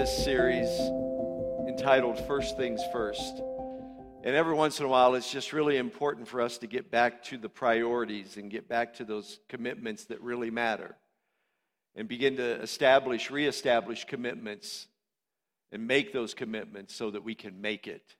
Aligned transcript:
this 0.00 0.24
series 0.24 0.70
entitled 1.68 2.18
First 2.26 2.56
Things 2.56 2.80
First. 2.90 3.42
And 4.24 4.34
every 4.34 4.54
once 4.54 4.80
in 4.80 4.86
a 4.86 4.88
while, 4.88 5.14
it's 5.14 5.30
just 5.30 5.52
really 5.52 5.76
important 5.76 6.26
for 6.26 6.40
us 6.40 6.56
to 6.56 6.66
get 6.66 6.90
back 6.90 7.22
to 7.24 7.36
the 7.36 7.50
priorities 7.50 8.38
and 8.38 8.50
get 8.50 8.66
back 8.66 8.94
to 8.94 9.04
those 9.04 9.40
commitments 9.50 10.06
that 10.06 10.18
really 10.22 10.50
matter 10.50 10.96
and 11.94 12.08
begin 12.08 12.38
to 12.38 12.62
establish, 12.62 13.30
reestablish 13.30 14.06
commitments 14.06 14.86
and 15.70 15.86
make 15.86 16.14
those 16.14 16.32
commitments 16.32 16.94
so 16.94 17.10
that 17.10 17.22
we 17.22 17.34
can 17.34 17.60
make 17.60 17.86
it. 17.86 18.16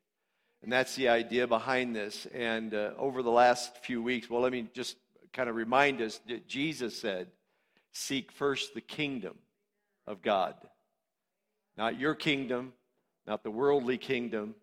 And 0.62 0.71
that's 0.71 0.97
the 0.97 1.09
idea 1.09 1.47
behind 1.47 1.97
this. 1.97 2.27
And 2.35 2.74
uh, 2.74 2.91
over 2.99 3.23
the 3.23 3.30
last 3.30 3.79
few 3.79 4.02
weeks, 4.02 4.29
well, 4.29 4.43
let 4.43 4.52
me 4.52 4.69
just 4.74 4.97
kind 5.33 5.49
of 5.49 5.57
remind 5.57 6.02
us 6.02 6.21
that 6.29 6.47
Jesus 6.47 7.01
said, 7.01 7.29
Seek 7.93 8.33
first 8.33 8.74
the 8.74 8.83
kingdom 8.83 9.38
of 10.07 10.21
God. 10.21 10.57
Not 11.77 11.98
your 11.98 12.15
kingdom, 12.15 12.73
not 13.27 13.42
the 13.42 13.51
worldly 13.51 13.98
kingdom, 13.98 14.55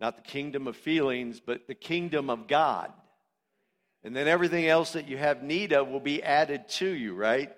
not 0.00 0.16
the 0.16 0.22
kingdom 0.22 0.66
of 0.66 0.76
feelings, 0.76 1.40
but 1.40 1.66
the 1.66 1.74
kingdom 1.74 2.30
of 2.30 2.46
God. 2.46 2.92
And 4.04 4.14
then 4.14 4.28
everything 4.28 4.66
else 4.66 4.92
that 4.92 5.08
you 5.08 5.16
have 5.18 5.42
need 5.42 5.72
of 5.72 5.88
will 5.88 6.00
be 6.00 6.22
added 6.22 6.68
to 6.68 6.88
you, 6.88 7.14
right? 7.14 7.52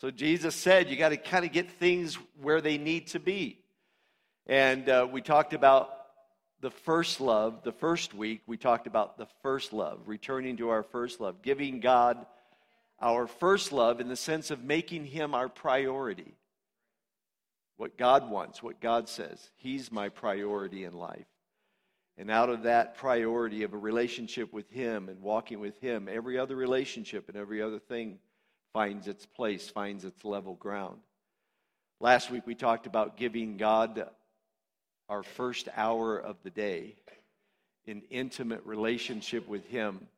So 0.00 0.10
Jesus 0.10 0.54
said 0.54 0.88
you 0.88 0.96
got 0.96 1.10
to 1.10 1.16
kind 1.16 1.44
of 1.44 1.52
get 1.52 1.70
things 1.70 2.16
where 2.40 2.60
they 2.60 2.78
need 2.78 3.08
to 3.08 3.20
be. 3.20 3.58
And 4.46 4.88
uh, 4.88 5.06
we 5.10 5.20
talked 5.20 5.54
about 5.54 5.90
the 6.60 6.70
first 6.70 7.20
love, 7.20 7.62
the 7.62 7.72
first 7.72 8.14
week, 8.14 8.42
we 8.46 8.56
talked 8.56 8.86
about 8.86 9.18
the 9.18 9.26
first 9.42 9.72
love, 9.72 10.00
returning 10.06 10.56
to 10.56 10.70
our 10.70 10.82
first 10.82 11.20
love, 11.20 11.42
giving 11.42 11.80
God 11.80 12.26
our 13.00 13.26
first 13.26 13.72
love 13.72 14.00
in 14.00 14.08
the 14.08 14.16
sense 14.16 14.50
of 14.50 14.64
making 14.64 15.04
Him 15.04 15.34
our 15.34 15.48
priority. 15.48 16.34
What 17.78 17.96
God 17.96 18.28
wants, 18.28 18.62
what 18.62 18.80
God 18.80 19.08
says. 19.08 19.50
He's 19.56 19.90
my 19.90 20.08
priority 20.10 20.84
in 20.84 20.92
life. 20.92 21.26
And 22.18 22.28
out 22.28 22.50
of 22.50 22.64
that 22.64 22.96
priority 22.96 23.62
of 23.62 23.72
a 23.72 23.78
relationship 23.78 24.52
with 24.52 24.68
Him 24.68 25.08
and 25.08 25.22
walking 25.22 25.60
with 25.60 25.80
Him, 25.80 26.08
every 26.10 26.36
other 26.36 26.56
relationship 26.56 27.28
and 27.28 27.36
every 27.38 27.62
other 27.62 27.78
thing 27.78 28.18
finds 28.72 29.06
its 29.06 29.24
place, 29.24 29.68
finds 29.68 30.04
its 30.04 30.24
level 30.24 30.54
ground. 30.54 30.98
Last 32.00 32.32
week 32.32 32.44
we 32.46 32.56
talked 32.56 32.86
about 32.86 33.16
giving 33.16 33.56
God 33.56 34.08
our 35.08 35.22
first 35.22 35.68
hour 35.76 36.18
of 36.18 36.36
the 36.42 36.50
day 36.50 36.96
in 37.86 38.02
intimate 38.10 38.66
relationship 38.66 39.46
with 39.46 39.64
Him. 39.66 40.08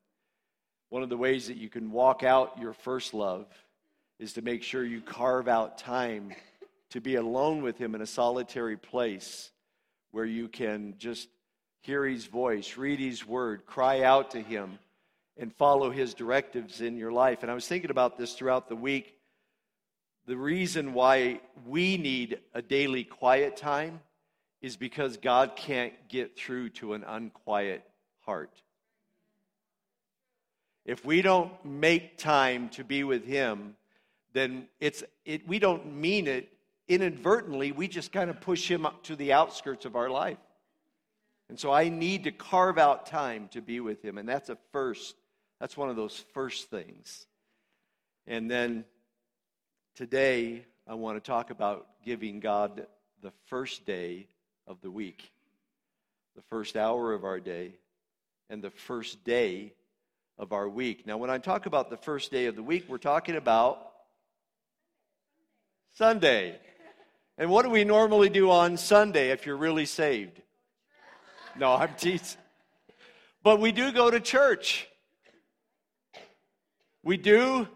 One 0.88 1.02
of 1.02 1.10
the 1.10 1.16
ways 1.18 1.48
that 1.48 1.58
you 1.58 1.68
can 1.68 1.92
walk 1.92 2.22
out 2.22 2.58
your 2.58 2.72
first 2.72 3.12
love 3.12 3.46
is 4.18 4.32
to 4.32 4.42
make 4.42 4.62
sure 4.62 4.82
you 4.82 5.02
carve 5.02 5.48
out 5.48 5.76
time 5.76 6.32
to 6.90 7.00
be 7.00 7.14
alone 7.16 7.62
with 7.62 7.78
Him 7.78 7.94
in 7.94 8.00
a 8.00 8.06
solitary 8.06 8.76
place 8.76 9.50
where 10.10 10.24
you 10.24 10.48
can 10.48 10.94
just 10.98 11.28
hear 11.80 12.04
his 12.04 12.26
voice, 12.26 12.76
read 12.76 12.98
his 12.98 13.26
word, 13.26 13.64
cry 13.66 14.02
out 14.02 14.30
to 14.32 14.40
him, 14.40 14.78
and 15.36 15.54
follow 15.54 15.90
his 15.90 16.14
directives 16.14 16.80
in 16.80 16.96
your 16.96 17.12
life. 17.12 17.42
And 17.42 17.50
I 17.50 17.54
was 17.54 17.66
thinking 17.66 17.90
about 17.90 18.18
this 18.18 18.34
throughout 18.34 18.68
the 18.68 18.76
week. 18.76 19.16
The 20.26 20.36
reason 20.36 20.92
why 20.92 21.40
we 21.66 21.96
need 21.96 22.40
a 22.54 22.60
daily 22.60 23.04
quiet 23.04 23.56
time 23.56 24.00
is 24.60 24.76
because 24.76 25.16
God 25.16 25.56
can't 25.56 25.94
get 26.08 26.36
through 26.36 26.70
to 26.70 26.92
an 26.92 27.02
unquiet 27.04 27.82
heart. 28.20 28.52
If 30.84 31.04
we 31.04 31.22
don't 31.22 31.52
make 31.64 32.18
time 32.18 32.68
to 32.70 32.84
be 32.84 33.04
with 33.04 33.24
him, 33.24 33.76
then 34.32 34.68
it's 34.80 35.02
it, 35.24 35.48
we 35.48 35.58
don't 35.58 35.94
mean 35.94 36.26
it 36.26 36.52
inadvertently. 36.90 37.70
We 37.72 37.88
just 37.88 38.12
kind 38.12 38.28
of 38.28 38.40
push 38.40 38.68
him 38.68 38.84
up 38.84 39.04
to 39.04 39.16
the 39.16 39.32
outskirts 39.32 39.84
of 39.84 39.94
our 39.94 40.10
life. 40.10 40.38
And 41.48 41.58
so 41.58 41.72
I 41.72 41.88
need 41.88 42.24
to 42.24 42.32
carve 42.32 42.78
out 42.78 43.06
time 43.06 43.48
to 43.52 43.62
be 43.62 43.80
with 43.80 44.04
him. 44.04 44.18
And 44.18 44.28
that's 44.28 44.50
a 44.50 44.58
first. 44.72 45.14
That's 45.60 45.76
one 45.76 45.88
of 45.88 45.96
those 45.96 46.24
first 46.34 46.68
things. 46.68 47.26
And 48.26 48.50
then 48.50 48.84
today, 49.94 50.64
I 50.86 50.94
want 50.94 51.16
to 51.16 51.26
talk 51.26 51.50
about 51.50 51.86
giving 52.04 52.40
God 52.40 52.86
the 53.22 53.32
first 53.46 53.86
day 53.86 54.26
of 54.66 54.80
the 54.80 54.90
week, 54.90 55.30
the 56.34 56.42
first 56.42 56.76
hour 56.76 57.12
of 57.12 57.24
our 57.24 57.38
day, 57.40 57.74
and 58.48 58.62
the 58.62 58.70
first 58.70 59.22
day 59.24 59.74
of 60.38 60.52
our 60.52 60.68
week. 60.68 61.06
Now, 61.06 61.18
when 61.18 61.30
I 61.30 61.38
talk 61.38 61.66
about 61.66 61.90
the 61.90 61.96
first 61.96 62.32
day 62.32 62.46
of 62.46 62.56
the 62.56 62.62
week, 62.62 62.86
we're 62.88 62.98
talking 62.98 63.36
about 63.36 63.92
Sunday. 65.96 66.58
And 67.40 67.48
what 67.48 67.64
do 67.64 67.70
we 67.70 67.84
normally 67.84 68.28
do 68.28 68.50
on 68.50 68.76
Sunday 68.76 69.30
if 69.30 69.46
you're 69.46 69.56
really 69.56 69.86
saved? 69.86 70.42
No, 71.58 71.72
I'm 71.72 71.94
teasing. 71.94 72.38
But 73.42 73.60
we 73.60 73.72
do 73.72 73.92
go 73.92 74.10
to 74.10 74.20
church. 74.20 74.86
We 77.02 77.16
do 77.16 77.66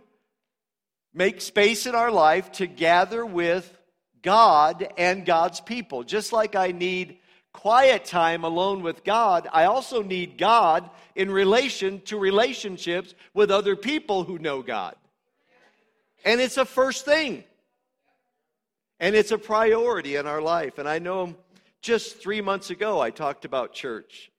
make 1.14 1.40
space 1.40 1.86
in 1.86 1.94
our 1.94 2.10
life 2.10 2.52
to 2.52 2.66
gather 2.66 3.24
with 3.24 3.74
God 4.20 4.86
and 4.98 5.24
God's 5.24 5.62
people. 5.62 6.02
Just 6.02 6.30
like 6.30 6.54
I 6.54 6.72
need 6.72 7.16
quiet 7.54 8.04
time 8.04 8.44
alone 8.44 8.82
with 8.82 9.02
God, 9.02 9.48
I 9.50 9.64
also 9.64 10.02
need 10.02 10.36
God 10.36 10.90
in 11.14 11.30
relation 11.30 12.02
to 12.02 12.18
relationships 12.18 13.14
with 13.32 13.50
other 13.50 13.76
people 13.76 14.24
who 14.24 14.38
know 14.38 14.60
God. 14.60 14.94
And 16.22 16.38
it's 16.38 16.58
a 16.58 16.66
first 16.66 17.06
thing. 17.06 17.44
And 19.04 19.14
it's 19.14 19.32
a 19.32 19.36
priority 19.36 20.16
in 20.16 20.26
our 20.26 20.40
life. 20.40 20.78
And 20.78 20.88
I 20.88 20.98
know 20.98 21.34
just 21.82 22.22
three 22.22 22.40
months 22.40 22.70
ago, 22.70 23.00
I 23.02 23.10
talked 23.10 23.44
about 23.44 23.74
church. 23.74 24.30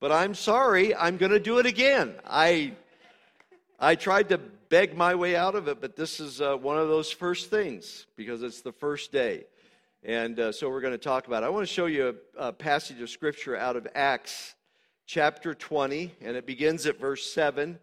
But 0.00 0.12
I'm 0.12 0.32
sorry, 0.32 0.94
I'm 0.94 1.16
going 1.16 1.32
to 1.32 1.40
do 1.40 1.58
it 1.58 1.66
again. 1.66 2.14
I, 2.24 2.74
I 3.80 3.96
tried 3.96 4.28
to 4.28 4.38
beg 4.38 4.96
my 4.96 5.16
way 5.16 5.34
out 5.34 5.56
of 5.56 5.66
it, 5.66 5.80
but 5.80 5.96
this 5.96 6.20
is 6.20 6.40
uh, 6.40 6.56
one 6.56 6.78
of 6.78 6.86
those 6.86 7.10
first 7.10 7.50
things 7.50 8.06
because 8.14 8.44
it's 8.44 8.60
the 8.60 8.70
first 8.70 9.10
day. 9.10 9.46
And 10.04 10.38
uh, 10.38 10.52
so 10.52 10.70
we're 10.70 10.82
going 10.82 10.94
to 10.94 10.98
talk 10.98 11.26
about 11.26 11.42
it. 11.42 11.46
I 11.46 11.48
want 11.48 11.66
to 11.66 11.74
show 11.74 11.86
you 11.86 12.16
a, 12.38 12.50
a 12.50 12.52
passage 12.52 13.00
of 13.00 13.10
scripture 13.10 13.56
out 13.56 13.74
of 13.74 13.88
Acts 13.96 14.54
chapter 15.06 15.52
20, 15.52 16.12
and 16.20 16.36
it 16.36 16.46
begins 16.46 16.86
at 16.86 17.00
verse 17.00 17.28
7. 17.28 17.76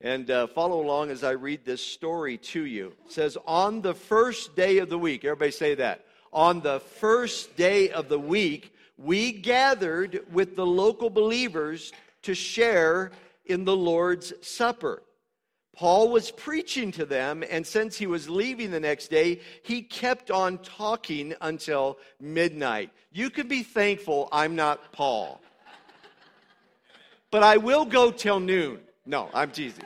And 0.00 0.30
uh, 0.30 0.48
follow 0.48 0.82
along 0.82 1.10
as 1.10 1.24
I 1.24 1.30
read 1.30 1.64
this 1.64 1.84
story 1.84 2.36
to 2.38 2.64
you. 2.64 2.92
It 3.06 3.12
says, 3.12 3.38
On 3.46 3.80
the 3.80 3.94
first 3.94 4.54
day 4.54 4.78
of 4.78 4.88
the 4.88 4.98
week, 4.98 5.24
everybody 5.24 5.50
say 5.50 5.74
that 5.76 6.04
on 6.34 6.60
the 6.60 6.80
first 6.80 7.56
day 7.56 7.90
of 7.90 8.08
the 8.08 8.18
week, 8.18 8.74
we 8.98 9.32
gathered 9.32 10.24
with 10.32 10.56
the 10.56 10.66
local 10.66 11.08
believers 11.08 11.92
to 12.22 12.34
share 12.34 13.12
in 13.46 13.64
the 13.64 13.76
Lord's 13.76 14.32
Supper. 14.42 15.02
Paul 15.76 16.10
was 16.10 16.30
preaching 16.30 16.92
to 16.92 17.04
them, 17.04 17.44
and 17.48 17.66
since 17.66 17.96
he 17.96 18.06
was 18.06 18.28
leaving 18.28 18.70
the 18.70 18.80
next 18.80 19.08
day, 19.08 19.40
he 19.62 19.82
kept 19.82 20.30
on 20.30 20.58
talking 20.58 21.34
until 21.40 21.98
midnight. 22.20 22.90
You 23.12 23.30
can 23.30 23.48
be 23.48 23.62
thankful 23.62 24.28
I'm 24.30 24.54
not 24.56 24.92
Paul. 24.92 25.40
But 27.30 27.42
I 27.42 27.56
will 27.56 27.84
go 27.84 28.12
till 28.12 28.38
noon. 28.38 28.80
No, 29.06 29.28
I'm 29.34 29.50
teasing. 29.50 29.84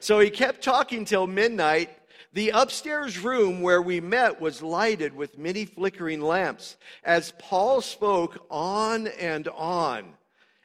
So 0.00 0.20
he 0.20 0.30
kept 0.30 0.62
talking 0.62 1.04
till 1.04 1.26
midnight, 1.26 1.90
the 2.32 2.50
upstairs 2.50 3.18
room 3.18 3.60
where 3.60 3.82
we 3.82 4.00
met 4.00 4.40
was 4.40 4.62
lighted 4.62 5.14
with 5.14 5.38
many 5.38 5.64
flickering 5.64 6.20
lamps. 6.20 6.76
As 7.04 7.32
Paul 7.38 7.80
spoke 7.80 8.46
on 8.50 9.06
and 9.06 9.48
on, 9.48 10.14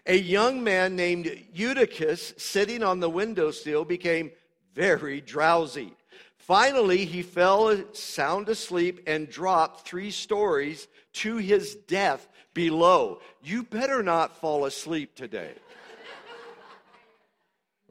a 0.06 0.18
young 0.18 0.64
man 0.64 0.96
named 0.96 1.32
Eutychus, 1.54 2.34
sitting 2.38 2.84
on 2.84 3.00
the 3.00 3.10
windowsill, 3.10 3.86
became 3.86 4.32
very 4.74 5.22
drowsy. 5.22 5.94
Finally, 6.38 7.06
he 7.06 7.22
fell 7.22 7.82
sound 7.94 8.50
asleep 8.50 9.02
and 9.06 9.30
dropped 9.30 9.88
three 9.88 10.12
stories 10.12 10.88
to 11.14 11.38
his 11.38 11.76
death 11.88 12.28
below. 12.54 13.20
You 13.44 13.64
better 13.64 14.02
not 14.02 14.38
fall 14.38 14.66
asleep 14.66 15.16
today. 15.16 15.54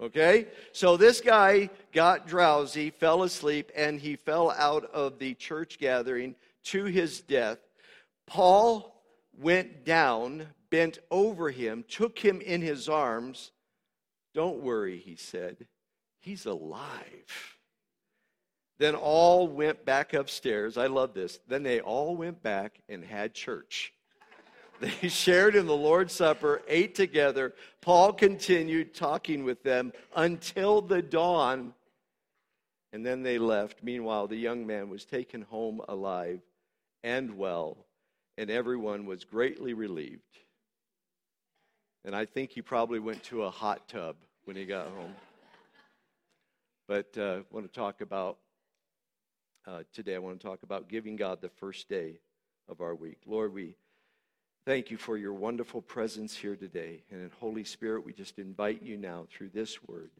Okay? 0.00 0.46
So 0.72 0.96
this 0.96 1.20
guy 1.20 1.70
got 1.92 2.26
drowsy, 2.26 2.90
fell 2.90 3.22
asleep, 3.22 3.70
and 3.76 4.00
he 4.00 4.16
fell 4.16 4.50
out 4.50 4.84
of 4.92 5.18
the 5.18 5.34
church 5.34 5.78
gathering 5.78 6.34
to 6.64 6.84
his 6.84 7.20
death. 7.20 7.58
Paul 8.26 9.02
went 9.38 9.84
down, 9.84 10.46
bent 10.70 10.98
over 11.10 11.50
him, 11.50 11.84
took 11.88 12.18
him 12.18 12.40
in 12.40 12.62
his 12.62 12.88
arms. 12.88 13.52
Don't 14.34 14.62
worry, 14.62 14.98
he 14.98 15.16
said. 15.16 15.66
He's 16.20 16.46
alive. 16.46 17.56
Then 18.78 18.94
all 18.94 19.48
went 19.48 19.84
back 19.84 20.14
upstairs. 20.14 20.78
I 20.78 20.86
love 20.86 21.12
this. 21.12 21.38
Then 21.46 21.62
they 21.62 21.80
all 21.80 22.16
went 22.16 22.42
back 22.42 22.80
and 22.88 23.04
had 23.04 23.34
church. 23.34 23.92
They 24.80 25.08
shared 25.08 25.56
in 25.56 25.66
the 25.66 25.76
Lord's 25.76 26.14
Supper, 26.14 26.62
ate 26.66 26.94
together. 26.94 27.54
Paul 27.82 28.14
continued 28.14 28.94
talking 28.94 29.44
with 29.44 29.62
them 29.62 29.92
until 30.16 30.80
the 30.80 31.02
dawn. 31.02 31.74
and 32.92 33.04
then 33.04 33.22
they 33.22 33.38
left. 33.38 33.82
Meanwhile, 33.82 34.26
the 34.26 34.36
young 34.36 34.66
man 34.66 34.88
was 34.88 35.04
taken 35.04 35.42
home 35.42 35.80
alive 35.88 36.40
and 37.02 37.36
well, 37.36 37.76
and 38.36 38.50
everyone 38.50 39.06
was 39.06 39.24
greatly 39.24 39.74
relieved. 39.74 40.22
And 42.04 42.16
I 42.16 42.24
think 42.24 42.50
he 42.50 42.62
probably 42.62 42.98
went 42.98 43.22
to 43.24 43.44
a 43.44 43.50
hot 43.50 43.86
tub 43.88 44.16
when 44.44 44.56
he 44.56 44.64
got 44.64 44.88
home. 44.88 45.14
But 46.88 47.16
uh, 47.16 47.22
I 47.22 47.42
want 47.50 47.66
to 47.66 47.72
talk 47.72 48.00
about 48.00 48.38
uh, 49.66 49.82
today, 49.92 50.14
I 50.14 50.18
want 50.18 50.40
to 50.40 50.46
talk 50.46 50.62
about 50.62 50.88
giving 50.88 51.16
God 51.16 51.40
the 51.40 51.50
first 51.50 51.88
day 51.88 52.18
of 52.68 52.80
our 52.80 52.94
week. 52.94 53.18
Lord, 53.26 53.52
we 53.52 53.76
thank 54.66 54.90
you 54.90 54.96
for 54.96 55.16
your 55.16 55.32
wonderful 55.32 55.80
presence 55.80 56.36
here 56.36 56.56
today. 56.56 57.02
And 57.10 57.22
in 57.22 57.30
Holy 57.40 57.64
Spirit, 57.64 58.04
we 58.04 58.12
just 58.12 58.38
invite 58.38 58.82
you 58.82 58.96
now 58.96 59.26
through 59.30 59.50
this 59.50 59.82
word 59.84 60.10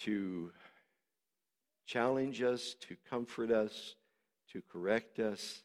to 0.00 0.50
challenge 1.86 2.42
us, 2.42 2.74
to 2.80 2.96
comfort 3.08 3.50
us, 3.50 3.94
to 4.52 4.62
correct 4.70 5.18
us, 5.18 5.62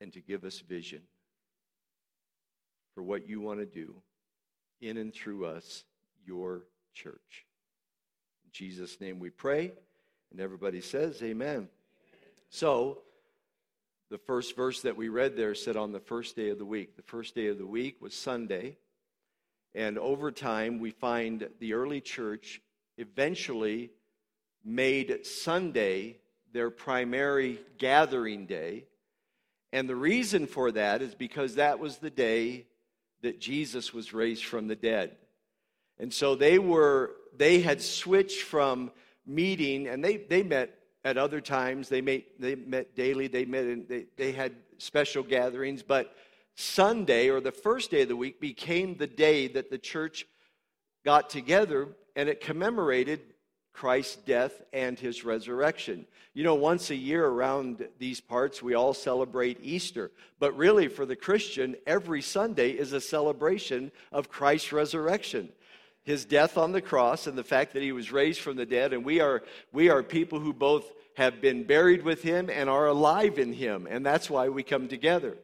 and 0.00 0.12
to 0.12 0.20
give 0.20 0.44
us 0.44 0.60
vision 0.60 1.02
for 2.94 3.02
what 3.02 3.28
you 3.28 3.40
want 3.40 3.60
to 3.60 3.66
do 3.66 3.94
in 4.80 4.96
and 4.96 5.14
through 5.14 5.46
us, 5.46 5.84
your 6.26 6.66
church. 6.92 7.46
In 8.44 8.50
Jesus' 8.52 9.00
name 9.00 9.18
we 9.18 9.30
pray. 9.30 9.72
And 10.30 10.40
everybody 10.40 10.80
says, 10.80 11.22
Amen. 11.22 11.68
So, 12.50 13.03
the 14.14 14.18
first 14.18 14.54
verse 14.54 14.82
that 14.82 14.96
we 14.96 15.08
read 15.08 15.36
there 15.36 15.56
said 15.56 15.76
on 15.76 15.90
the 15.90 15.98
first 15.98 16.36
day 16.36 16.50
of 16.50 16.58
the 16.58 16.64
week. 16.64 16.94
The 16.94 17.02
first 17.02 17.34
day 17.34 17.48
of 17.48 17.58
the 17.58 17.66
week 17.66 18.00
was 18.00 18.14
Sunday. 18.14 18.76
And 19.74 19.98
over 19.98 20.30
time, 20.30 20.78
we 20.78 20.92
find 20.92 21.48
the 21.58 21.74
early 21.74 22.00
church 22.00 22.62
eventually 22.96 23.90
made 24.64 25.26
Sunday 25.26 26.18
their 26.52 26.70
primary 26.70 27.58
gathering 27.76 28.46
day. 28.46 28.84
And 29.72 29.88
the 29.88 29.96
reason 29.96 30.46
for 30.46 30.70
that 30.70 31.02
is 31.02 31.16
because 31.16 31.56
that 31.56 31.80
was 31.80 31.96
the 31.96 32.08
day 32.08 32.66
that 33.22 33.40
Jesus 33.40 33.92
was 33.92 34.14
raised 34.14 34.44
from 34.44 34.68
the 34.68 34.76
dead. 34.76 35.16
And 35.98 36.14
so 36.14 36.36
they 36.36 36.60
were 36.60 37.16
they 37.36 37.62
had 37.62 37.82
switched 37.82 38.42
from 38.42 38.92
meeting 39.26 39.88
and 39.88 40.04
they, 40.04 40.18
they 40.18 40.44
met 40.44 40.78
at 41.04 41.18
other 41.18 41.40
times 41.40 41.88
they 41.88 42.00
met 42.00 42.24
they 42.38 42.54
met 42.54 42.94
daily 42.96 43.26
they 43.26 43.44
met 43.44 43.88
they, 43.88 44.06
they 44.16 44.32
had 44.32 44.54
special 44.78 45.22
gatherings 45.22 45.82
but 45.82 46.14
sunday 46.54 47.28
or 47.28 47.40
the 47.40 47.52
first 47.52 47.90
day 47.90 48.02
of 48.02 48.08
the 48.08 48.16
week 48.16 48.40
became 48.40 48.96
the 48.96 49.06
day 49.06 49.46
that 49.46 49.70
the 49.70 49.78
church 49.78 50.26
got 51.04 51.28
together 51.28 51.88
and 52.16 52.28
it 52.28 52.40
commemorated 52.40 53.20
Christ's 53.74 54.16
death 54.16 54.62
and 54.72 54.98
his 54.98 55.24
resurrection. 55.24 56.06
You 56.32 56.44
know, 56.44 56.54
once 56.54 56.90
a 56.90 56.96
year 56.96 57.26
around 57.26 57.86
these 57.98 58.20
parts, 58.20 58.62
we 58.62 58.74
all 58.74 58.94
celebrate 58.94 59.58
Easter. 59.60 60.12
But 60.38 60.56
really, 60.56 60.86
for 60.86 61.04
the 61.04 61.16
Christian, 61.16 61.74
every 61.84 62.22
Sunday 62.22 62.70
is 62.70 62.92
a 62.92 63.00
celebration 63.00 63.90
of 64.12 64.28
Christ's 64.28 64.72
resurrection. 64.72 65.50
His 66.04 66.24
death 66.24 66.56
on 66.56 66.72
the 66.72 66.82
cross 66.82 67.26
and 67.26 67.36
the 67.36 67.44
fact 67.44 67.72
that 67.72 67.82
he 67.82 67.92
was 67.92 68.12
raised 68.12 68.40
from 68.40 68.56
the 68.56 68.66
dead. 68.66 68.92
And 68.92 69.04
we 69.04 69.20
are, 69.20 69.42
we 69.72 69.88
are 69.88 70.02
people 70.02 70.38
who 70.38 70.52
both 70.52 70.84
have 71.14 71.40
been 71.40 71.64
buried 71.64 72.04
with 72.04 72.22
him 72.22 72.50
and 72.50 72.68
are 72.68 72.86
alive 72.86 73.38
in 73.38 73.52
him. 73.52 73.86
And 73.90 74.04
that's 74.04 74.28
why 74.28 74.48
we 74.48 74.62
come 74.62 74.88
together. 74.88 75.36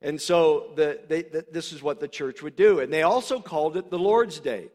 And 0.00 0.20
so 0.20 0.72
the, 0.76 1.00
they, 1.08 1.22
the, 1.22 1.44
this 1.50 1.72
is 1.72 1.82
what 1.82 1.98
the 1.98 2.08
church 2.08 2.42
would 2.42 2.56
do. 2.56 2.80
And 2.80 2.92
they 2.92 3.02
also 3.02 3.40
called 3.40 3.76
it 3.76 3.90
the 3.90 3.98
Lord's 3.98 4.38
Day. 4.38 4.68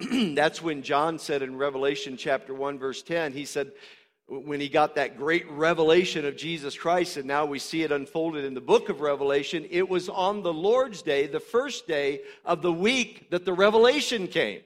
That's 0.00 0.60
when 0.60 0.82
John 0.82 1.18
said 1.20 1.42
in 1.42 1.56
Revelation 1.56 2.16
chapter 2.16 2.52
1, 2.52 2.78
verse 2.78 3.02
10, 3.02 3.32
he 3.32 3.44
said, 3.44 3.70
when 4.26 4.60
he 4.60 4.68
got 4.68 4.94
that 4.94 5.18
great 5.18 5.48
revelation 5.50 6.24
of 6.24 6.36
Jesus 6.36 6.76
Christ, 6.76 7.16
and 7.16 7.26
now 7.26 7.44
we 7.44 7.58
see 7.58 7.82
it 7.82 7.92
unfolded 7.92 8.44
in 8.44 8.54
the 8.54 8.60
book 8.60 8.88
of 8.88 9.00
Revelation, 9.00 9.66
it 9.70 9.88
was 9.88 10.08
on 10.08 10.42
the 10.42 10.52
Lord's 10.52 11.02
day, 11.02 11.26
the 11.26 11.40
first 11.40 11.86
day 11.86 12.22
of 12.44 12.62
the 12.62 12.72
week, 12.72 13.30
that 13.30 13.44
the 13.44 13.52
revelation 13.52 14.26
came. 14.26 14.62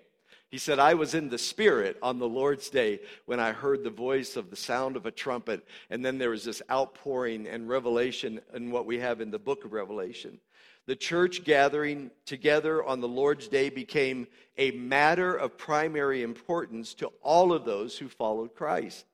He 0.51 0.59
said, 0.59 0.79
I 0.79 0.95
was 0.95 1.15
in 1.15 1.29
the 1.29 1.39
Spirit 1.39 1.99
on 2.03 2.19
the 2.19 2.29
Lord's 2.29 2.71
day 2.71 3.01
when 3.25 3.41
I 3.41 3.53
heard 3.53 3.83
the 3.83 3.91
voice 3.91 4.37
of 4.37 4.51
the 4.51 4.57
sound 4.57 4.97
of 4.97 5.05
a 5.05 5.11
trumpet. 5.11 5.67
And 5.91 6.05
then 6.05 6.19
there 6.19 6.31
was 6.31 6.45
this 6.45 6.63
outpouring 6.71 7.47
and 7.49 7.69
revelation 7.69 8.41
in 8.55 8.71
what 8.71 8.87
we 8.87 8.99
have 9.01 9.21
in 9.21 9.31
the 9.31 9.39
book 9.39 9.65
of 9.65 9.73
Revelation 9.73 10.39
the 10.87 10.97
church 10.97 11.45
gathering 11.45 12.11
together 12.25 12.85
on 12.85 13.01
the 13.01 13.09
Lord's 13.09 13.49
Day 13.49 13.69
became 13.69 14.29
a 14.57 14.71
matter 14.71 15.35
of 15.35 15.59
primary 15.59 16.23
importance 16.23 16.95
to 16.95 17.11
all 17.23 17.53
of 17.53 17.65
those 17.65 17.99
who 17.99 18.09
followed 18.09 18.55
Christ. 18.55 19.05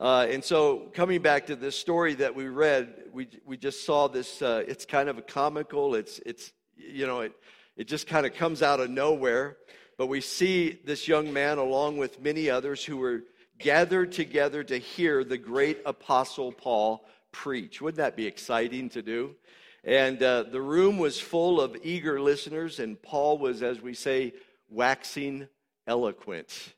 Uh, 0.00 0.26
and 0.28 0.42
so, 0.42 0.90
coming 0.94 1.22
back 1.22 1.46
to 1.46 1.56
this 1.56 1.76
story 1.76 2.14
that 2.14 2.34
we 2.34 2.48
read, 2.48 3.04
we, 3.12 3.28
we 3.44 3.56
just 3.56 3.86
saw 3.86 4.08
this. 4.08 4.42
Uh, 4.42 4.64
it's 4.66 4.84
kind 4.84 5.08
of 5.08 5.18
a 5.18 5.22
comical. 5.22 5.94
It's 5.94 6.18
it's 6.26 6.52
you 6.76 7.06
know 7.06 7.20
it 7.20 7.32
it 7.76 7.86
just 7.86 8.08
kind 8.08 8.26
of 8.26 8.34
comes 8.34 8.60
out 8.60 8.80
of 8.80 8.90
nowhere. 8.90 9.58
But 9.96 10.06
we 10.06 10.20
see 10.20 10.78
this 10.84 11.06
young 11.06 11.32
man 11.32 11.58
along 11.58 11.98
with 11.98 12.20
many 12.20 12.50
others 12.50 12.84
who 12.84 12.96
were 12.96 13.22
gathered 13.58 14.12
together 14.12 14.64
to 14.64 14.78
hear 14.78 15.22
the 15.24 15.38
great 15.38 15.78
apostle 15.86 16.52
Paul 16.52 17.04
preach. 17.32 17.80
Wouldn't 17.80 17.98
that 17.98 18.16
be 18.16 18.26
exciting 18.26 18.88
to 18.90 19.02
do? 19.02 19.36
And 19.84 20.22
uh, 20.22 20.44
the 20.44 20.62
room 20.62 20.98
was 20.98 21.20
full 21.20 21.60
of 21.60 21.76
eager 21.82 22.20
listeners, 22.20 22.80
and 22.80 23.00
Paul 23.00 23.38
was, 23.38 23.62
as 23.62 23.80
we 23.80 23.94
say, 23.94 24.32
waxing 24.68 25.46
eloquent. 25.86 26.74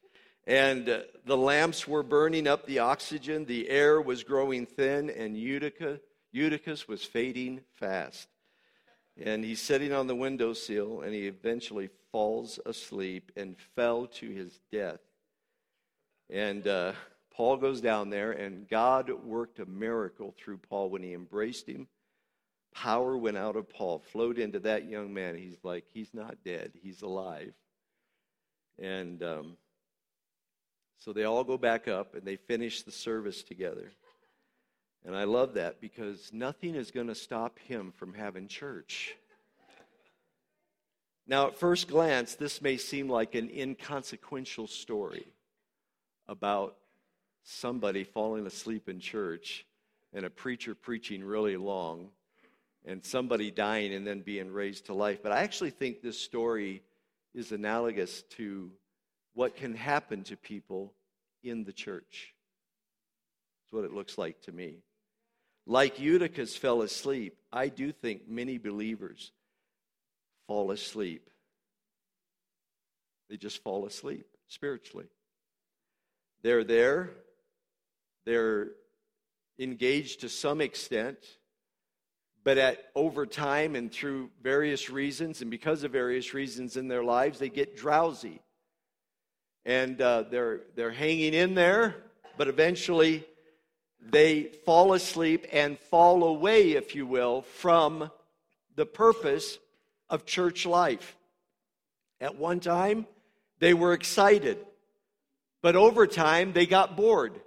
And 0.47 0.89
uh, 0.89 1.01
the 1.25 1.37
lamps 1.37 1.87
were 1.87 2.03
burning 2.03 2.47
up 2.47 2.67
the 2.67 2.81
oxygen, 2.81 3.45
the 3.45 3.69
air 3.69 4.01
was 4.01 4.25
growing 4.25 4.67
thin, 4.67 5.11
and 5.11 5.37
Eutychus 5.37 6.89
was 6.89 7.05
fading 7.05 7.61
fast. 7.75 8.29
And 9.19 9.45
he's 9.45 9.63
sitting 9.63 9.93
on 9.93 10.07
the 10.07 10.15
windowsill, 10.15 11.01
and 11.01 11.15
he 11.15 11.27
eventually 11.27 11.89
falls 12.13 12.59
asleep 12.67 13.33
and 13.37 13.57
fell 13.75 14.07
to 14.07 14.29
his 14.29 14.61
death. 14.71 15.01
And 16.29 16.67
uh, 16.67 16.93
Paul 17.35 17.57
goes 17.57 17.81
down 17.81 18.11
there, 18.11 18.33
and 18.33 18.69
God 18.69 19.11
worked 19.25 19.59
a 19.59 19.67
miracle 19.67 20.35
through 20.37 20.59
Paul 20.59 20.91
when 20.91 21.03
he 21.03 21.15
embraced 21.15 21.67
him 21.69 21.87
power 22.77 23.17
went 23.17 23.38
out 23.38 23.57
of 23.57 23.71
Paul, 23.71 23.99
flowed 23.99 24.38
into 24.38 24.61
that 24.61 24.88
young 24.88 25.14
man. 25.14 25.37
He's 25.37 25.57
like, 25.62 25.85
he's 25.93 26.12
not 26.12 26.37
dead, 26.45 26.73
he's 26.83 27.02
alive. 27.02 27.55
And 28.79 29.23
um, 29.23 29.57
so 30.99 31.14
they 31.14 31.25
all 31.25 31.43
go 31.43 31.57
back 31.57 31.88
up 31.88 32.14
and 32.14 32.25
they 32.25 32.37
finish 32.37 32.83
the 32.83 32.93
service 32.93 33.43
together. 33.43 33.90
And 35.07 35.17
I 35.17 35.23
love 35.23 35.55
that 35.55 35.81
because 35.81 36.33
nothing 36.33 36.75
is 36.75 36.91
going 36.91 37.07
to 37.07 37.15
stop 37.15 37.61
him 37.61 37.93
from 37.97 38.13
having 38.13 38.49
church. 38.49 39.15
Now, 41.29 41.47
at 41.47 41.57
first 41.57 41.87
glance, 41.87 42.35
this 42.35 42.61
may 42.61 42.77
seem 42.77 43.09
like 43.09 43.37
an 43.37 43.49
inconsequential 43.49 44.67
story 44.67 45.29
about 46.27 46.77
somebody 47.45 48.03
falling 48.03 48.47
asleep 48.47 48.89
in 48.89 48.99
church 48.99 49.65
and 50.13 50.27
a 50.27 50.31
preacher 50.31 50.75
preaching 50.75 51.23
really 51.23 51.57
long 51.57 52.09
and 52.85 53.05
somebody 53.05 53.53
dying 53.53 53.95
and 53.95 54.05
then 54.05 54.21
being 54.21 54.51
raised 54.53 54.87
to 54.87 54.95
life. 54.95 55.23
But 55.23 55.31
I 55.31 55.43
actually 55.43 55.71
think 55.71 56.03
this 56.03 56.19
story 56.19 56.83
is 57.33 57.53
analogous 57.53 58.23
to 58.31 58.73
what 59.35 59.55
can 59.55 59.75
happen 59.75 60.25
to 60.25 60.37
people 60.37 60.93
in 61.45 61.63
the 61.63 61.73
church. 61.73 62.35
That's 63.63 63.73
what 63.73 63.85
it 63.85 63.93
looks 63.93 64.19
like 64.19 64.41
to 64.43 64.53
me. 64.53 64.79
Like 65.66 65.99
Eutychus 65.99 66.56
fell 66.56 66.82
asleep, 66.82 67.37
I 67.52 67.68
do 67.68 67.90
think 67.90 68.28
many 68.28 68.58
believers 68.58 69.32
fall 70.46 70.70
asleep. 70.70 71.28
They 73.28 73.37
just 73.37 73.62
fall 73.62 73.87
asleep 73.87 74.26
spiritually. 74.46 75.06
They're 76.42 76.62
there, 76.62 77.11
they're 78.25 78.68
engaged 79.58 80.20
to 80.20 80.28
some 80.28 80.61
extent 80.61 81.18
but 82.46 82.58
at 82.58 82.90
over 82.94 83.26
time 83.26 83.75
and 83.75 83.90
through 83.90 84.30
various 84.40 84.88
reasons 84.88 85.42
and 85.42 85.50
because 85.50 85.82
of 85.82 85.90
various 85.90 86.32
reasons 86.32 86.76
in 86.76 86.87
their 86.87 87.02
lives 87.02 87.38
they 87.38 87.49
get 87.49 87.76
drowsy 87.76 88.40
and 89.64 90.00
uh, 90.00 90.23
they're 90.30 90.61
they're 90.75 90.92
hanging 90.92 91.35
in 91.35 91.54
there 91.54 91.96
but 92.37 92.49
eventually 92.49 93.25
they 94.11 94.45
fall 94.65 94.93
asleep 94.93 95.47
and 95.53 95.79
fall 95.79 96.25
away 96.25 96.73
if 96.73 96.95
you 96.95 97.07
will 97.07 97.43
from 97.43 98.11
the 98.75 98.87
purpose 98.87 99.59
of 100.09 100.27
church 100.27 100.67
life. 100.67 101.17
At 102.21 102.37
one 102.37 102.61
time 102.61 103.07
they 103.59 103.75
were 103.75 103.93
excited 103.93 104.59
but 105.67 105.75
over 105.75 106.07
time 106.07 106.53
they 106.53 106.65
got 106.65 106.97
bored. 106.97 107.41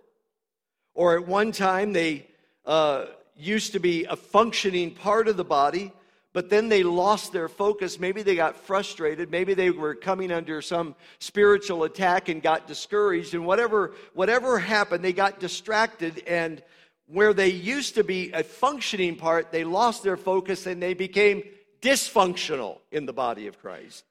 Or 0.94 1.16
at 1.16 1.26
one 1.26 1.54
time 1.54 1.94
they 1.94 2.28
uh, 2.66 3.06
used 3.38 3.72
to 3.72 3.80
be 3.80 4.04
a 4.04 4.18
functioning 4.18 4.92
part 4.92 5.30
of 5.30 5.38
the 5.38 5.46
body, 5.46 5.94
but 6.32 6.50
then 6.50 6.70
they 6.70 6.84
lost 6.84 7.34
their 7.34 7.48
focus. 7.48 8.00
Maybe 8.00 8.22
they 8.22 8.36
got 8.36 8.56
frustrated. 8.56 9.32
Maybe 9.32 9.56
they 9.56 9.72
were 9.72 9.96
coming 9.96 10.32
under 10.32 10.62
some 10.62 10.96
spiritual 11.18 11.84
attack 11.84 12.30
and 12.30 12.42
got 12.42 12.68
discouraged. 12.68 13.34
And 13.34 13.46
whatever, 13.46 13.94
whatever 14.14 14.60
happened, 14.60 15.04
they 15.04 15.14
got 15.14 15.40
distracted. 15.40 16.24
And 16.28 16.62
where 17.08 17.34
they 17.34 17.50
used 17.50 17.96
to 17.96 18.04
be 18.04 18.32
a 18.32 18.44
functioning 18.44 19.16
part, 19.16 19.52
they 19.52 19.64
lost 19.64 20.04
their 20.04 20.18
focus 20.18 20.68
and 20.68 20.82
they 20.82 20.94
became 20.94 21.42
dysfunctional 21.82 22.78
in 22.92 23.08
the 23.08 23.14
body 23.14 23.48
of 23.48 23.60
Christ. 23.60 24.06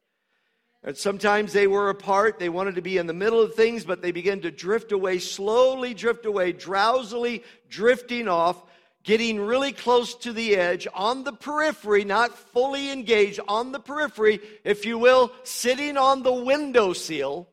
And 0.82 0.96
sometimes 0.96 1.52
they 1.52 1.66
were 1.66 1.90
apart. 1.90 2.38
They 2.38 2.48
wanted 2.48 2.76
to 2.76 2.82
be 2.82 2.98
in 2.98 3.06
the 3.06 3.12
middle 3.12 3.40
of 3.40 3.54
things, 3.54 3.84
but 3.84 4.00
they 4.00 4.12
began 4.12 4.40
to 4.40 4.50
drift 4.50 4.90
away, 4.90 5.18
slowly 5.18 5.94
drift 5.94 6.24
away, 6.24 6.52
drowsily 6.52 7.44
drifting 7.68 8.26
off, 8.26 8.64
getting 9.08 9.40
really 9.40 9.72
close 9.72 10.14
to 10.14 10.34
the 10.34 10.54
edge, 10.54 10.86
on 10.92 11.24
the 11.24 11.32
periphery, 11.32 12.04
not 12.04 12.36
fully 12.36 12.90
engaged, 12.90 13.40
on 13.48 13.72
the 13.72 13.80
periphery, 13.80 14.38
if 14.64 14.84
you 14.84 14.98
will, 14.98 15.32
sitting 15.44 15.96
on 15.96 16.22
the 16.22 16.32
windowsill, 16.32 17.48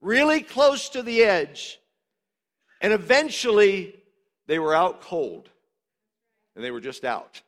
really 0.00 0.40
close 0.40 0.88
to 0.88 1.04
the 1.04 1.22
edge. 1.22 1.78
And 2.80 2.92
eventually, 2.92 3.94
they 4.48 4.58
were 4.58 4.74
out 4.74 5.02
cold. 5.02 5.50
And 6.56 6.64
they 6.64 6.72
were 6.72 6.80
just 6.80 7.04
out. 7.04 7.40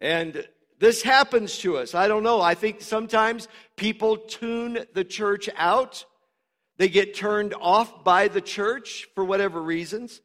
And 0.00 0.48
this 0.78 1.02
happens 1.02 1.58
to 1.58 1.76
us. 1.76 1.94
I 1.94 2.08
don't 2.08 2.22
know. 2.22 2.40
I 2.40 2.54
think 2.54 2.80
sometimes 2.80 3.46
people 3.76 4.16
tune 4.16 4.86
the 4.94 5.04
church 5.04 5.50
out. 5.54 6.06
They 6.78 6.88
get 6.88 7.14
turned 7.14 7.52
off 7.60 8.04
by 8.04 8.28
the 8.28 8.40
church 8.40 9.06
for 9.14 9.22
whatever 9.22 9.60
reasons. 9.60 10.22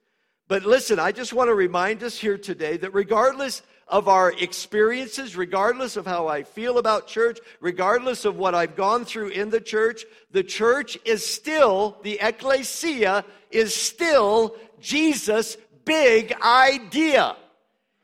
But 0.48 0.66
listen, 0.66 0.98
I 1.00 1.12
just 1.12 1.34
want 1.34 1.50
to 1.50 1.56
remind 1.56 2.04
us 2.04 2.18
here 2.18 2.38
today 2.38 2.78
that 2.78 2.94
regardless 2.94 3.62
of 3.88 4.08
our 4.08 4.32
experiences, 4.32 5.36
regardless 5.36 5.98
of 5.98 6.06
how 6.06 6.28
I 6.28 6.44
feel 6.44 6.78
about 6.78 7.08
church, 7.08 7.40
regardless 7.60 8.26
of 8.26 8.38
what 8.38 8.56
I've 8.56 8.76
gone 8.76 9.06
through 9.06 9.30
in 9.30 9.50
the 9.50 9.62
church, 9.62 10.06
the 10.32 10.44
church 10.44 10.98
is 11.06 11.26
still, 11.26 11.98
the 12.04 12.20
ecclesia 12.22 13.26
is 13.52 13.76
still 13.76 14.56
Jesus' 14.80 15.58
big 15.86 16.34
idea. 16.42 17.36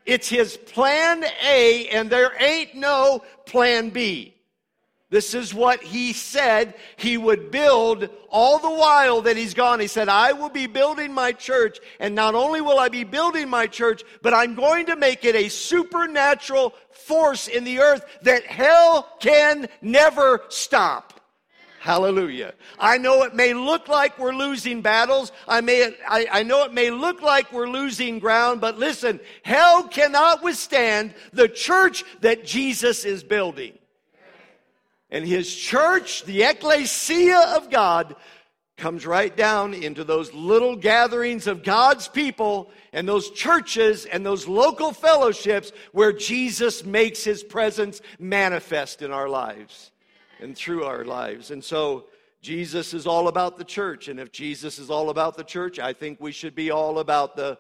It's 0.06 0.28
his 0.28 0.58
plan 0.58 1.24
A, 1.46 1.88
and 1.90 2.10
there 2.10 2.34
ain't 2.42 2.76
no 2.76 3.24
plan 3.46 3.90
B. 3.90 4.36
This 5.14 5.36
is 5.36 5.54
what 5.54 5.84
he 5.84 6.12
said 6.12 6.74
he 6.98 7.20
would 7.20 7.52
build 7.52 8.10
all 8.30 8.58
the 8.58 8.68
while 8.68 9.22
that 9.22 9.38
he's 9.38 9.54
gone. 9.54 9.80
He 9.80 9.86
said, 9.86 10.10
I 10.10 10.34
will 10.34 10.50
be 10.50 10.66
building 10.66 11.14
my 11.14 11.34
church, 11.34 11.78
and 12.00 12.16
not 12.16 12.34
only 12.34 12.62
will 12.62 12.80
I 12.80 12.90
be 12.90 13.04
building 13.04 13.48
my 13.48 13.68
church, 13.68 14.02
but 14.24 14.34
I'm 14.34 14.56
going 14.56 14.88
to 14.88 14.96
make 14.96 15.24
it 15.24 15.36
a 15.36 15.50
supernatural 15.50 16.74
force 16.90 17.48
in 17.48 17.64
the 17.64 17.78
earth 17.78 18.04
that 18.24 18.48
hell 18.48 19.08
can 19.20 19.68
never 19.84 20.42
stop. 20.50 21.22
Hallelujah. 21.80 22.56
I 22.80 22.98
know 22.98 23.22
it 23.22 23.36
may 23.36 23.54
look 23.54 23.88
like 23.88 24.18
we're 24.18 24.34
losing 24.34 24.82
battles. 24.82 25.32
I, 25.48 25.62
may, 25.62 25.96
I, 26.10 26.26
I 26.32 26.42
know 26.42 26.64
it 26.64 26.74
may 26.74 26.90
look 26.90 27.22
like 27.22 27.54
we're 27.54 27.70
losing 27.70 28.18
ground, 28.18 28.62
but 28.62 28.80
listen, 28.80 29.20
hell 29.44 29.84
cannot 29.84 30.42
withstand 30.42 31.14
the 31.34 31.48
church 31.48 32.04
that 32.22 32.46
Jesus 32.46 33.06
is 33.06 33.24
building. 33.24 33.78
And 35.14 35.24
his 35.28 35.56
church, 35.56 36.24
the 36.24 36.42
ecclesia 36.42 37.54
of 37.56 37.70
God, 37.70 38.16
comes 38.78 39.06
right 39.06 39.38
down 39.38 39.76
into 39.76 40.04
those 40.04 40.34
little 40.34 40.76
gatherings 40.76 41.46
of 41.46 41.64
God's 41.64 42.08
people 42.08 42.72
and 42.92 43.08
those 43.08 43.30
churches 43.30 44.06
and 44.06 44.26
those 44.26 44.48
local 44.48 44.92
fellowships 44.92 45.72
where 45.92 46.12
Jesus 46.12 46.84
makes 46.84 47.24
his 47.24 47.44
presence 47.44 48.02
manifest 48.18 49.04
in 49.04 49.12
our 49.12 49.30
lives 49.30 49.92
and 50.40 50.58
through 50.58 50.84
our 50.84 51.06
lives. 51.06 51.52
And 51.52 51.64
so 51.64 52.06
Jesus 52.42 52.96
is 52.96 53.06
all 53.06 53.28
about 53.28 53.60
the 53.60 53.64
church. 53.64 54.08
And 54.08 54.20
if 54.20 54.32
Jesus 54.32 54.80
is 54.80 54.90
all 54.90 55.12
about 55.12 55.38
the 55.38 55.44
church, 55.44 55.78
I 55.78 55.94
think 55.94 56.20
we 56.20 56.32
should 56.32 56.56
be 56.56 56.72
all 56.72 56.98
about 56.98 57.36
the. 57.36 57.60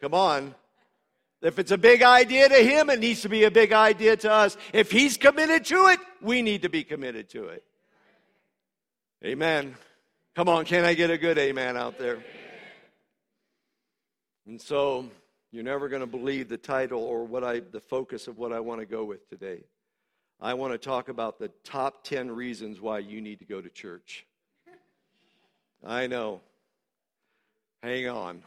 Come 0.00 0.14
on. 0.14 0.54
If 1.42 1.58
it's 1.58 1.70
a 1.70 1.78
big 1.78 2.02
idea 2.02 2.48
to 2.48 2.54
him, 2.56 2.90
it 2.90 3.00
needs 3.00 3.22
to 3.22 3.28
be 3.28 3.44
a 3.44 3.50
big 3.50 3.72
idea 3.72 4.16
to 4.18 4.30
us. 4.30 4.56
If 4.74 4.90
he's 4.90 5.16
committed 5.16 5.64
to 5.66 5.86
it, 5.88 5.98
we 6.20 6.42
need 6.42 6.62
to 6.62 6.68
be 6.68 6.84
committed 6.84 7.30
to 7.30 7.44
it. 7.46 7.64
Amen. 9.24 9.74
Come 10.34 10.48
on, 10.48 10.64
can 10.64 10.84
I 10.84 10.94
get 10.94 11.10
a 11.10 11.18
good 11.18 11.38
amen 11.38 11.76
out 11.76 11.98
there? 11.98 12.18
And 14.46 14.60
so 14.60 15.08
you're 15.50 15.64
never 15.64 15.88
going 15.88 16.00
to 16.00 16.06
believe 16.06 16.48
the 16.48 16.58
title 16.58 17.02
or 17.02 17.24
what 17.24 17.42
I 17.42 17.60
the 17.60 17.80
focus 17.80 18.28
of 18.28 18.38
what 18.38 18.52
I 18.52 18.60
want 18.60 18.80
to 18.80 18.86
go 18.86 19.04
with 19.04 19.28
today. 19.28 19.64
I 20.40 20.54
want 20.54 20.72
to 20.72 20.78
talk 20.78 21.08
about 21.08 21.38
the 21.38 21.48
top 21.64 22.04
10 22.04 22.30
reasons 22.30 22.80
why 22.80 23.00
you 23.00 23.20
need 23.20 23.40
to 23.40 23.44
go 23.44 23.60
to 23.60 23.68
church. 23.68 24.26
I 25.84 26.06
know. 26.06 26.40
Hang 27.82 28.08
on. 28.08 28.42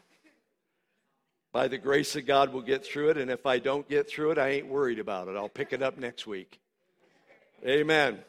By 1.53 1.69
the 1.69 1.77
grace 1.77 2.17
of 2.17 2.25
God, 2.25 2.51
we'll 2.51 2.63
get 2.63 2.85
through 2.85 3.11
it. 3.11 3.17
And 3.17 3.31
if 3.31 3.45
I 3.45 3.59
don't 3.59 3.87
get 3.87 4.09
through 4.09 4.31
it, 4.31 4.37
I 4.37 4.49
ain't 4.49 4.67
worried 4.67 4.99
about 4.99 5.29
it. 5.29 5.37
I'll 5.37 5.47
pick 5.47 5.71
it 5.71 5.81
up 5.81 5.97
next 5.97 6.27
week. 6.27 6.59
Amen. 7.65 8.19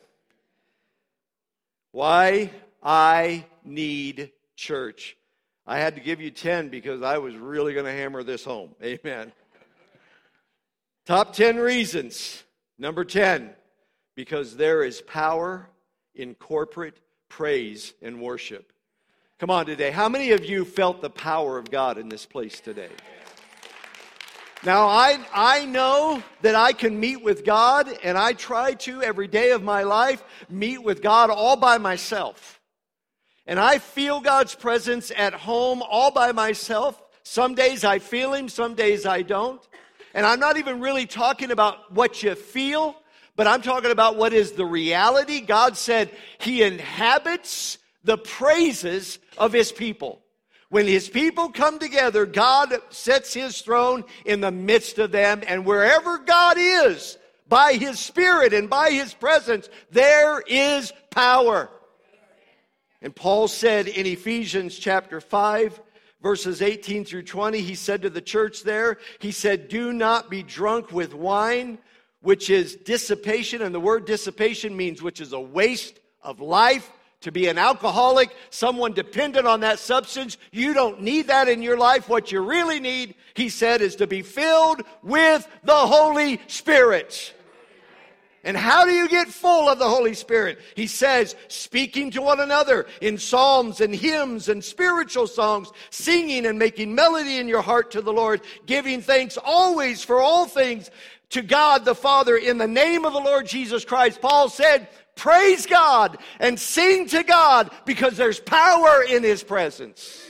Why 1.90 2.52
I 2.80 3.46
need 3.64 4.30
church. 4.54 5.16
I 5.66 5.78
had 5.78 5.96
to 5.96 6.00
give 6.00 6.20
you 6.20 6.30
10 6.30 6.68
because 6.68 7.02
I 7.02 7.18
was 7.18 7.34
really 7.34 7.74
going 7.74 7.86
to 7.86 7.92
hammer 7.92 8.22
this 8.22 8.44
home. 8.44 8.76
Amen. 8.84 9.32
Top 11.04 11.32
10 11.32 11.56
reasons 11.56 12.44
Number 12.78 13.04
10, 13.04 13.50
because 14.16 14.56
there 14.56 14.82
is 14.82 15.00
power 15.00 15.68
in 16.14 16.34
corporate 16.34 16.98
praise 17.28 17.94
and 18.02 18.20
worship. 18.20 18.72
Come 19.38 19.50
on 19.50 19.66
today. 19.66 19.90
How 19.90 20.08
many 20.08 20.32
of 20.32 20.44
you 20.44 20.64
felt 20.64 21.00
the 21.00 21.10
power 21.10 21.56
of 21.56 21.70
God 21.70 21.98
in 21.98 22.08
this 22.08 22.26
place 22.26 22.60
today? 22.60 22.90
Now, 24.64 24.86
I, 24.86 25.18
I 25.34 25.66
know 25.66 26.22
that 26.40 26.54
I 26.54 26.72
can 26.72 26.98
meet 26.98 27.22
with 27.22 27.44
God, 27.44 27.86
and 28.02 28.16
I 28.16 28.32
try 28.32 28.72
to 28.72 29.02
every 29.02 29.28
day 29.28 29.50
of 29.50 29.62
my 29.62 29.82
life 29.82 30.24
meet 30.48 30.82
with 30.82 31.02
God 31.02 31.28
all 31.28 31.56
by 31.56 31.76
myself. 31.76 32.62
And 33.46 33.60
I 33.60 33.76
feel 33.76 34.22
God's 34.22 34.54
presence 34.54 35.12
at 35.14 35.34
home 35.34 35.82
all 35.82 36.10
by 36.10 36.32
myself. 36.32 37.02
Some 37.24 37.54
days 37.54 37.84
I 37.84 37.98
feel 37.98 38.32
Him, 38.32 38.48
some 38.48 38.74
days 38.74 39.04
I 39.04 39.20
don't. 39.20 39.60
And 40.14 40.24
I'm 40.24 40.40
not 40.40 40.56
even 40.56 40.80
really 40.80 41.04
talking 41.04 41.50
about 41.50 41.92
what 41.92 42.22
you 42.22 42.34
feel, 42.34 42.96
but 43.36 43.46
I'm 43.46 43.60
talking 43.60 43.90
about 43.90 44.16
what 44.16 44.32
is 44.32 44.52
the 44.52 44.64
reality. 44.64 45.42
God 45.42 45.76
said 45.76 46.10
He 46.38 46.62
inhabits 46.62 47.76
the 48.02 48.16
praises 48.16 49.18
of 49.36 49.52
His 49.52 49.72
people. 49.72 50.23
When 50.74 50.88
His 50.88 51.08
people 51.08 51.50
come 51.50 51.78
together, 51.78 52.26
God 52.26 52.74
sets 52.90 53.32
His 53.32 53.60
throne 53.60 54.02
in 54.24 54.40
the 54.40 54.50
midst 54.50 54.98
of 54.98 55.12
them, 55.12 55.44
and 55.46 55.64
wherever 55.64 56.18
God 56.18 56.56
is, 56.58 57.16
by 57.48 57.74
His 57.74 58.00
Spirit 58.00 58.52
and 58.52 58.68
by 58.68 58.90
His 58.90 59.14
presence, 59.14 59.68
there 59.92 60.40
is 60.40 60.92
power. 61.10 61.70
And 63.00 63.14
Paul 63.14 63.46
said 63.46 63.86
in 63.86 64.04
Ephesians 64.04 64.76
chapter 64.76 65.20
5, 65.20 65.80
verses 66.20 66.60
18 66.60 67.04
through 67.04 67.22
20, 67.22 67.60
he 67.60 67.76
said 67.76 68.02
to 68.02 68.10
the 68.10 68.20
church 68.20 68.64
there, 68.64 68.98
he 69.20 69.30
said, 69.30 69.68
Do 69.68 69.92
not 69.92 70.28
be 70.28 70.42
drunk 70.42 70.90
with 70.90 71.14
wine, 71.14 71.78
which 72.20 72.50
is 72.50 72.74
dissipation. 72.74 73.62
And 73.62 73.72
the 73.72 73.78
word 73.78 74.06
dissipation 74.06 74.76
means 74.76 75.00
which 75.00 75.20
is 75.20 75.34
a 75.34 75.40
waste 75.40 76.00
of 76.20 76.40
life. 76.40 76.90
To 77.24 77.32
be 77.32 77.46
an 77.46 77.56
alcoholic, 77.56 78.36
someone 78.50 78.92
dependent 78.92 79.46
on 79.46 79.60
that 79.60 79.78
substance, 79.78 80.36
you 80.52 80.74
don't 80.74 81.00
need 81.00 81.28
that 81.28 81.48
in 81.48 81.62
your 81.62 81.78
life. 81.78 82.06
What 82.06 82.30
you 82.30 82.42
really 82.42 82.80
need, 82.80 83.14
he 83.32 83.48
said, 83.48 83.80
is 83.80 83.96
to 83.96 84.06
be 84.06 84.20
filled 84.20 84.82
with 85.02 85.48
the 85.62 85.74
Holy 85.74 86.38
Spirit. 86.48 87.32
And 88.44 88.58
how 88.58 88.84
do 88.84 88.90
you 88.90 89.08
get 89.08 89.28
full 89.28 89.70
of 89.70 89.78
the 89.78 89.88
Holy 89.88 90.12
Spirit? 90.12 90.58
He 90.76 90.86
says, 90.86 91.34
speaking 91.48 92.10
to 92.10 92.20
one 92.20 92.40
another 92.40 92.84
in 93.00 93.16
psalms 93.16 93.80
and 93.80 93.94
hymns 93.94 94.50
and 94.50 94.62
spiritual 94.62 95.26
songs, 95.26 95.72
singing 95.88 96.44
and 96.44 96.58
making 96.58 96.94
melody 96.94 97.38
in 97.38 97.48
your 97.48 97.62
heart 97.62 97.90
to 97.92 98.02
the 98.02 98.12
Lord, 98.12 98.42
giving 98.66 99.00
thanks 99.00 99.38
always 99.42 100.04
for 100.04 100.20
all 100.20 100.44
things 100.44 100.90
to 101.30 101.40
God 101.40 101.86
the 101.86 101.94
Father 101.94 102.36
in 102.36 102.58
the 102.58 102.68
name 102.68 103.06
of 103.06 103.14
the 103.14 103.18
Lord 103.18 103.46
Jesus 103.46 103.82
Christ. 103.82 104.20
Paul 104.20 104.50
said, 104.50 104.88
praise 105.16 105.66
God 105.66 106.18
and 106.40 106.58
sing 106.58 107.08
to 107.08 107.22
God 107.22 107.70
because 107.84 108.16
there's 108.16 108.40
power 108.40 109.02
in 109.02 109.22
His 109.22 109.42
presence. 109.42 110.22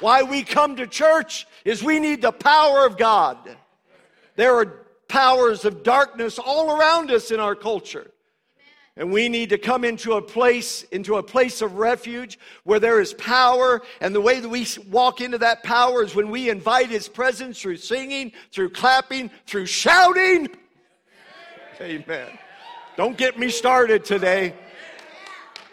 Why 0.00 0.22
we 0.22 0.42
come 0.42 0.76
to 0.76 0.86
church 0.86 1.46
is 1.64 1.82
we 1.82 2.00
need 2.00 2.22
the 2.22 2.32
power 2.32 2.86
of 2.86 2.96
God. 2.96 3.36
There 4.36 4.56
are 4.56 4.86
powers 5.08 5.64
of 5.64 5.82
darkness 5.82 6.38
all 6.38 6.78
around 6.78 7.10
us 7.10 7.30
in 7.30 7.40
our 7.40 7.54
culture. 7.54 8.10
And 8.96 9.12
we 9.12 9.28
need 9.28 9.50
to 9.50 9.58
come 9.58 9.84
into 9.84 10.14
a 10.14 10.22
place, 10.22 10.82
into 10.84 11.16
a 11.16 11.22
place 11.22 11.62
of 11.62 11.76
refuge 11.76 12.38
where 12.64 12.80
there 12.80 13.00
is 13.00 13.14
power. 13.14 13.82
And 14.00 14.14
the 14.14 14.20
way 14.20 14.40
that 14.40 14.48
we 14.48 14.66
walk 14.90 15.20
into 15.20 15.38
that 15.38 15.62
power 15.62 16.02
is 16.02 16.14
when 16.14 16.30
we 16.30 16.50
invite 16.50 16.90
His 16.90 17.08
presence 17.08 17.60
through 17.60 17.76
singing, 17.76 18.32
through 18.52 18.70
clapping, 18.70 19.30
through 19.46 19.66
shouting. 19.66 20.48
Amen. 21.80 22.28
Don't 23.00 23.16
get 23.16 23.38
me 23.38 23.48
started 23.48 24.04
today. 24.04 24.52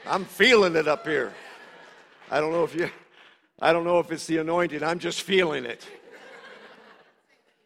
I'm 0.05 0.23
feeling 0.23 0.77
it 0.77 0.87
up 0.87 1.05
here. 1.05 1.33
I 2.31 2.39
don't 2.39 2.53
know 2.53 2.63
if 2.63 2.73
you, 2.73 2.89
I 3.59 3.73
don't 3.73 3.83
know 3.83 3.99
if 3.99 4.13
it's 4.13 4.27
the 4.27 4.37
anointing. 4.37 4.81
I'm 4.81 4.99
just 4.99 5.23
feeling 5.23 5.65
it. 5.65 5.85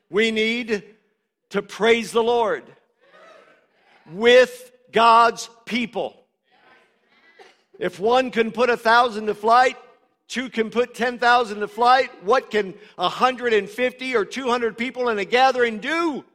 We 0.10 0.32
need 0.32 0.84
to 1.51 1.62
praise 1.62 2.12
the 2.12 2.24
Lord 2.24 2.63
with 4.12 4.72
God's 4.91 5.48
people. 5.65 6.15
If 7.77 8.00
one 8.00 8.32
can 8.32 8.51
put 8.51 8.72
a 8.72 8.77
thousand 8.77 9.27
to 9.27 9.36
flight, 9.36 9.77
two 10.27 10.50
can 10.50 10.72
put 10.72 10.96
10,000 10.96 11.60
to 11.60 11.68
flight, 11.68 12.10
what 12.24 12.50
can 12.50 12.74
150 12.96 14.15
or 14.15 14.25
200 14.25 14.75
people 14.75 15.10
in 15.10 15.20
a 15.20 15.25
gathering 15.25 15.77
do? 15.77 16.25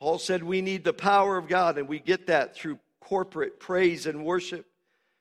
Paul 0.00 0.18
said 0.18 0.42
we 0.42 0.60
need 0.60 0.84
the 0.84 0.92
power 0.92 1.36
of 1.36 1.48
God, 1.48 1.78
and 1.78 1.88
we 1.88 1.98
get 1.98 2.26
that 2.26 2.54
through 2.54 2.78
corporate 3.00 3.60
praise 3.60 4.06
and 4.06 4.24
worship. 4.24 4.66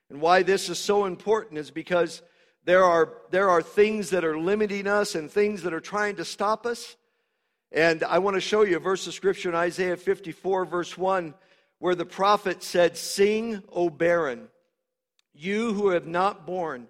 And 0.09 0.21
why 0.21 0.43
this 0.43 0.69
is 0.69 0.79
so 0.79 1.05
important 1.05 1.57
is 1.57 1.71
because 1.71 2.21
there 2.65 2.83
are, 2.83 3.13
there 3.31 3.49
are 3.49 3.61
things 3.61 4.09
that 4.11 4.23
are 4.23 4.37
limiting 4.37 4.87
us 4.87 5.15
and 5.15 5.29
things 5.29 5.63
that 5.63 5.73
are 5.73 5.81
trying 5.81 6.15
to 6.17 6.25
stop 6.25 6.65
us. 6.65 6.95
And 7.71 8.03
I 8.03 8.19
want 8.19 8.35
to 8.35 8.41
show 8.41 8.61
you 8.61 8.77
a 8.77 8.79
verse 8.79 9.07
of 9.07 9.13
scripture 9.13 9.49
in 9.49 9.55
Isaiah 9.55 9.97
54, 9.97 10.65
verse 10.65 10.97
1, 10.97 11.33
where 11.79 11.95
the 11.95 12.05
prophet 12.05 12.63
said, 12.63 12.95
Sing, 12.95 13.63
O 13.71 13.89
barren, 13.89 14.47
you 15.33 15.73
who 15.73 15.89
have 15.89 16.07
not 16.07 16.45
born. 16.45 16.87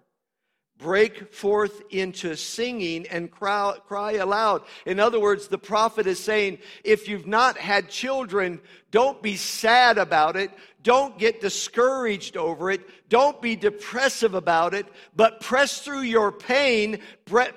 Break 0.84 1.34
forth 1.34 1.82
into 1.92 2.36
singing 2.36 3.08
and 3.08 3.32
cry, 3.32 3.78
cry 3.88 4.16
aloud. 4.16 4.64
In 4.86 5.00
other 5.00 5.18
words, 5.18 5.48
the 5.48 5.58
prophet 5.58 6.08
is 6.08 6.20
saying, 6.20 6.58
if 6.84 7.08
you've 7.08 7.26
not 7.26 7.58
had 7.58 7.88
children, 7.88 8.60
don't 8.92 9.22
be 9.22 9.38
sad 9.38 9.98
about 9.98 10.36
it. 10.36 10.52
Don't 10.84 11.18
get 11.18 11.40
discouraged 11.40 12.36
over 12.36 12.70
it. 12.70 12.82
Don't 13.08 13.42
be 13.42 13.56
depressive 13.56 14.34
about 14.34 14.74
it, 14.74 14.86
but 15.16 15.40
press 15.40 15.80
through 15.80 16.02
your 16.02 16.34
pain, 16.34 17.00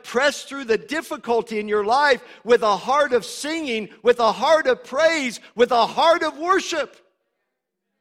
press 0.04 0.44
through 0.44 0.66
the 0.66 0.78
difficulty 0.78 1.58
in 1.58 1.66
your 1.66 1.84
life 1.84 2.22
with 2.44 2.62
a 2.62 2.76
heart 2.76 3.12
of 3.12 3.24
singing, 3.24 3.88
with 4.04 4.20
a 4.20 4.30
heart 4.30 4.68
of 4.68 4.84
praise, 4.84 5.40
with 5.56 5.72
a 5.72 5.86
heart 5.86 6.22
of 6.22 6.38
worship. 6.38 6.96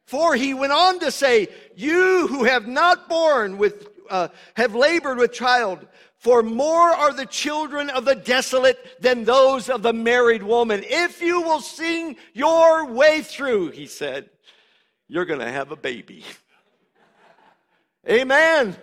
For 0.05 0.35
he 0.35 0.53
went 0.53 0.71
on 0.71 0.99
to 0.99 1.09
say, 1.09 1.47
You 1.75 2.27
who 2.27 2.43
have 2.43 2.67
not 2.67 3.09
borne 3.09 3.57
with, 3.57 3.87
uh, 4.09 4.29
have 4.55 4.75
labored 4.75 5.17
with 5.17 5.33
child, 5.33 5.85
for 6.17 6.41
more 6.41 6.89
are 6.89 7.13
the 7.13 7.25
children 7.25 7.89
of 7.89 8.05
the 8.05 8.15
desolate 8.15 9.01
than 9.01 9.23
those 9.23 9.69
of 9.69 9.81
the 9.83 9.93
married 9.93 10.43
woman. 10.43 10.83
If 10.85 11.21
you 11.21 11.41
will 11.41 11.61
sing 11.61 12.15
your 12.33 12.85
way 12.85 13.21
through, 13.21 13.71
he 13.71 13.87
said, 13.87 14.29
you're 15.07 15.25
going 15.25 15.39
to 15.39 15.51
have 15.51 15.71
a 15.71 15.75
baby. 15.75 16.23
Amen. 18.09 18.75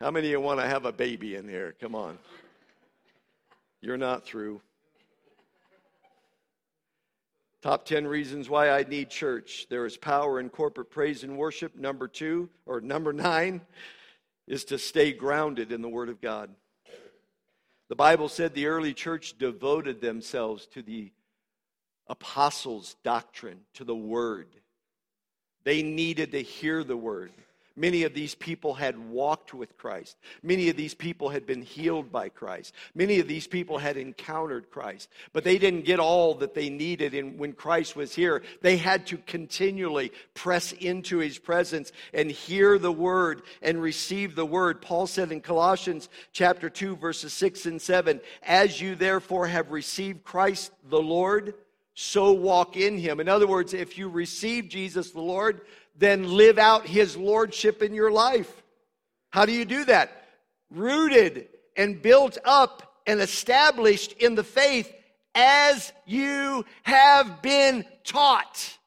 How 0.00 0.10
many 0.10 0.28
of 0.28 0.30
you 0.30 0.40
want 0.40 0.60
to 0.60 0.66
have 0.66 0.84
a 0.84 0.92
baby 0.92 1.34
in 1.34 1.48
here? 1.48 1.74
Come 1.80 1.94
on. 1.94 2.18
You're 3.80 3.96
not 3.96 4.24
through. 4.24 4.60
Top 7.60 7.84
10 7.84 8.06
reasons 8.06 8.48
why 8.48 8.70
I 8.70 8.84
need 8.84 9.10
church. 9.10 9.66
There 9.68 9.84
is 9.84 9.96
power 9.96 10.38
in 10.38 10.48
corporate 10.48 10.90
praise 10.90 11.24
and 11.24 11.36
worship. 11.36 11.74
Number 11.74 12.06
two, 12.06 12.48
or 12.66 12.80
number 12.80 13.12
nine, 13.12 13.60
is 14.48 14.64
to 14.64 14.78
stay 14.78 15.12
grounded 15.12 15.70
in 15.70 15.82
the 15.82 15.88
Word 15.88 16.08
of 16.08 16.20
God. 16.20 16.50
The 17.88 17.96
Bible 17.96 18.28
said 18.28 18.54
the 18.54 18.66
early 18.66 18.94
church 18.94 19.38
devoted 19.38 20.00
themselves 20.00 20.66
to 20.68 20.82
the 20.82 21.12
apostles' 22.06 22.96
doctrine, 23.04 23.60
to 23.74 23.84
the 23.84 23.94
Word. 23.94 24.48
They 25.64 25.82
needed 25.82 26.32
to 26.32 26.42
hear 26.42 26.82
the 26.82 26.96
word. 26.96 27.30
Many 27.78 28.02
of 28.02 28.12
these 28.12 28.34
people 28.34 28.74
had 28.74 28.98
walked 28.98 29.54
with 29.54 29.78
Christ. 29.78 30.16
Many 30.42 30.68
of 30.68 30.76
these 30.76 30.94
people 30.94 31.28
had 31.28 31.46
been 31.46 31.62
healed 31.62 32.10
by 32.10 32.28
Christ. 32.28 32.74
Many 32.92 33.20
of 33.20 33.28
these 33.28 33.46
people 33.46 33.78
had 33.78 33.96
encountered 33.96 34.68
Christ. 34.68 35.08
But 35.32 35.44
they 35.44 35.58
didn't 35.58 35.84
get 35.84 36.00
all 36.00 36.34
that 36.34 36.54
they 36.54 36.70
needed 36.70 37.14
in, 37.14 37.38
when 37.38 37.52
Christ 37.52 37.94
was 37.94 38.12
here. 38.12 38.42
They 38.62 38.78
had 38.78 39.06
to 39.06 39.18
continually 39.18 40.10
press 40.34 40.72
into 40.72 41.18
his 41.18 41.38
presence 41.38 41.92
and 42.12 42.32
hear 42.32 42.80
the 42.80 42.90
word 42.90 43.42
and 43.62 43.80
receive 43.80 44.34
the 44.34 44.44
word. 44.44 44.82
Paul 44.82 45.06
said 45.06 45.30
in 45.30 45.40
Colossians 45.40 46.08
chapter 46.32 46.68
2 46.68 46.96
verses 46.96 47.32
6 47.32 47.64
and 47.66 47.80
7, 47.80 48.20
"As 48.42 48.80
you 48.80 48.96
therefore 48.96 49.46
have 49.46 49.70
received 49.70 50.24
Christ 50.24 50.72
the 50.84 51.00
Lord, 51.00 51.54
so 52.00 52.30
walk 52.30 52.76
in 52.76 52.96
him. 52.96 53.18
In 53.18 53.28
other 53.28 53.48
words, 53.48 53.74
if 53.74 53.98
you 53.98 54.08
receive 54.08 54.68
Jesus 54.68 55.10
the 55.10 55.20
Lord, 55.20 55.62
then 55.98 56.32
live 56.36 56.58
out 56.58 56.86
his 56.86 57.16
lordship 57.16 57.82
in 57.82 57.92
your 57.92 58.10
life. 58.10 58.62
How 59.30 59.44
do 59.44 59.52
you 59.52 59.64
do 59.64 59.84
that? 59.86 60.24
Rooted 60.70 61.48
and 61.76 62.00
built 62.00 62.38
up 62.44 63.02
and 63.06 63.20
established 63.20 64.12
in 64.12 64.34
the 64.34 64.44
faith 64.44 64.92
as 65.34 65.92
you 66.06 66.64
have 66.84 67.42
been 67.42 67.84
taught. 68.04 68.78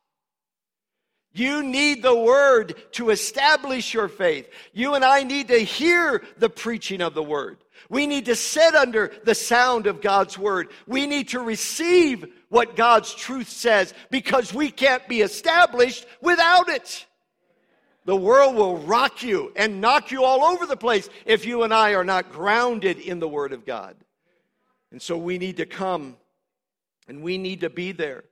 You 1.33 1.63
need 1.63 2.03
the 2.03 2.15
word 2.15 2.75
to 2.93 3.09
establish 3.09 3.93
your 3.93 4.09
faith. 4.09 4.49
You 4.73 4.95
and 4.95 5.05
I 5.05 5.23
need 5.23 5.47
to 5.47 5.59
hear 5.59 6.23
the 6.37 6.49
preaching 6.49 7.01
of 7.01 7.13
the 7.13 7.23
word. 7.23 7.57
We 7.89 8.05
need 8.05 8.25
to 8.25 8.35
sit 8.35 8.75
under 8.75 9.11
the 9.23 9.35
sound 9.35 9.87
of 9.87 10.01
God's 10.01 10.37
word. 10.37 10.69
We 10.87 11.07
need 11.07 11.29
to 11.29 11.39
receive 11.39 12.25
what 12.51 12.75
God's 12.75 13.15
truth 13.15 13.47
says 13.47 13.93
because 14.09 14.53
we 14.53 14.69
can't 14.69 15.07
be 15.07 15.21
established 15.21 16.05
without 16.21 16.67
it. 16.67 17.07
The 18.03 18.15
world 18.15 18.55
will 18.55 18.77
rock 18.77 19.23
you 19.23 19.53
and 19.55 19.79
knock 19.79 20.11
you 20.11 20.25
all 20.25 20.43
over 20.43 20.65
the 20.65 20.75
place 20.75 21.09
if 21.25 21.45
you 21.45 21.63
and 21.63 21.73
I 21.73 21.93
are 21.93 22.03
not 22.03 22.29
grounded 22.29 22.99
in 22.99 23.19
the 23.19 23.27
Word 23.27 23.53
of 23.53 23.65
God. 23.65 23.95
And 24.91 25.01
so 25.01 25.17
we 25.17 25.37
need 25.37 25.57
to 25.57 25.65
come 25.65 26.17
and 27.07 27.23
we 27.23 27.37
need 27.37 27.61
to 27.61 27.69
be 27.69 27.93
there 27.93 28.25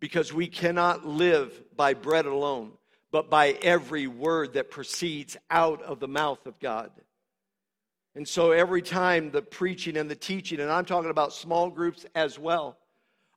because 0.00 0.32
we 0.32 0.48
cannot 0.48 1.06
live 1.06 1.62
by 1.76 1.94
bread 1.94 2.26
alone, 2.26 2.72
but 3.12 3.30
by 3.30 3.50
every 3.62 4.08
word 4.08 4.54
that 4.54 4.72
proceeds 4.72 5.36
out 5.52 5.80
of 5.82 6.00
the 6.00 6.08
mouth 6.08 6.44
of 6.46 6.58
God. 6.58 6.90
And 8.16 8.26
so 8.26 8.50
every 8.50 8.82
time 8.82 9.30
the 9.30 9.40
preaching 9.40 9.96
and 9.96 10.10
the 10.10 10.16
teaching, 10.16 10.58
and 10.58 10.68
I'm 10.68 10.84
talking 10.84 11.10
about 11.10 11.32
small 11.32 11.70
groups 11.70 12.04
as 12.16 12.40
well, 12.40 12.76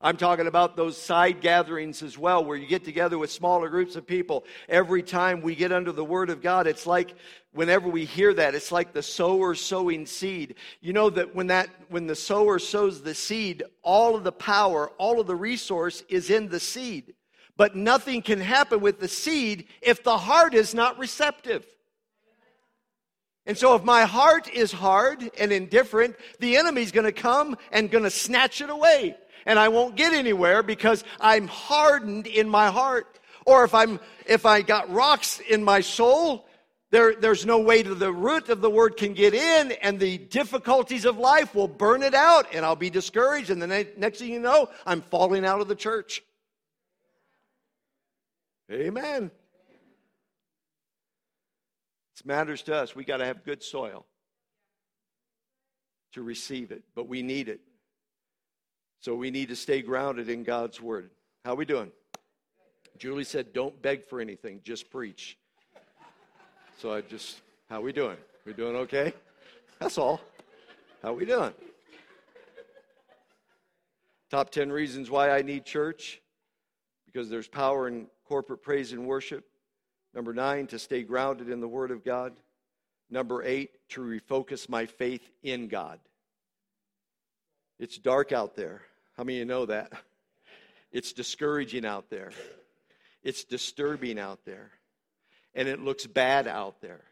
I'm 0.06 0.18
talking 0.18 0.46
about 0.46 0.76
those 0.76 1.02
side 1.02 1.41
gatherings 1.41 2.04
as 2.04 2.15
well, 2.15 2.46
where 2.46 2.56
you 2.56 2.68
get 2.68 2.86
together 2.86 3.18
with 3.18 3.32
smaller 3.32 3.70
groups 3.70 3.96
of 3.96 4.06
people. 4.06 4.46
Every 4.70 5.02
time 5.02 5.41
we 5.41 5.56
get 5.56 5.72
under 5.72 5.91
the 5.91 6.06
Word 6.06 6.30
of 6.30 6.44
God, 6.44 6.68
it's 6.68 6.86
like 6.86 7.15
whenever 7.54 7.89
we 7.89 8.06
hear 8.06 8.32
that, 8.36 8.54
it's 8.54 8.72
like 8.72 8.94
the 8.94 9.02
sower 9.02 9.56
sowing 9.56 10.06
seed. 10.06 10.58
You 10.80 10.94
know 10.94 11.10
that 11.10 11.34
when 11.34 11.48
that 11.48 11.70
when 11.89 12.06
the 12.06 12.15
sower 12.15 12.60
sows 12.60 13.02
the 13.02 13.15
seed, 13.15 13.63
all 13.82 14.15
of 14.15 14.24
the 14.24 14.32
power, 14.32 14.89
all 15.00 15.20
of 15.20 15.26
the 15.26 15.36
resource 15.36 16.04
is 16.08 16.30
in 16.30 16.50
the 16.50 16.60
seed. 16.60 17.15
But 17.58 17.76
nothing 17.76 18.22
can 18.22 18.39
happen 18.39 18.82
with 18.82 19.00
the 19.00 19.08
seed 19.08 19.65
if 19.82 20.04
the 20.04 20.20
heart 20.20 20.54
is 20.54 20.76
not 20.76 21.00
receptive. 21.00 21.65
And 23.48 23.58
so 23.58 23.74
if 23.74 23.84
my 23.84 24.04
heart 24.04 24.52
is 24.54 24.72
hard 24.72 25.32
and 25.39 25.52
indifferent, 25.52 26.15
the 26.39 26.58
enemy's 26.58 26.91
going 26.91 27.06
to 27.06 27.12
come 27.12 27.58
and 27.72 27.89
going 27.89 28.04
to 28.04 28.12
snatch 28.12 28.62
it 28.62 28.70
away 28.70 29.18
and 29.45 29.60
I 29.60 29.67
won't 29.69 29.95
get 29.95 30.13
anywhere 30.13 30.63
because 30.63 31.03
I'm 31.19 31.47
hardened 31.47 32.27
in 32.27 32.49
my 32.49 32.67
heart. 32.67 33.19
Or 33.45 33.63
if 33.63 33.73
I'm 33.75 33.99
if 34.25 34.45
I 34.45 34.62
got 34.62 34.91
rocks 34.91 35.39
in 35.39 35.63
my 35.63 35.81
soul, 35.81 36.47
there, 36.91 37.15
there's 37.15 37.45
no 37.45 37.60
way 37.60 37.84
to 37.84 37.93
the 37.93 38.12
root 38.12 38.49
of 38.49 38.62
the 38.62 38.69
word 38.69 38.95
can 38.97 39.13
get 39.13 39.34
in, 39.34 39.73
and 39.73 39.99
the 39.99 40.17
difficulties 40.17 41.05
of 41.05 41.17
life 41.17 41.53
will 41.53 41.67
burn 41.67 42.03
it 42.03 42.13
out, 42.13 42.47
and 42.53 42.65
I'll 42.65 42.75
be 42.75 42.89
discouraged. 42.89 43.49
And 43.49 43.62
the 43.62 43.67
ne- 43.67 43.88
next 43.97 44.19
thing 44.19 44.31
you 44.31 44.39
know, 44.39 44.69
I'm 44.86 45.01
falling 45.01 45.45
out 45.45 45.62
of 45.62 45.67
the 45.67 45.75
church. 45.75 46.23
Amen. 48.71 49.29
It 52.17 52.25
matters 52.25 52.63
to 52.63 52.75
us. 52.75 52.95
We 52.95 53.03
got 53.03 53.17
to 53.17 53.25
have 53.25 53.43
good 53.43 53.62
soil 53.62 54.05
to 56.13 56.23
receive 56.23 56.71
it, 56.71 56.84
but 56.95 57.08
we 57.08 57.21
need 57.21 57.49
it. 57.49 57.60
So 59.06 59.13
we 59.13 59.30
need 59.30 59.50
to 59.50 59.56
stay 59.56 59.84
grounded 59.84 60.30
in 60.30 60.41
God's 60.41 60.82
word. 60.82 61.12
How 61.44 61.54
we 61.54 61.63
doing? 61.63 61.91
Julie 62.98 63.24
said, 63.24 63.54
"Don't 63.54 63.80
beg 63.80 64.04
for 64.04 64.20
anything, 64.20 64.62
just 64.63 64.89
preach." 64.89 65.38
So 66.80 66.91
I 66.91 67.02
just, 67.02 67.41
how 67.70 67.82
we 67.82 67.94
doing? 67.94 68.18
We 68.46 68.54
doing 68.54 68.76
okay? 68.78 69.13
That's 69.78 70.00
all. 70.00 70.22
How 71.04 71.13
we 71.13 71.24
doing? 71.24 71.54
Top 74.32 74.50
10 74.50 74.72
reasons 74.72 75.12
why 75.12 75.30
I 75.30 75.44
need 75.44 75.65
church. 75.65 76.20
because 77.06 77.30
there's 77.30 77.48
power 77.48 77.88
in 77.88 78.08
corporate 78.28 78.63
praise 78.63 78.91
and 78.91 79.06
worship. 79.06 79.46
Number 80.15 80.34
nine, 80.34 80.65
to 80.65 80.80
stay 80.80 81.04
grounded 81.04 81.52
in 81.52 81.60
the 81.60 81.68
Word 81.68 81.91
of 81.91 82.04
God. 82.04 82.41
Number 83.12 83.44
eight, 83.44 83.88
to 83.89 84.02
refocus 84.02 84.68
my 84.68 84.88
faith 84.88 85.30
in 85.44 85.68
God. 85.68 86.00
It's 87.78 88.00
dark 88.00 88.32
out 88.32 88.56
there. 88.56 88.82
How 89.17 89.23
many 89.23 89.38
of 89.38 89.39
you 89.39 89.45
know 89.45 89.65
that? 89.67 89.93
It's 90.91 91.13
discouraging 91.13 91.86
out 91.86 92.10
there. 92.10 92.32
It's 93.23 93.43
disturbing 93.43 94.19
out 94.19 94.45
there. 94.45 94.71
And 95.54 95.67
it 95.67 95.82
looks 95.82 96.06
bad 96.06 96.47
out 96.47 96.82
there. 96.82 97.04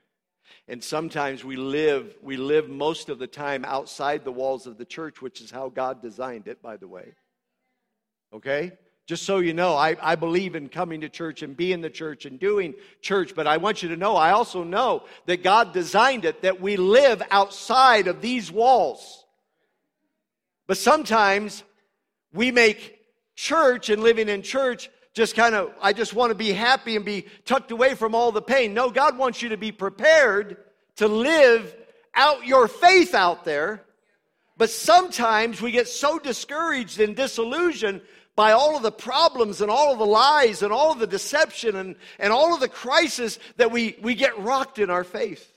And 0.67 0.83
sometimes 0.83 1.43
we 1.43 1.55
live, 1.55 2.15
we 2.21 2.37
live 2.37 2.69
most 2.69 3.09
of 3.09 3.19
the 3.19 3.27
time 3.27 3.65
outside 3.65 4.23
the 4.23 4.31
walls 4.31 4.67
of 4.67 4.77
the 4.77 4.85
church, 4.85 5.21
which 5.21 5.41
is 5.41 5.51
how 5.51 5.69
God 5.69 6.01
designed 6.01 6.47
it, 6.47 6.61
by 6.61 6.77
the 6.77 6.87
way. 6.87 7.13
Okay? 8.33 8.73
Just 9.05 9.23
so 9.23 9.39
you 9.39 9.53
know, 9.53 9.75
I, 9.75 9.97
I 10.01 10.15
believe 10.15 10.55
in 10.55 10.69
coming 10.69 11.01
to 11.01 11.09
church 11.09 11.41
and 11.41 11.57
being 11.57 11.81
the 11.81 11.89
church 11.89 12.25
and 12.25 12.39
doing 12.39 12.73
church, 13.01 13.35
but 13.35 13.47
I 13.47 13.57
want 13.57 13.83
you 13.83 13.89
to 13.89 13.97
know, 13.97 14.15
I 14.15 14.31
also 14.31 14.63
know 14.63 15.03
that 15.25 15.43
God 15.43 15.73
designed 15.73 16.23
it 16.23 16.41
that 16.43 16.61
we 16.61 16.77
live 16.77 17.21
outside 17.29 18.07
of 18.07 18.21
these 18.21 18.49
walls. 18.49 19.25
But 20.67 20.77
sometimes 20.77 21.63
we 22.33 22.51
make 22.51 22.99
church 23.35 23.89
and 23.89 24.03
living 24.03 24.29
in 24.29 24.41
church 24.41 24.89
just 25.13 25.35
kind 25.35 25.53
of, 25.53 25.71
I 25.81 25.93
just 25.93 26.13
want 26.13 26.31
to 26.31 26.35
be 26.35 26.51
happy 26.51 26.95
and 26.95 27.05
be 27.05 27.27
tucked 27.45 27.71
away 27.71 27.93
from 27.93 28.15
all 28.15 28.31
the 28.31 28.41
pain. 28.41 28.73
No, 28.73 28.89
God 28.89 29.17
wants 29.17 29.41
you 29.41 29.49
to 29.49 29.57
be 29.57 29.71
prepared 29.71 30.57
to 30.95 31.07
live 31.07 31.75
out 32.15 32.45
your 32.45 32.67
faith 32.67 33.13
out 33.13 33.45
there. 33.45 33.83
But 34.57 34.69
sometimes 34.69 35.61
we 35.61 35.71
get 35.71 35.87
so 35.87 36.19
discouraged 36.19 36.99
and 36.99 37.15
disillusioned 37.15 38.01
by 38.35 38.51
all 38.51 38.75
of 38.75 38.83
the 38.83 38.91
problems 38.91 39.61
and 39.61 39.69
all 39.69 39.93
of 39.93 39.99
the 39.99 40.05
lies 40.05 40.63
and 40.63 40.73
all 40.73 40.91
of 40.91 40.99
the 40.99 41.07
deception 41.07 41.75
and, 41.75 41.95
and 42.17 42.33
all 42.33 42.53
of 42.53 42.59
the 42.59 42.67
crisis 42.67 43.37
that 43.57 43.71
we, 43.71 43.95
we 44.01 44.15
get 44.15 44.37
rocked 44.39 44.79
in 44.79 44.89
our 44.89 45.03
faith. 45.03 45.52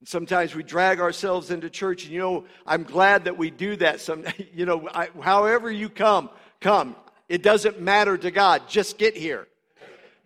And 0.00 0.08
sometimes 0.08 0.54
we 0.54 0.62
drag 0.62 1.00
ourselves 1.00 1.50
into 1.50 1.70
church, 1.70 2.04
and 2.04 2.12
you 2.12 2.18
know, 2.18 2.44
I'm 2.66 2.82
glad 2.82 3.24
that 3.24 3.38
we 3.38 3.50
do 3.50 3.76
that. 3.76 4.00
Some, 4.00 4.24
you 4.54 4.66
know, 4.66 4.88
I, 4.92 5.08
however 5.20 5.70
you 5.70 5.88
come, 5.88 6.30
come. 6.60 6.96
It 7.28 7.42
doesn't 7.42 7.80
matter 7.80 8.16
to 8.16 8.30
God. 8.30 8.68
Just 8.68 8.98
get 8.98 9.16
here. 9.16 9.48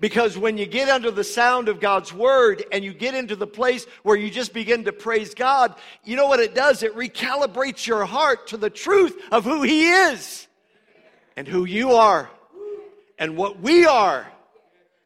Because 0.00 0.38
when 0.38 0.56
you 0.56 0.64
get 0.64 0.88
under 0.88 1.10
the 1.10 1.24
sound 1.24 1.68
of 1.68 1.78
God's 1.78 2.12
word 2.12 2.64
and 2.72 2.82
you 2.82 2.94
get 2.94 3.14
into 3.14 3.36
the 3.36 3.46
place 3.46 3.84
where 4.02 4.16
you 4.16 4.30
just 4.30 4.54
begin 4.54 4.84
to 4.84 4.92
praise 4.92 5.34
God, 5.34 5.74
you 6.04 6.16
know 6.16 6.26
what 6.26 6.40
it 6.40 6.54
does? 6.54 6.82
It 6.82 6.96
recalibrates 6.96 7.86
your 7.86 8.06
heart 8.06 8.46
to 8.48 8.56
the 8.56 8.70
truth 8.70 9.20
of 9.30 9.44
who 9.44 9.62
He 9.62 9.90
is 9.90 10.48
and 11.36 11.46
who 11.46 11.66
you 11.66 11.92
are 11.92 12.30
and 13.18 13.36
what 13.36 13.60
we 13.60 13.84
are 13.86 14.26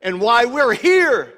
and 0.01 0.21
why 0.21 0.45
we're 0.45 0.75
here. 0.75 1.35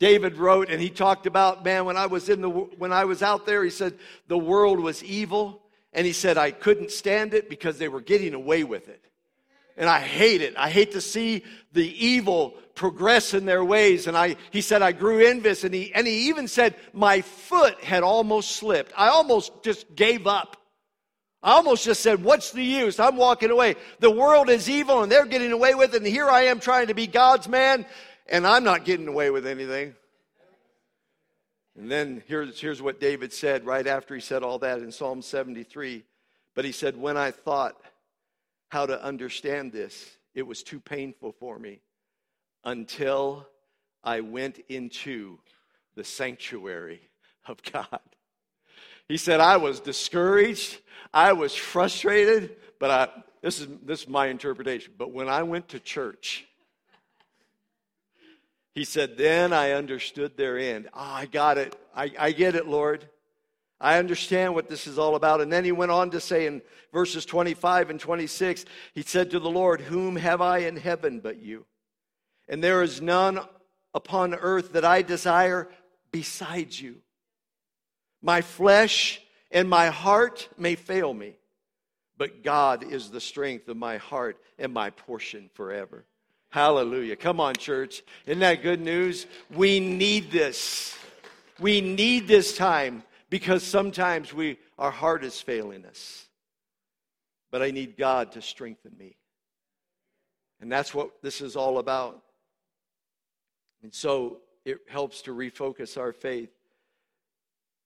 David 0.00 0.38
wrote 0.38 0.70
and 0.70 0.80
he 0.80 0.88
talked 0.88 1.26
about, 1.26 1.64
man, 1.64 1.84
when 1.84 1.96
I 1.96 2.06
was 2.06 2.28
in 2.28 2.40
the 2.40 2.48
when 2.48 2.92
I 2.92 3.04
was 3.04 3.22
out 3.22 3.46
there, 3.46 3.62
he 3.62 3.70
said 3.70 3.94
the 4.26 4.38
world 4.38 4.80
was 4.80 5.04
evil 5.04 5.62
and 5.92 6.06
he 6.06 6.12
said 6.12 6.36
I 6.36 6.50
couldn't 6.50 6.90
stand 6.90 7.34
it 7.34 7.48
because 7.48 7.78
they 7.78 7.88
were 7.88 8.00
getting 8.00 8.34
away 8.34 8.64
with 8.64 8.88
it. 8.88 9.04
And 9.76 9.88
I 9.88 10.00
hate 10.00 10.40
it. 10.40 10.54
I 10.56 10.70
hate 10.70 10.92
to 10.92 11.00
see 11.00 11.44
the 11.72 12.04
evil 12.04 12.54
progress 12.74 13.34
in 13.34 13.44
their 13.44 13.64
ways. 13.64 14.06
And 14.06 14.16
I, 14.16 14.36
he 14.50 14.60
said, 14.60 14.82
I 14.82 14.92
grew 14.92 15.24
envious. 15.24 15.64
And 15.64 15.72
he, 15.72 15.92
and 15.94 16.06
he 16.06 16.28
even 16.28 16.48
said, 16.48 16.74
my 16.92 17.22
foot 17.22 17.82
had 17.82 18.02
almost 18.02 18.52
slipped. 18.52 18.92
I 18.96 19.08
almost 19.08 19.62
just 19.62 19.94
gave 19.94 20.26
up. 20.26 20.58
I 21.42 21.52
almost 21.52 21.84
just 21.84 22.02
said, 22.02 22.22
What's 22.22 22.50
the 22.52 22.62
use? 22.62 23.00
I'm 23.00 23.16
walking 23.16 23.50
away. 23.50 23.76
The 24.00 24.10
world 24.10 24.50
is 24.50 24.68
evil 24.68 25.02
and 25.02 25.10
they're 25.10 25.24
getting 25.24 25.52
away 25.52 25.74
with 25.74 25.94
it. 25.94 25.98
And 25.98 26.06
here 26.06 26.28
I 26.28 26.42
am 26.42 26.60
trying 26.60 26.88
to 26.88 26.94
be 26.94 27.06
God's 27.06 27.48
man 27.48 27.86
and 28.30 28.46
I'm 28.46 28.64
not 28.64 28.84
getting 28.84 29.08
away 29.08 29.30
with 29.30 29.46
anything. 29.46 29.94
And 31.76 31.90
then 31.90 32.22
here's, 32.26 32.60
here's 32.60 32.82
what 32.82 33.00
David 33.00 33.32
said 33.32 33.64
right 33.64 33.86
after 33.86 34.14
he 34.14 34.20
said 34.20 34.42
all 34.42 34.58
that 34.60 34.80
in 34.80 34.92
Psalm 34.92 35.22
73. 35.22 36.04
But 36.54 36.64
he 36.64 36.72
said, 36.72 36.96
When 36.96 37.16
I 37.16 37.30
thought 37.30 37.76
how 38.68 38.86
to 38.86 39.02
understand 39.02 39.72
this, 39.72 40.10
it 40.34 40.46
was 40.46 40.62
too 40.62 40.80
painful 40.80 41.32
for 41.32 41.58
me 41.58 41.80
until 42.64 43.46
I 44.04 44.20
went 44.20 44.60
into 44.68 45.38
the 45.96 46.04
sanctuary 46.04 47.00
of 47.46 47.62
God. 47.62 48.00
He 49.08 49.16
said, 49.16 49.40
I 49.40 49.56
was 49.56 49.80
discouraged. 49.80 50.78
I 51.12 51.32
was 51.32 51.54
frustrated, 51.54 52.56
but 52.78 52.90
I, 52.90 53.08
this, 53.42 53.60
is, 53.60 53.66
this 53.82 54.02
is 54.02 54.08
my 54.08 54.26
interpretation. 54.26 54.92
But 54.96 55.12
when 55.12 55.28
I 55.28 55.42
went 55.42 55.68
to 55.70 55.80
church, 55.80 56.46
he 58.74 58.84
said, 58.84 59.16
Then 59.16 59.52
I 59.52 59.72
understood 59.72 60.36
their 60.36 60.58
end. 60.58 60.88
Oh, 60.94 61.00
I 61.00 61.26
got 61.26 61.58
it. 61.58 61.76
I, 61.94 62.12
I 62.18 62.32
get 62.32 62.54
it, 62.54 62.66
Lord. 62.66 63.08
I 63.80 63.98
understand 63.98 64.54
what 64.54 64.68
this 64.68 64.86
is 64.86 64.98
all 64.98 65.16
about. 65.16 65.40
And 65.40 65.50
then 65.50 65.64
he 65.64 65.72
went 65.72 65.90
on 65.90 66.10
to 66.10 66.20
say 66.20 66.46
in 66.46 66.60
verses 66.92 67.24
25 67.24 67.90
and 67.90 67.98
26, 67.98 68.66
he 68.92 69.02
said 69.02 69.30
to 69.30 69.40
the 69.40 69.50
Lord, 69.50 69.80
Whom 69.80 70.16
have 70.16 70.40
I 70.40 70.58
in 70.58 70.76
heaven 70.76 71.20
but 71.20 71.40
you? 71.40 71.64
And 72.48 72.62
there 72.62 72.82
is 72.82 73.00
none 73.00 73.40
upon 73.94 74.34
earth 74.34 74.72
that 74.72 74.84
I 74.84 75.02
desire 75.02 75.68
besides 76.12 76.80
you. 76.80 76.96
My 78.22 78.42
flesh 78.42 79.22
and 79.50 79.68
my 79.68 79.86
heart 79.86 80.48
may 80.58 80.74
fail 80.74 81.14
me, 81.14 81.38
but 82.18 82.42
God 82.44 82.84
is 82.84 83.10
the 83.10 83.20
strength 83.20 83.68
of 83.68 83.76
my 83.76 83.96
heart 83.96 84.36
and 84.58 84.74
my 84.74 84.90
portion 84.90 85.48
forever. 85.54 86.04
Hallelujah. 86.50 87.14
Come 87.14 87.40
on, 87.40 87.54
church. 87.54 88.02
Isn't 88.26 88.40
that 88.40 88.62
good 88.62 88.80
news? 88.80 89.26
We 89.54 89.78
need 89.78 90.32
this. 90.32 90.96
We 91.60 91.80
need 91.80 92.26
this 92.26 92.56
time 92.56 93.04
because 93.30 93.62
sometimes 93.62 94.34
we, 94.34 94.58
our 94.76 94.90
heart 94.90 95.24
is 95.24 95.40
failing 95.40 95.86
us. 95.86 96.26
But 97.52 97.62
I 97.62 97.70
need 97.70 97.96
God 97.96 98.32
to 98.32 98.42
strengthen 98.42 98.96
me. 98.98 99.16
And 100.60 100.70
that's 100.70 100.92
what 100.92 101.22
this 101.22 101.40
is 101.40 101.54
all 101.54 101.78
about. 101.78 102.20
And 103.82 103.94
so 103.94 104.38
it 104.64 104.78
helps 104.88 105.22
to 105.22 105.34
refocus 105.34 105.96
our 105.96 106.12
faith. 106.12 106.50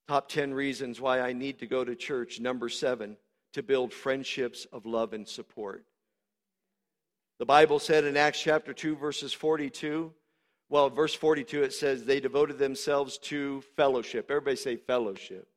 Top 0.08 0.28
10 0.28 0.52
reasons 0.52 1.00
why 1.00 1.20
I 1.20 1.32
need 1.32 1.58
to 1.60 1.66
go 1.66 1.84
to 1.84 1.94
church. 1.94 2.40
Number 2.40 2.68
seven, 2.68 3.16
to 3.52 3.62
build 3.62 3.92
friendships 3.92 4.66
of 4.72 4.86
love 4.86 5.12
and 5.12 5.28
support. 5.28 5.84
The 7.38 7.46
Bible 7.46 7.78
said 7.78 8.04
in 8.04 8.16
Acts 8.16 8.40
chapter 8.40 8.72
2, 8.72 8.96
verses 8.96 9.32
42, 9.32 10.12
well, 10.68 10.88
verse 10.88 11.14
42, 11.14 11.62
it 11.62 11.72
says 11.72 12.04
they 12.04 12.20
devoted 12.20 12.58
themselves 12.58 13.18
to 13.18 13.62
fellowship. 13.76 14.30
Everybody 14.30 14.56
say 14.56 14.76
fellowship. 14.76 15.48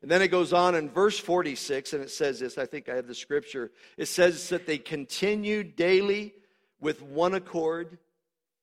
And 0.00 0.10
then 0.10 0.22
it 0.22 0.28
goes 0.28 0.52
on 0.52 0.74
in 0.74 0.88
verse 0.88 1.18
46, 1.18 1.92
and 1.92 2.02
it 2.02 2.10
says 2.10 2.40
this. 2.40 2.56
I 2.56 2.66
think 2.66 2.88
I 2.88 2.94
have 2.94 3.06
the 3.06 3.14
scripture. 3.14 3.70
It 3.96 4.06
says 4.06 4.48
that 4.48 4.66
they 4.66 4.78
continued 4.78 5.76
daily 5.76 6.34
with 6.80 7.02
one 7.02 7.34
accord 7.34 7.98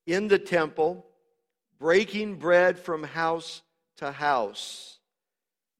in 0.08 0.28
the 0.28 0.40
temple, 0.40 1.06
breaking 1.78 2.36
bread 2.36 2.80
from 2.80 3.04
house 3.04 3.62
to 3.98 4.12
house. 4.12 5.00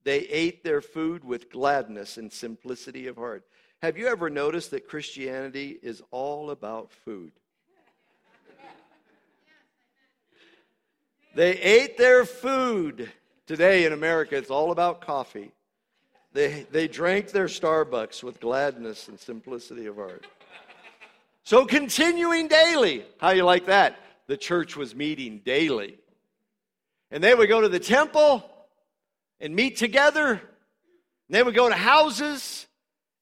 They 0.04 0.20
ate 0.20 0.64
their 0.64 0.82
food 0.82 1.24
with 1.24 1.50
gladness 1.50 2.18
and 2.18 2.32
simplicity 2.32 3.08
of 3.08 3.16
heart. 3.16 3.46
Have 3.82 3.98
you 3.98 4.08
ever 4.08 4.30
noticed 4.30 4.72
that 4.72 4.88
Christianity 4.88 5.78
is 5.82 6.02
all 6.12 6.50
about 6.50 6.92
food? 6.92 7.32
They 11.36 11.52
ate 11.60 11.98
their 11.98 12.26
food. 12.26 13.12
Today 13.46 13.86
in 13.86 13.94
America, 13.94 14.38
it's 14.38 14.50
all 14.50 14.72
about 14.72 15.02
coffee. 15.02 15.52
They, 16.34 16.66
they 16.72 16.88
drank 16.88 17.32
their 17.32 17.46
Starbucks 17.46 18.24
with 18.24 18.40
gladness 18.40 19.08
and 19.08 19.20
simplicity 19.20 19.86
of 19.86 19.98
heart. 19.98 20.26
So 21.44 21.66
continuing 21.66 22.48
daily. 22.48 23.06
How 23.20 23.32
you 23.32 23.44
like 23.44 23.68
that? 23.68 24.00
The 24.28 24.38
church 24.38 24.76
was 24.76 24.96
meeting 24.96 25.42
daily. 25.46 26.00
And 27.12 27.24
they 27.24 27.36
would 27.36 27.50
go 27.50 27.62
to 27.62 27.70
the 27.70 27.80
temple 27.80 28.44
and 29.40 29.56
meet 29.56 29.78
together. 29.78 30.32
And 30.32 30.42
they 31.30 31.44
would 31.44 31.54
go 31.54 31.70
to 31.70 31.76
houses 31.76 32.66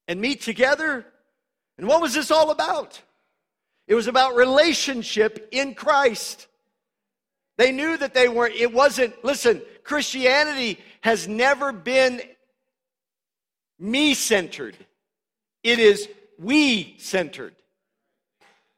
and 0.07 0.19
meet 0.19 0.41
together. 0.41 1.05
And 1.77 1.87
what 1.87 2.01
was 2.01 2.13
this 2.13 2.31
all 2.31 2.51
about? 2.51 3.01
It 3.87 3.95
was 3.95 4.07
about 4.07 4.35
relationship 4.35 5.49
in 5.51 5.73
Christ. 5.73 6.47
They 7.57 7.71
knew 7.71 7.97
that 7.97 8.13
they 8.13 8.27
weren't, 8.27 8.55
it 8.55 8.73
wasn't, 8.73 9.23
listen, 9.23 9.61
Christianity 9.83 10.79
has 11.01 11.27
never 11.27 11.71
been 11.71 12.21
me 13.79 14.13
centered, 14.13 14.77
it 15.61 15.79
is 15.79 16.07
we 16.39 16.95
centered. 16.99 17.55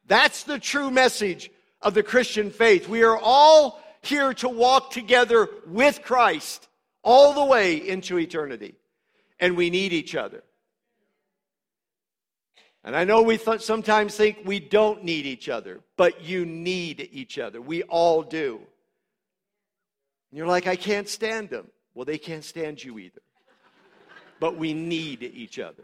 That's 0.06 0.44
the 0.44 0.58
true 0.58 0.90
message 0.90 1.50
of 1.80 1.94
the 1.94 2.02
Christian 2.02 2.50
faith. 2.50 2.88
We 2.88 3.02
are 3.02 3.18
all 3.18 3.82
here 4.02 4.32
to 4.34 4.48
walk 4.48 4.90
together 4.90 5.48
with 5.66 6.02
Christ 6.02 6.68
all 7.02 7.32
the 7.32 7.44
way 7.44 7.76
into 7.76 8.18
eternity. 8.18 8.74
And 9.38 9.56
we 9.56 9.70
need 9.70 9.92
each 9.92 10.14
other. 10.14 10.42
And 12.86 12.94
I 12.94 13.02
know 13.02 13.20
we 13.20 13.36
th- 13.36 13.62
sometimes 13.62 14.16
think 14.16 14.42
we 14.44 14.60
don't 14.60 15.02
need 15.02 15.26
each 15.26 15.48
other, 15.48 15.80
but 15.96 16.22
you 16.22 16.46
need 16.46 17.08
each 17.10 17.36
other. 17.36 17.60
We 17.60 17.82
all 17.82 18.22
do. 18.22 18.60
And 20.30 20.38
you're 20.38 20.46
like, 20.46 20.68
I 20.68 20.76
can't 20.76 21.08
stand 21.08 21.50
them. 21.50 21.66
Well, 21.94 22.04
they 22.04 22.16
can't 22.16 22.44
stand 22.44 22.82
you 22.82 23.00
either. 23.00 23.20
But 24.38 24.56
we 24.56 24.72
need 24.72 25.24
each 25.24 25.58
other. 25.58 25.82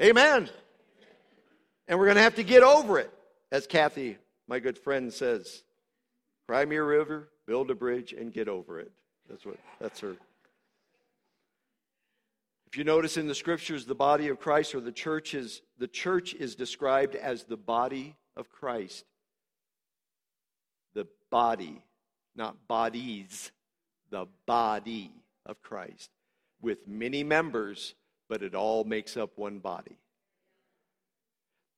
Amen. 0.00 0.48
And 1.88 1.98
we're 1.98 2.06
going 2.06 2.16
to 2.16 2.22
have 2.22 2.36
to 2.36 2.44
get 2.44 2.62
over 2.62 3.00
it, 3.00 3.12
as 3.50 3.66
Kathy, 3.66 4.18
my 4.46 4.60
good 4.60 4.78
friend, 4.78 5.12
says. 5.12 5.64
Cry 6.46 6.64
me 6.64 6.76
a 6.76 6.82
river, 6.84 7.28
build 7.44 7.72
a 7.72 7.74
bridge, 7.74 8.12
and 8.12 8.32
get 8.32 8.48
over 8.48 8.78
it. 8.78 8.92
That's 9.28 9.44
what 9.44 9.56
that's 9.80 9.98
her. 9.98 10.14
If 12.72 12.78
you 12.78 12.84
notice 12.84 13.18
in 13.18 13.26
the 13.26 13.34
scriptures, 13.34 13.84
the 13.84 13.94
body 13.94 14.28
of 14.28 14.40
Christ 14.40 14.74
or 14.74 14.80
the 14.80 14.92
church 14.92 15.34
is 15.34 15.60
the 15.76 15.86
church 15.86 16.32
is 16.32 16.54
described 16.54 17.14
as 17.14 17.44
the 17.44 17.58
body 17.58 18.16
of 18.34 18.48
Christ. 18.48 19.04
The 20.94 21.06
body, 21.28 21.82
not 22.34 22.66
bodies, 22.66 23.52
the 24.08 24.24
body 24.46 25.10
of 25.44 25.60
Christ, 25.60 26.08
with 26.62 26.88
many 26.88 27.22
members, 27.22 27.94
but 28.26 28.42
it 28.42 28.54
all 28.54 28.84
makes 28.84 29.18
up 29.18 29.36
one 29.36 29.58
body. 29.58 29.98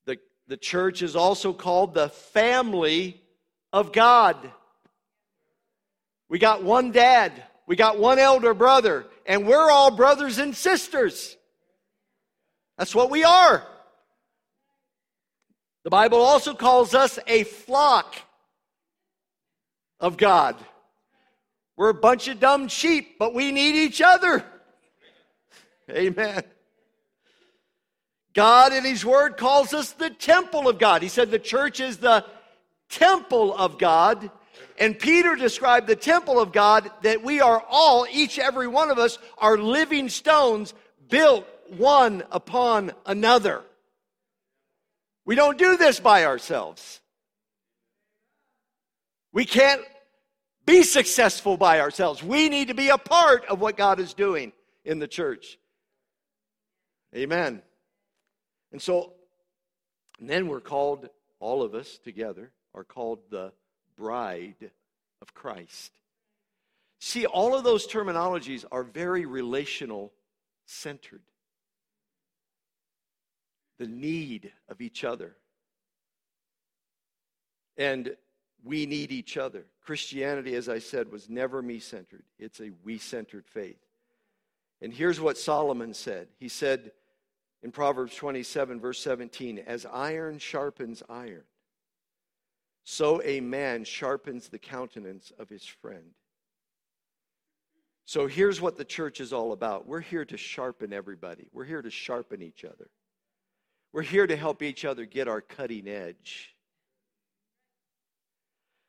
The, 0.07 0.18
the 0.46 0.57
church 0.57 1.02
is 1.02 1.16
also 1.16 1.52
called 1.52 1.94
the 1.94 2.09
family 2.09 3.20
of 3.72 3.90
God. 3.90 4.37
We 6.28 6.38
got 6.38 6.62
one 6.62 6.92
dad, 6.92 7.33
we 7.66 7.77
got 7.77 7.98
one 7.98 8.18
elder 8.18 8.55
brother, 8.55 9.07
and 9.27 9.46
we're 9.46 9.70
all 9.70 9.90
brothers 9.90 10.38
and 10.38 10.55
sisters. 10.55 11.37
That's 12.77 12.94
what 12.94 13.11
we 13.11 13.24
are. 13.24 13.66
The 15.85 15.90
Bible 15.90 16.20
also 16.20 16.55
calls 16.55 16.94
us 16.94 17.18
a 17.27 17.44
flock 17.44 18.16
of 20.00 20.16
God. 20.16 20.57
We're 21.77 21.90
a 21.90 21.94
bunch 21.94 22.29
of 22.29 22.40
dumb 22.40 22.68
sheep, 22.68 23.18
but 23.18 23.35
we 23.35 23.53
need 23.53 23.74
each 23.74 24.00
other. 24.00 24.44
Amen. 25.90 26.42
God 28.33 28.72
in 28.72 28.85
His 28.85 29.05
Word 29.05 29.37
calls 29.37 29.72
us 29.74 29.92
the 29.92 30.11
temple 30.11 30.68
of 30.68 30.79
God. 30.79 31.03
He 31.03 31.09
said 31.09 31.31
the 31.31 31.38
church 31.38 31.81
is 31.81 31.98
the 31.98 32.24
temple 32.88 33.55
of 33.55 33.79
God. 33.79 34.31
And 34.78 34.98
Peter 34.98 35.37
described 35.37 35.87
the 35.87 35.96
temple 35.96 36.40
of 36.40 36.52
God 36.52 36.90
that 37.02 37.22
we 37.22 37.40
are 37.40 37.64
all, 37.68 38.06
each 38.10 38.38
every 38.38 38.66
one 38.66 38.90
of 38.90 38.98
us, 38.98 39.18
are 39.38 39.56
living 39.56 40.08
stones 40.08 40.74
built 41.08 41.46
one 41.68 42.24
upon 42.30 42.92
another. 43.06 43.62
We 45.24 45.37
don't 45.37 45.58
do 45.58 45.76
this 45.76 46.00
by 46.00 46.24
ourselves. 46.24 47.00
We 49.32 49.44
can't 49.44 49.82
be 50.66 50.82
successful 50.82 51.56
by 51.56 51.80
ourselves. 51.80 52.22
We 52.22 52.48
need 52.48 52.68
to 52.68 52.74
be 52.74 52.88
a 52.88 52.98
part 52.98 53.44
of 53.46 53.60
what 53.60 53.76
God 53.76 54.00
is 54.00 54.14
doing 54.14 54.52
in 54.84 54.98
the 54.98 55.08
church. 55.08 55.58
Amen. 57.14 57.62
And 58.72 58.82
so, 58.82 59.12
and 60.18 60.28
then 60.28 60.48
we're 60.48 60.60
called, 60.60 61.08
all 61.38 61.62
of 61.62 61.74
us 61.74 61.98
together, 61.98 62.50
are 62.74 62.84
called 62.84 63.20
the 63.30 63.52
bride 63.96 64.70
of 65.20 65.35
Christ. 65.35 65.92
See, 67.00 67.26
all 67.26 67.54
of 67.54 67.64
those 67.64 67.87
terminologies 67.87 68.64
are 68.72 68.83
very 68.83 69.26
relational 69.26 70.12
centered. 70.66 71.22
The 73.78 73.88
need 73.88 74.52
of 74.68 74.80
each 74.80 75.04
other. 75.04 75.37
And 77.76 78.16
we 78.62 78.87
need 78.87 79.12
each 79.12 79.37
other. 79.37 79.66
Christianity, 79.85 80.54
as 80.54 80.68
I 80.68 80.78
said, 80.78 81.12
was 81.12 81.28
never 81.28 81.61
me 81.61 81.78
centered, 81.78 82.24
it's 82.38 82.61
a 82.61 82.70
we 82.85 82.98
centered 82.98 83.46
faith. 83.46 83.85
And 84.80 84.92
here's 84.92 85.20
what 85.20 85.38
Solomon 85.38 85.94
said 85.94 86.28
He 86.38 86.48
said 86.48 86.92
in 87.62 87.70
Proverbs 87.70 88.14
27, 88.14 88.80
verse 88.80 89.02
17, 89.02 89.59
As 89.59 89.87
iron 89.87 90.38
sharpens 90.38 91.02
iron, 91.09 91.44
so 92.85 93.23
a 93.23 93.40
man 93.40 93.85
sharpens 93.85 94.49
the 94.49 94.59
countenance 94.59 95.33
of 95.38 95.49
his 95.49 95.64
friend. 95.64 96.12
So 98.05 98.27
here's 98.27 98.61
what 98.61 98.77
the 98.77 98.85
church 98.85 99.20
is 99.20 99.33
all 99.33 99.53
about. 99.53 99.87
We're 99.87 100.01
here 100.01 100.27
to 100.27 100.37
sharpen 100.37 100.92
everybody. 100.92 101.47
We're 101.53 101.64
here 101.64 101.81
to 101.81 101.90
sharpen 101.90 102.42
each 102.42 102.64
other. 102.64 102.90
We're 103.92 104.03
here 104.03 104.27
to 104.27 104.37
help 104.37 104.62
each 104.62 104.85
other 104.85 105.07
get 105.07 105.29
our 105.29 105.40
cutting 105.40 105.88
edge 105.88 106.55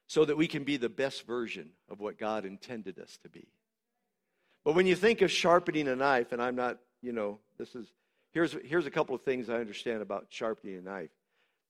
so 0.08 0.26
that 0.26 0.36
we 0.36 0.48
can 0.48 0.64
be 0.64 0.78
the 0.78 0.90
best 0.90 1.26
version 1.26 1.70
of 1.90 2.02
what 2.02 2.18
God 2.18 2.46
intended 2.46 3.00
us 3.00 3.18
to 3.24 3.30
be. 3.30 3.48
But 4.66 4.76
when 4.76 4.88
you 4.88 4.96
think 4.96 5.22
of 5.22 5.32
sharpening 5.32 5.88
a 5.88 5.96
knife, 5.96 6.32
and 6.32 6.42
I'm 6.42 6.56
not, 6.56 6.80
you 7.02 7.14
know, 7.14 7.40
this 7.58 7.76
is, 7.76 7.88
here's, 8.32 8.56
here's 8.66 8.88
a 8.88 8.92
couple 8.92 9.16
of 9.16 9.22
things 9.22 9.50
I 9.50 9.56
understand 9.56 10.02
about 10.02 10.26
sharpening 10.30 10.78
a 10.78 10.82
knife. 10.82 11.12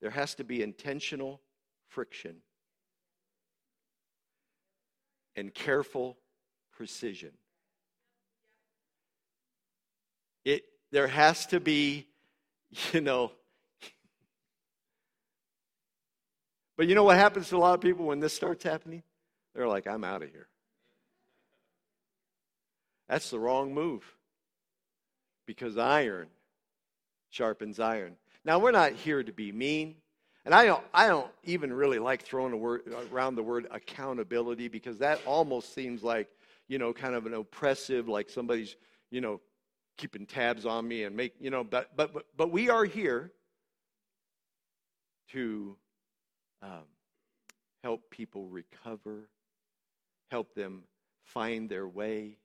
There 0.02 0.10
has 0.10 0.34
to 0.36 0.44
be 0.44 0.64
intentional 0.64 1.42
friction 1.88 2.38
and 5.36 5.54
careful 5.54 6.18
precision. 6.72 7.32
It, 10.44 10.64
there 10.92 11.08
has 11.08 11.46
to 11.48 11.60
be, 11.60 12.08
you 12.94 13.02
know, 13.02 13.32
but 16.78 16.88
you 16.88 16.96
know 16.96 17.04
what 17.04 17.18
happens 17.18 17.50
to 17.50 17.58
a 17.58 17.60
lot 17.60 17.74
of 17.74 17.82
people 17.82 18.06
when 18.06 18.20
this 18.20 18.34
starts 18.34 18.64
happening? 18.64 19.04
They're 19.54 19.68
like, 19.68 19.88
I'm 19.88 20.04
out 20.04 20.22
of 20.22 20.30
here. 20.30 20.48
That's 23.08 23.30
the 23.30 23.40
wrong 23.40 23.74
move 23.74 24.04
because 25.46 25.78
iron 25.78 26.28
sharpens 27.36 27.80
iron. 27.80 28.16
Now, 28.44 28.60
we're 28.60 28.72
not 28.72 28.94
here 28.94 29.22
to 29.22 29.34
be 29.34 29.52
mean. 29.52 29.96
And 30.46 30.54
I 30.54 30.66
don't, 30.66 30.84
I 30.94 31.08
don't 31.08 31.32
even 31.44 31.74
really 31.74 31.98
like 31.98 32.22
throwing 32.22 32.60
word, 32.60 32.82
around 33.12 33.36
the 33.36 33.44
word 33.44 33.68
accountability 33.72 34.68
because 34.68 35.00
that 35.00 35.20
almost 35.26 35.74
seems 35.74 36.04
like, 36.04 36.30
you 36.68 36.78
know, 36.78 36.94
kind 36.94 37.16
of 37.16 37.26
an 37.26 37.34
oppressive, 37.34 38.08
like 38.08 38.30
somebody's, 38.30 38.76
you 39.10 39.22
know, 39.22 39.42
keeping 39.98 40.28
tabs 40.28 40.66
on 40.66 40.88
me 40.88 41.04
and 41.04 41.16
make, 41.16 41.34
you 41.40 41.50
know, 41.50 41.64
but, 41.64 41.90
but, 41.96 42.14
but, 42.14 42.26
but 42.38 42.52
we 42.52 42.70
are 42.70 42.86
here 42.86 43.32
to 45.32 45.76
um, 46.62 46.84
help 47.84 48.10
people 48.12 48.48
recover, 48.48 49.30
help 50.30 50.54
them 50.54 50.84
find 51.24 51.70
their 51.70 51.88
way, 51.88 52.38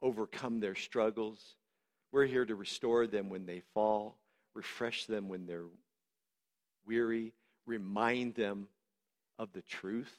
overcome 0.00 0.60
their 0.60 0.74
struggles. 0.74 1.56
We're 2.10 2.26
here 2.26 2.46
to 2.46 2.54
restore 2.54 3.06
them 3.06 3.28
when 3.28 3.44
they 3.44 3.60
fall, 3.74 4.16
refresh 4.54 5.04
them 5.04 5.28
when 5.28 5.44
they're 5.44 5.66
weary, 6.88 7.32
remind 7.66 8.34
them 8.34 8.66
of 9.38 9.52
the 9.52 9.62
truth. 9.62 10.12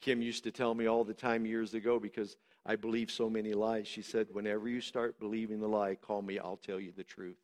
Kim 0.00 0.22
used 0.22 0.44
to 0.44 0.50
tell 0.50 0.74
me 0.74 0.86
all 0.86 1.04
the 1.04 1.14
time 1.14 1.44
years 1.44 1.74
ago 1.74 1.98
because 1.98 2.36
I 2.64 2.76
believe 2.76 3.10
so 3.10 3.28
many 3.28 3.52
lies. 3.52 3.86
She 3.86 4.02
said, 4.02 4.28
Whenever 4.32 4.68
you 4.68 4.80
start 4.80 5.18
believing 5.18 5.60
the 5.60 5.68
lie, 5.68 5.96
call 5.96 6.22
me, 6.22 6.38
I'll 6.38 6.56
tell 6.56 6.80
you 6.80 6.92
the 6.96 7.04
truth. 7.04 7.36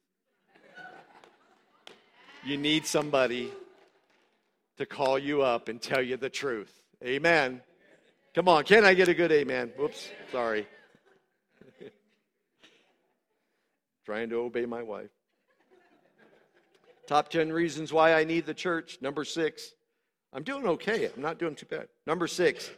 you 2.44 2.56
need 2.56 2.86
somebody 2.86 3.52
to 4.78 4.86
call 4.86 5.18
you 5.18 5.42
up 5.42 5.68
and 5.68 5.80
tell 5.80 6.00
you 6.00 6.16
the 6.16 6.30
truth. 6.30 6.72
Amen. 7.04 7.60
Come 8.34 8.48
on, 8.48 8.64
can 8.64 8.84
I 8.84 8.94
get 8.94 9.08
a 9.08 9.14
good 9.14 9.32
amen? 9.32 9.72
Whoops, 9.76 10.08
sorry. 10.30 10.66
Trying 14.06 14.30
to 14.30 14.36
obey 14.36 14.66
my 14.66 14.82
wife. 14.82 15.10
Top 17.10 17.28
10 17.28 17.50
reasons 17.52 17.92
why 17.92 18.14
I 18.14 18.22
need 18.22 18.46
the 18.46 18.54
church. 18.54 18.98
Number 19.00 19.24
six, 19.24 19.72
I'm 20.32 20.44
doing 20.44 20.64
okay. 20.64 21.06
I'm 21.06 21.20
not 21.20 21.40
doing 21.40 21.56
too 21.56 21.66
bad. 21.66 21.88
Number 22.06 22.28
six, 22.28 22.70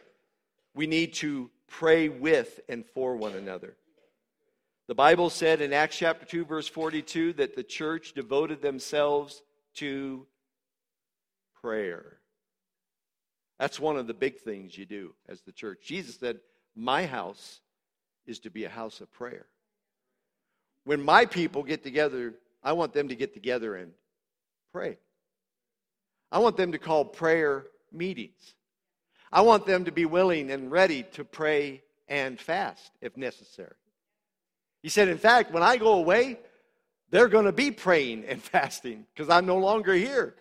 we 0.75 0.87
need 0.87 1.13
to 1.17 1.51
pray 1.69 2.09
with 2.09 2.59
and 2.67 2.87
for 2.95 3.15
one 3.15 3.35
another. 3.35 3.77
The 4.89 4.95
Bible 4.95 5.29
said 5.29 5.61
in 5.61 5.75
Acts 5.75 5.99
chapter 5.99 6.25
2, 6.25 6.47
verse 6.47 6.67
42, 6.67 7.35
that 7.35 7.55
the 7.55 7.63
church 7.63 8.15
devoted 8.15 8.63
themselves 8.63 9.43
to 9.75 10.27
prayer. 11.61 12.17
That's 13.59 13.79
one 13.79 13.99
of 13.99 14.07
the 14.07 14.15
big 14.15 14.39
things 14.39 14.79
you 14.79 14.87
do 14.87 15.15
as 15.29 15.43
the 15.43 15.53
church. 15.53 15.81
Jesus 15.85 16.19
said, 16.19 16.41
My 16.75 17.05
house 17.05 17.61
is 18.27 18.39
to 18.41 18.51
be 18.51 18.65
a 18.65 18.71
house 18.71 19.03
of 19.03 19.13
prayer. 19.13 19.45
When 20.85 21.03
my 21.03 21.27
people 21.27 21.63
get 21.63 21.83
together, 21.83 22.33
I 22.63 22.73
want 22.73 22.95
them 22.95 23.09
to 23.09 23.15
get 23.15 23.35
together 23.35 23.77
and 23.77 23.93
pray. 24.73 24.99
I 26.31 26.39
want 26.39 26.57
them 26.57 26.73
to 26.73 26.79
call 26.79 27.05
prayer 27.05 27.67
meetings. 27.93 28.55
I 29.31 29.43
want 29.43 29.67
them 29.67 29.85
to 29.85 29.93
be 29.93 30.05
willing 30.05 30.51
and 30.51 30.71
ready 30.71 31.05
to 31.13 31.25
pray 31.25 31.83
and 32.09 32.41
fast 32.41 32.91
if 33.01 33.17
necessary. 33.17 33.75
He 34.83 34.89
said, 34.89 35.09
in 35.09 35.19
fact, 35.19 35.53
when 35.53 35.63
I 35.63 35.77
go 35.77 35.95
away, 35.95 36.39
they're 37.11 37.29
going 37.29 37.45
to 37.45 37.53
be 37.53 37.71
praying 37.71 38.25
and 38.27 38.43
fasting 38.43 39.07
because 39.15 39.29
I'm 39.31 39.47
no 39.47 39.59
longer 39.59 39.95
here. 39.95 40.35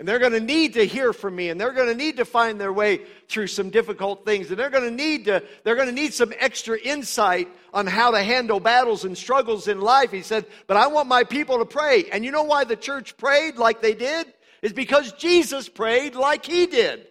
And 0.00 0.08
they're 0.08 0.18
going 0.18 0.32
to 0.32 0.40
need 0.40 0.72
to 0.74 0.86
hear 0.86 1.12
from 1.12 1.36
me 1.36 1.50
and 1.50 1.60
they're 1.60 1.74
going 1.74 1.88
to 1.88 1.94
need 1.94 2.16
to 2.16 2.24
find 2.24 2.58
their 2.58 2.72
way 2.72 3.02
through 3.28 3.48
some 3.48 3.68
difficult 3.68 4.24
things 4.24 4.48
and 4.48 4.58
they're 4.58 4.70
going 4.70 4.88
to 4.88 4.90
need 4.90 5.26
to 5.26 5.42
they're 5.62 5.76
going 5.76 5.88
to 5.88 5.94
need 5.94 6.14
some 6.14 6.32
extra 6.38 6.80
insight 6.80 7.48
on 7.74 7.86
how 7.86 8.10
to 8.10 8.22
handle 8.22 8.60
battles 8.60 9.04
and 9.04 9.16
struggles 9.16 9.68
in 9.68 9.78
life. 9.78 10.10
He 10.10 10.22
said, 10.22 10.46
"But 10.66 10.78
I 10.78 10.86
want 10.86 11.06
my 11.06 11.22
people 11.22 11.58
to 11.58 11.66
pray." 11.66 12.06
And 12.10 12.24
you 12.24 12.30
know 12.30 12.44
why 12.44 12.64
the 12.64 12.76
church 12.76 13.18
prayed 13.18 13.58
like 13.58 13.82
they 13.82 13.92
did? 13.92 14.26
Is 14.62 14.72
because 14.72 15.12
Jesus 15.12 15.68
prayed 15.68 16.14
like 16.14 16.46
he 16.46 16.64
did. 16.64 17.06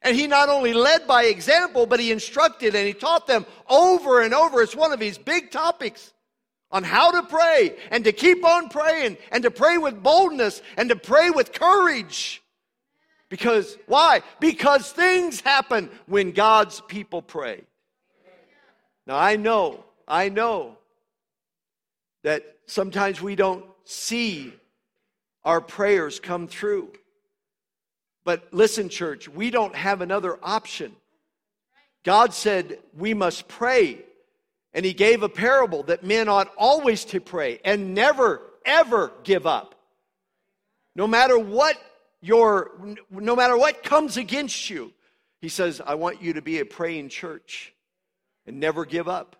And 0.00 0.14
he 0.14 0.28
not 0.28 0.48
only 0.48 0.74
led 0.74 1.08
by 1.08 1.24
example, 1.24 1.86
but 1.86 1.98
he 1.98 2.12
instructed 2.12 2.76
and 2.76 2.86
he 2.86 2.92
taught 2.92 3.26
them 3.26 3.46
over 3.68 4.20
and 4.20 4.32
over. 4.32 4.62
It's 4.62 4.76
one 4.76 4.92
of 4.92 5.00
his 5.00 5.18
big 5.18 5.50
topics 5.50 6.13
on 6.74 6.82
how 6.82 7.12
to 7.12 7.22
pray 7.22 7.76
and 7.92 8.02
to 8.02 8.10
keep 8.10 8.44
on 8.44 8.68
praying 8.68 9.16
and 9.30 9.44
to 9.44 9.50
pray 9.50 9.78
with 9.78 10.02
boldness 10.02 10.60
and 10.76 10.88
to 10.88 10.96
pray 10.96 11.30
with 11.30 11.52
courage. 11.52 12.42
Because, 13.28 13.78
why? 13.86 14.22
Because 14.40 14.90
things 14.90 15.40
happen 15.40 15.88
when 16.06 16.32
God's 16.32 16.80
people 16.82 17.22
pray. 17.22 17.62
Now, 19.06 19.16
I 19.16 19.36
know, 19.36 19.84
I 20.08 20.28
know 20.30 20.76
that 22.24 22.44
sometimes 22.66 23.22
we 23.22 23.36
don't 23.36 23.64
see 23.84 24.52
our 25.44 25.60
prayers 25.60 26.18
come 26.18 26.48
through. 26.48 26.90
But 28.24 28.48
listen, 28.50 28.88
church, 28.88 29.28
we 29.28 29.50
don't 29.50 29.76
have 29.76 30.00
another 30.00 30.38
option. 30.42 30.96
God 32.02 32.34
said 32.34 32.78
we 32.96 33.14
must 33.14 33.46
pray 33.46 34.00
and 34.74 34.84
he 34.84 34.92
gave 34.92 35.22
a 35.22 35.28
parable 35.28 35.84
that 35.84 36.04
men 36.04 36.28
ought 36.28 36.52
always 36.58 37.04
to 37.06 37.20
pray 37.20 37.60
and 37.64 37.94
never, 37.94 38.42
ever 38.66 39.12
give 39.22 39.46
up. 39.46 39.76
No 40.96 41.06
matter 41.06 41.38
what 41.38 41.76
your, 42.20 42.72
no 43.10 43.36
matter 43.36 43.56
what 43.56 43.84
comes 43.84 44.16
against 44.16 44.68
you, 44.68 44.92
he 45.40 45.48
says, 45.48 45.80
I 45.84 45.94
want 45.94 46.20
you 46.20 46.34
to 46.34 46.42
be 46.42 46.58
a 46.58 46.64
praying 46.64 47.10
church 47.10 47.72
and 48.46 48.58
never 48.58 48.84
give 48.84 49.08
up. 49.08 49.36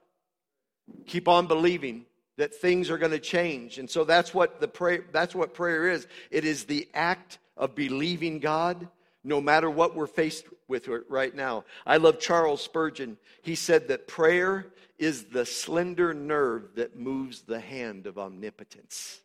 Keep 1.07 1.29
on 1.29 1.47
believing 1.47 2.07
that 2.37 2.55
things 2.55 2.91
are 2.91 2.99
going 2.99 3.13
to 3.13 3.19
change. 3.19 3.79
And 3.79 3.89
so 3.89 4.05
that's 4.05 4.35
what 4.35 4.61
the 4.61 4.69
prayer, 4.69 5.05
that's 5.13 5.35
what 5.35 5.55
prayer 5.55 5.89
is. 5.89 6.07
It 6.31 6.45
is 6.45 6.65
the 6.65 6.89
act 6.95 7.39
of 7.57 7.75
believing 7.75 8.39
God 8.39 8.89
no 9.25 9.41
matter 9.41 9.71
what 9.71 9.97
we're 9.97 10.07
faced 10.07 10.45
with 10.69 10.89
right 11.09 11.35
now. 11.35 11.65
I 11.87 11.97
love 11.97 12.21
Charles 12.21 12.63
Spurgeon. 12.63 13.17
He 13.43 13.55
said 13.55 13.89
that 13.89 14.07
prayer 14.07 14.67
is 14.99 15.25
the 15.25 15.47
slender 15.47 16.15
nerve 16.15 16.75
that 16.77 16.97
moves 16.97 17.43
the 17.43 17.61
hand 17.61 18.07
of 18.07 18.19
omnipotence. 18.19 19.21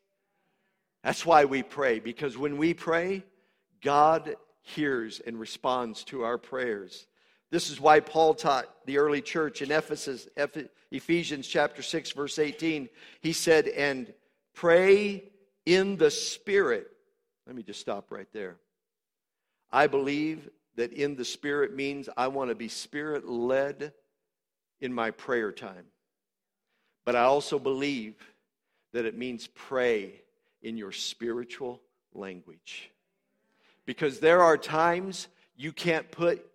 That's 1.04 1.26
why 1.26 1.46
we 1.46 1.64
pray, 1.64 2.00
because 2.00 2.38
when 2.38 2.58
we 2.58 2.74
pray, 2.74 3.24
God 3.82 4.36
hears 4.62 5.20
and 5.20 5.40
responds 5.40 6.04
to 6.06 6.24
our 6.24 6.38
prayers. 6.38 7.08
This 7.52 7.70
is 7.70 7.80
why 7.80 8.00
Paul 8.00 8.36
taught 8.36 8.68
the 8.86 8.98
early 8.98 9.22
church 9.22 9.62
in 9.62 9.72
Ephesus, 9.72 10.28
Ephesians 10.92 11.48
chapter 11.48 11.82
6, 11.82 12.12
verse 12.12 12.38
18. 12.38 12.90
He 13.22 13.34
said, 13.34 13.68
And 13.68 14.14
pray 14.54 15.24
in 15.66 15.98
the 15.98 16.12
Spirit. 16.12 16.88
Let 17.48 17.56
me 17.56 17.64
just 17.64 17.80
stop 17.80 18.12
right 18.12 18.28
there. 18.34 18.58
I 19.72 19.88
believe 19.88 20.50
that 20.76 20.94
in 20.94 21.16
the 21.16 21.26
Spirit 21.26 21.76
means 21.76 22.10
I 22.16 22.28
want 22.28 22.50
to 22.50 22.56
be 22.56 22.68
Spirit 22.68 23.28
led 23.28 23.94
in 24.82 24.94
my 24.94 25.12
prayer 25.12 25.52
time. 25.52 25.86
But 27.06 27.16
I 27.16 27.24
also 27.24 27.60
believe 27.60 28.16
that 28.94 29.06
it 29.06 29.18
means 29.18 29.48
pray 29.48 30.22
in 30.62 30.78
your 30.78 30.92
spiritual 30.92 31.82
language. 32.14 32.92
Because 33.86 34.20
there 34.20 34.42
are 34.42 34.58
times 34.58 35.28
you 35.56 35.72
can't 35.72 36.10
put 36.12 36.46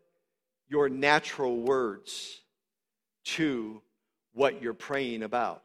your 0.69 0.89
natural 0.89 1.57
words 1.57 2.41
to 3.25 3.83
what 4.33 4.63
you're 4.63 4.75
praying 4.75 5.23
about. 5.23 5.63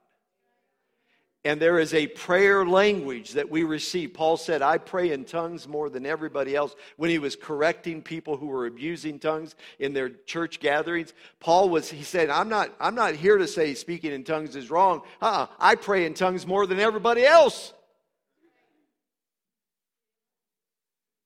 And 1.46 1.62
there 1.62 1.80
is 1.80 1.94
a 1.94 2.08
prayer 2.08 2.66
language 2.66 3.32
that 3.32 3.50
we 3.50 3.64
receive. 3.64 4.14
Paul 4.14 4.36
said, 4.36 4.62
I 4.62 4.78
pray 4.78 5.14
in 5.14 5.24
tongues 5.24 5.70
more 5.70 5.90
than 5.90 6.06
everybody 6.06 6.54
else. 6.54 6.76
When 6.98 7.10
he 7.10 7.18
was 7.18 7.38
correcting 7.38 8.02
people 8.02 8.36
who 8.36 8.48
were 8.48 8.66
abusing 8.66 9.20
tongues 9.20 9.56
in 9.80 9.94
their 9.94 10.10
church 10.10 10.60
gatherings, 10.60 11.14
Paul 11.40 11.70
was, 11.70 11.90
he 11.90 12.04
said, 12.04 12.30
I'm 12.30 12.50
not, 12.50 12.76
I'm 12.80 12.94
not 12.94 13.16
here 13.16 13.38
to 13.38 13.48
say 13.48 13.74
speaking 13.74 14.12
in 14.12 14.26
tongues 14.26 14.58
is 14.58 14.70
wrong. 14.70 15.02
Uh-uh, 15.22 15.48
I 15.58 15.76
pray 15.76 16.06
in 16.06 16.14
tongues 16.14 16.46
more 16.46 16.68
than 16.68 16.80
everybody 16.80 17.24
else. 17.26 17.74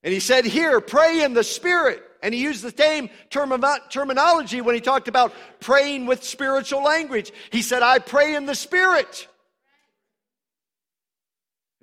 And 0.04 0.14
he 0.14 0.20
said, 0.20 0.46
Here, 0.46 0.80
pray 0.80 1.24
in 1.24 1.34
the 1.34 1.44
Spirit. 1.44 2.04
And 2.22 2.34
he 2.34 2.42
used 2.42 2.64
the 2.64 2.72
same 2.72 3.10
term, 3.32 3.52
terminology 3.90 4.62
when 4.62 4.76
he 4.76 4.82
talked 4.82 5.08
about 5.08 5.34
praying 5.60 6.06
with 6.06 6.24
spiritual 6.24 6.84
language. 6.84 7.34
He 7.52 7.62
said, 7.62 7.82
I 7.82 8.00
pray 8.00 8.36
in 8.36 8.46
the 8.46 8.56
Spirit. 8.56 9.28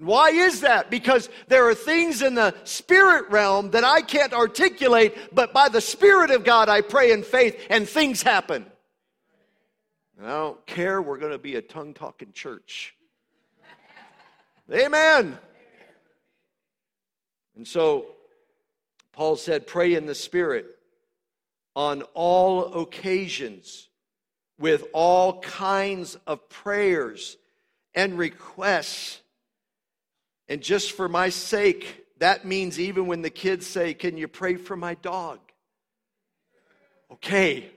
Why 0.00 0.30
is 0.30 0.62
that? 0.62 0.90
Because 0.90 1.28
there 1.48 1.68
are 1.68 1.74
things 1.74 2.22
in 2.22 2.34
the 2.34 2.54
spirit 2.64 3.30
realm 3.30 3.72
that 3.72 3.84
I 3.84 4.00
can't 4.00 4.32
articulate, 4.32 5.14
but 5.34 5.52
by 5.52 5.68
the 5.68 5.82
Spirit 5.82 6.30
of 6.30 6.42
God 6.42 6.70
I 6.70 6.80
pray 6.80 7.12
in 7.12 7.22
faith 7.22 7.66
and 7.68 7.86
things 7.86 8.22
happen. 8.22 8.64
And 10.16 10.26
I 10.26 10.30
don't 10.30 10.66
care, 10.66 11.02
we're 11.02 11.18
going 11.18 11.32
to 11.32 11.38
be 11.38 11.56
a 11.56 11.62
tongue 11.62 11.92
talking 11.92 12.32
church. 12.32 12.94
Amen. 14.72 15.36
And 17.54 17.68
so 17.68 18.06
Paul 19.12 19.36
said, 19.36 19.66
pray 19.66 19.94
in 19.94 20.06
the 20.06 20.14
Spirit 20.14 20.78
on 21.76 22.02
all 22.14 22.82
occasions 22.82 23.88
with 24.58 24.84
all 24.94 25.40
kinds 25.40 26.16
of 26.26 26.48
prayers 26.48 27.36
and 27.94 28.16
requests 28.16 29.20
and 30.50 30.60
just 30.60 30.92
for 30.92 31.08
my 31.08 31.28
sake, 31.28 32.06
that 32.18 32.44
means 32.44 32.80
even 32.80 33.06
when 33.06 33.22
the 33.22 33.30
kids 33.30 33.66
say, 33.66 33.94
Can 33.94 34.16
you 34.16 34.26
pray 34.26 34.56
for 34.56 34.76
my 34.76 34.94
dog? 34.96 35.38
Okay. 37.12 37.70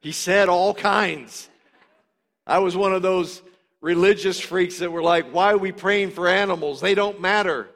He 0.00 0.10
said 0.10 0.48
all 0.48 0.74
kinds. 0.74 1.48
I 2.44 2.58
was 2.58 2.76
one 2.76 2.92
of 2.92 3.02
those 3.02 3.40
religious 3.80 4.40
freaks 4.40 4.80
that 4.80 4.90
were 4.90 5.02
like, 5.02 5.30
Why 5.30 5.52
are 5.52 5.58
we 5.58 5.70
praying 5.70 6.10
for 6.10 6.28
animals? 6.28 6.80
They 6.80 6.96
don't 6.96 7.20
matter. 7.20 7.70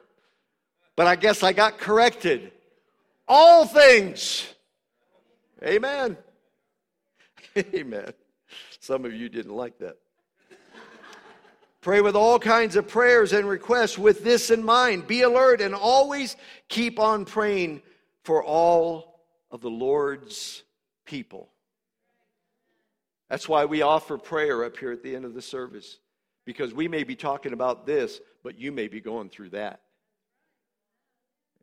But 0.97 1.07
I 1.07 1.15
guess 1.15 1.41
I 1.41 1.53
got 1.53 1.77
corrected. 1.77 2.51
All 3.29 3.65
things. 3.65 4.45
Amen. 5.63 6.17
Amen. 7.57 8.11
Some 8.81 9.05
of 9.05 9.13
you 9.13 9.29
didn't 9.29 9.55
like 9.55 9.79
that. 9.79 9.97
Pray 11.83 11.99
with 11.99 12.15
all 12.15 12.39
kinds 12.39 12.77
of 12.77 12.87
prayers 12.87 13.33
and 13.33 13.45
requests 13.45 13.97
with 13.97 14.23
this 14.23 14.49
in 14.49 14.63
mind. 14.63 15.05
Be 15.05 15.23
alert 15.23 15.59
and 15.59 15.75
always 15.75 16.37
keep 16.69 16.97
on 16.97 17.25
praying 17.25 17.81
for 18.23 18.41
all 18.41 19.19
of 19.51 19.59
the 19.59 19.69
Lord's 19.69 20.63
people. 21.03 21.49
That's 23.29 23.49
why 23.49 23.65
we 23.65 23.81
offer 23.81 24.17
prayer 24.17 24.63
up 24.63 24.77
here 24.77 24.93
at 24.93 25.03
the 25.03 25.13
end 25.13 25.25
of 25.25 25.33
the 25.33 25.41
service, 25.41 25.99
because 26.45 26.73
we 26.73 26.87
may 26.87 27.03
be 27.03 27.17
talking 27.17 27.51
about 27.51 27.85
this, 27.85 28.21
but 28.43 28.57
you 28.57 28.71
may 28.71 28.87
be 28.87 29.01
going 29.01 29.29
through 29.29 29.49
that. 29.49 29.81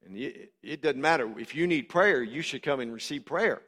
And 0.04 0.18
it 0.18 0.82
doesn't 0.82 1.00
matter. 1.00 1.32
If 1.38 1.54
you 1.54 1.66
need 1.66 1.88
prayer, 1.88 2.22
you 2.22 2.42
should 2.42 2.62
come 2.62 2.80
and 2.80 2.92
receive 2.92 3.24
prayer. 3.24 3.62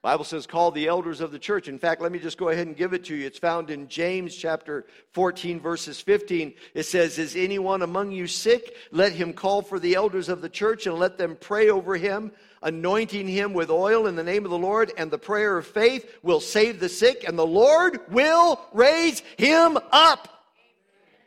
Bible 0.00 0.24
says, 0.24 0.46
call 0.46 0.70
the 0.70 0.86
elders 0.86 1.20
of 1.20 1.32
the 1.32 1.40
church. 1.40 1.66
In 1.66 1.78
fact, 1.78 2.00
let 2.00 2.12
me 2.12 2.20
just 2.20 2.38
go 2.38 2.50
ahead 2.50 2.68
and 2.68 2.76
give 2.76 2.92
it 2.92 3.04
to 3.06 3.16
you. 3.16 3.26
It's 3.26 3.38
found 3.38 3.68
in 3.68 3.88
James 3.88 4.36
chapter 4.36 4.86
14, 5.10 5.58
verses 5.58 6.00
15. 6.00 6.54
It 6.74 6.84
says, 6.84 7.18
Is 7.18 7.34
anyone 7.34 7.82
among 7.82 8.12
you 8.12 8.28
sick? 8.28 8.76
Let 8.92 9.12
him 9.12 9.32
call 9.32 9.60
for 9.60 9.80
the 9.80 9.96
elders 9.96 10.28
of 10.28 10.40
the 10.40 10.48
church 10.48 10.86
and 10.86 10.96
let 10.96 11.18
them 11.18 11.36
pray 11.40 11.68
over 11.68 11.96
him, 11.96 12.30
anointing 12.62 13.26
him 13.26 13.54
with 13.54 13.70
oil 13.70 14.06
in 14.06 14.14
the 14.14 14.22
name 14.22 14.44
of 14.44 14.52
the 14.52 14.58
Lord. 14.58 14.92
And 14.96 15.10
the 15.10 15.18
prayer 15.18 15.58
of 15.58 15.66
faith 15.66 16.08
will 16.22 16.40
save 16.40 16.78
the 16.78 16.88
sick, 16.88 17.24
and 17.26 17.36
the 17.36 17.46
Lord 17.46 17.98
will 18.08 18.60
raise 18.72 19.20
him 19.36 19.76
up. 19.90 20.28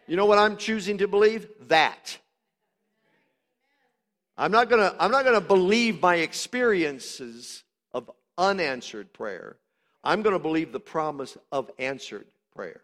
You 0.07 0.15
know 0.15 0.25
what 0.25 0.39
I'm 0.39 0.55
choosing 0.55 0.99
to 0.99 1.09
believe? 1.09 1.45
That. 1.67 2.17
I'm 4.37 4.51
not 4.51 4.69
gonna, 4.69 4.95
I'm 4.97 5.11
not 5.11 5.25
gonna 5.25 5.41
believe 5.41 6.01
my 6.01 6.15
experiences 6.15 7.65
unanswered 8.37 9.13
prayer. 9.13 9.57
I'm 10.03 10.21
going 10.21 10.33
to 10.33 10.39
believe 10.39 10.71
the 10.71 10.79
promise 10.79 11.37
of 11.51 11.69
answered 11.77 12.27
prayer. 12.55 12.81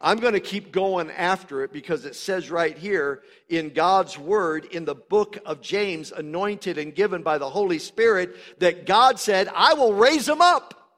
I'm 0.00 0.18
going 0.18 0.34
to 0.34 0.40
keep 0.40 0.70
going 0.70 1.10
after 1.10 1.64
it 1.64 1.72
because 1.72 2.04
it 2.04 2.14
says 2.14 2.50
right 2.50 2.78
here 2.78 3.22
in 3.48 3.70
God's 3.70 4.16
word 4.16 4.66
in 4.66 4.84
the 4.84 4.94
book 4.94 5.38
of 5.44 5.60
James, 5.60 6.12
anointed 6.12 6.78
and 6.78 6.94
given 6.94 7.22
by 7.22 7.38
the 7.38 7.50
Holy 7.50 7.80
Spirit, 7.80 8.36
that 8.60 8.86
God 8.86 9.18
said, 9.18 9.48
I 9.52 9.74
will 9.74 9.92
raise 9.92 10.26
them 10.26 10.40
up. 10.40 10.92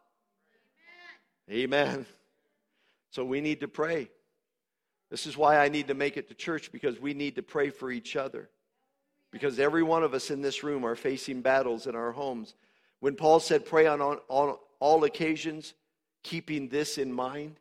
Amen. 1.51 1.63
Amen. 1.63 2.07
So 3.11 3.25
we 3.25 3.41
need 3.41 3.61
to 3.61 3.69
pray. 3.69 4.11
This 5.11 5.27
is 5.27 5.37
why 5.37 5.59
I 5.59 5.69
need 5.69 5.89
to 5.89 5.95
make 5.95 6.17
it 6.17 6.29
to 6.29 6.35
church 6.35 6.71
because 6.71 7.01
we 7.01 7.15
need 7.15 7.37
to 7.37 7.43
pray 7.43 7.71
for 7.71 7.91
each 7.91 8.17
other. 8.17 8.51
Because 9.33 9.59
every 9.59 9.83
one 9.83 10.03
of 10.03 10.13
us 10.13 10.31
in 10.31 10.43
this 10.43 10.63
room 10.63 10.85
are 10.85 10.95
facing 10.95 11.41
battles 11.41 11.87
in 11.87 11.95
our 11.95 12.13
homes. 12.13 12.55
When 13.01 13.17
Paul 13.17 13.41
said, 13.41 13.65
pray 13.65 13.87
on, 13.87 14.01
on, 14.01 14.19
on 14.29 14.57
all 14.79 15.05
occasions, 15.05 15.75
keeping 16.23 16.69
this 16.69 16.99
in 16.99 17.13
mind, 17.13 17.57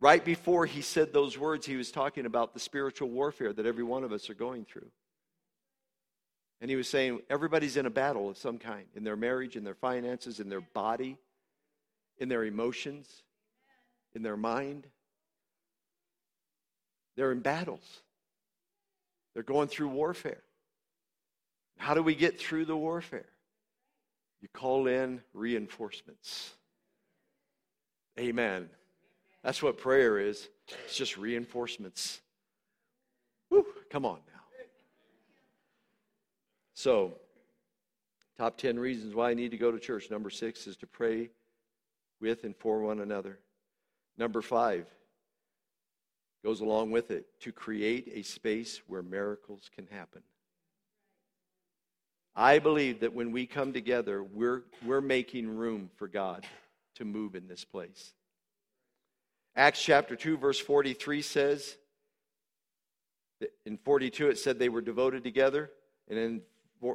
right 0.00 0.24
before 0.24 0.64
he 0.64 0.80
said 0.80 1.12
those 1.12 1.36
words, 1.36 1.66
he 1.66 1.76
was 1.76 1.90
talking 1.90 2.24
about 2.24 2.54
the 2.54 2.60
spiritual 2.60 3.10
warfare 3.10 3.52
that 3.52 3.66
every 3.66 3.84
one 3.84 4.04
of 4.04 4.12
us 4.12 4.30
are 4.30 4.34
going 4.34 4.64
through. 4.64 4.90
And 6.60 6.70
he 6.70 6.76
was 6.76 6.88
saying, 6.88 7.20
everybody's 7.30 7.76
in 7.76 7.86
a 7.86 7.90
battle 7.90 8.28
of 8.28 8.36
some 8.36 8.58
kind 8.58 8.84
in 8.94 9.02
their 9.02 9.16
marriage, 9.16 9.56
in 9.56 9.64
their 9.64 9.74
finances, 9.74 10.40
in 10.40 10.48
their 10.48 10.60
body, 10.60 11.16
in 12.18 12.28
their 12.28 12.44
emotions, 12.44 13.22
in 14.14 14.22
their 14.22 14.36
mind. 14.36 14.86
They're 17.16 17.32
in 17.32 17.40
battles, 17.40 18.02
they're 19.34 19.42
going 19.42 19.68
through 19.68 19.88
warfare. 19.88 20.42
How 21.78 21.94
do 21.94 22.02
we 22.02 22.14
get 22.14 22.38
through 22.38 22.66
the 22.66 22.76
warfare? 22.76 23.26
You 24.40 24.48
call 24.52 24.86
in 24.86 25.20
reinforcements. 25.34 26.54
Amen. 28.18 28.68
That's 29.42 29.62
what 29.62 29.78
prayer 29.78 30.18
is. 30.18 30.48
It's 30.84 30.96
just 30.96 31.16
reinforcements. 31.16 32.20
Woo, 33.50 33.64
come 33.90 34.04
on 34.04 34.18
now. 34.32 34.40
So, 36.74 37.14
top 38.38 38.56
10 38.56 38.78
reasons 38.78 39.14
why 39.14 39.30
I 39.30 39.34
need 39.34 39.50
to 39.50 39.58
go 39.58 39.70
to 39.70 39.78
church. 39.78 40.10
Number 40.10 40.30
six 40.30 40.66
is 40.66 40.76
to 40.78 40.86
pray 40.86 41.30
with 42.20 42.44
and 42.44 42.56
for 42.56 42.80
one 42.80 43.00
another. 43.00 43.38
Number 44.16 44.42
five 44.42 44.86
goes 46.44 46.60
along 46.60 46.90
with 46.90 47.10
it 47.10 47.26
to 47.40 47.52
create 47.52 48.10
a 48.14 48.22
space 48.22 48.80
where 48.86 49.02
miracles 49.02 49.70
can 49.74 49.86
happen. 49.86 50.22
I 52.34 52.58
believe 52.58 53.00
that 53.00 53.14
when 53.14 53.32
we 53.32 53.46
come 53.46 53.72
together, 53.72 54.22
we're, 54.22 54.62
we're 54.84 55.00
making 55.00 55.48
room 55.48 55.90
for 55.96 56.08
God 56.08 56.46
to 56.96 57.04
move 57.04 57.34
in 57.34 57.48
this 57.48 57.64
place. 57.64 58.12
Acts 59.56 59.82
chapter 59.82 60.14
2, 60.16 60.38
verse 60.38 60.58
43 60.58 61.22
says, 61.22 61.76
in 63.64 63.78
42 63.78 64.28
it 64.28 64.38
said 64.38 64.58
they 64.58 64.68
were 64.68 64.80
devoted 64.80 65.24
together. 65.24 65.70
And 66.08 66.18
in 66.18 66.42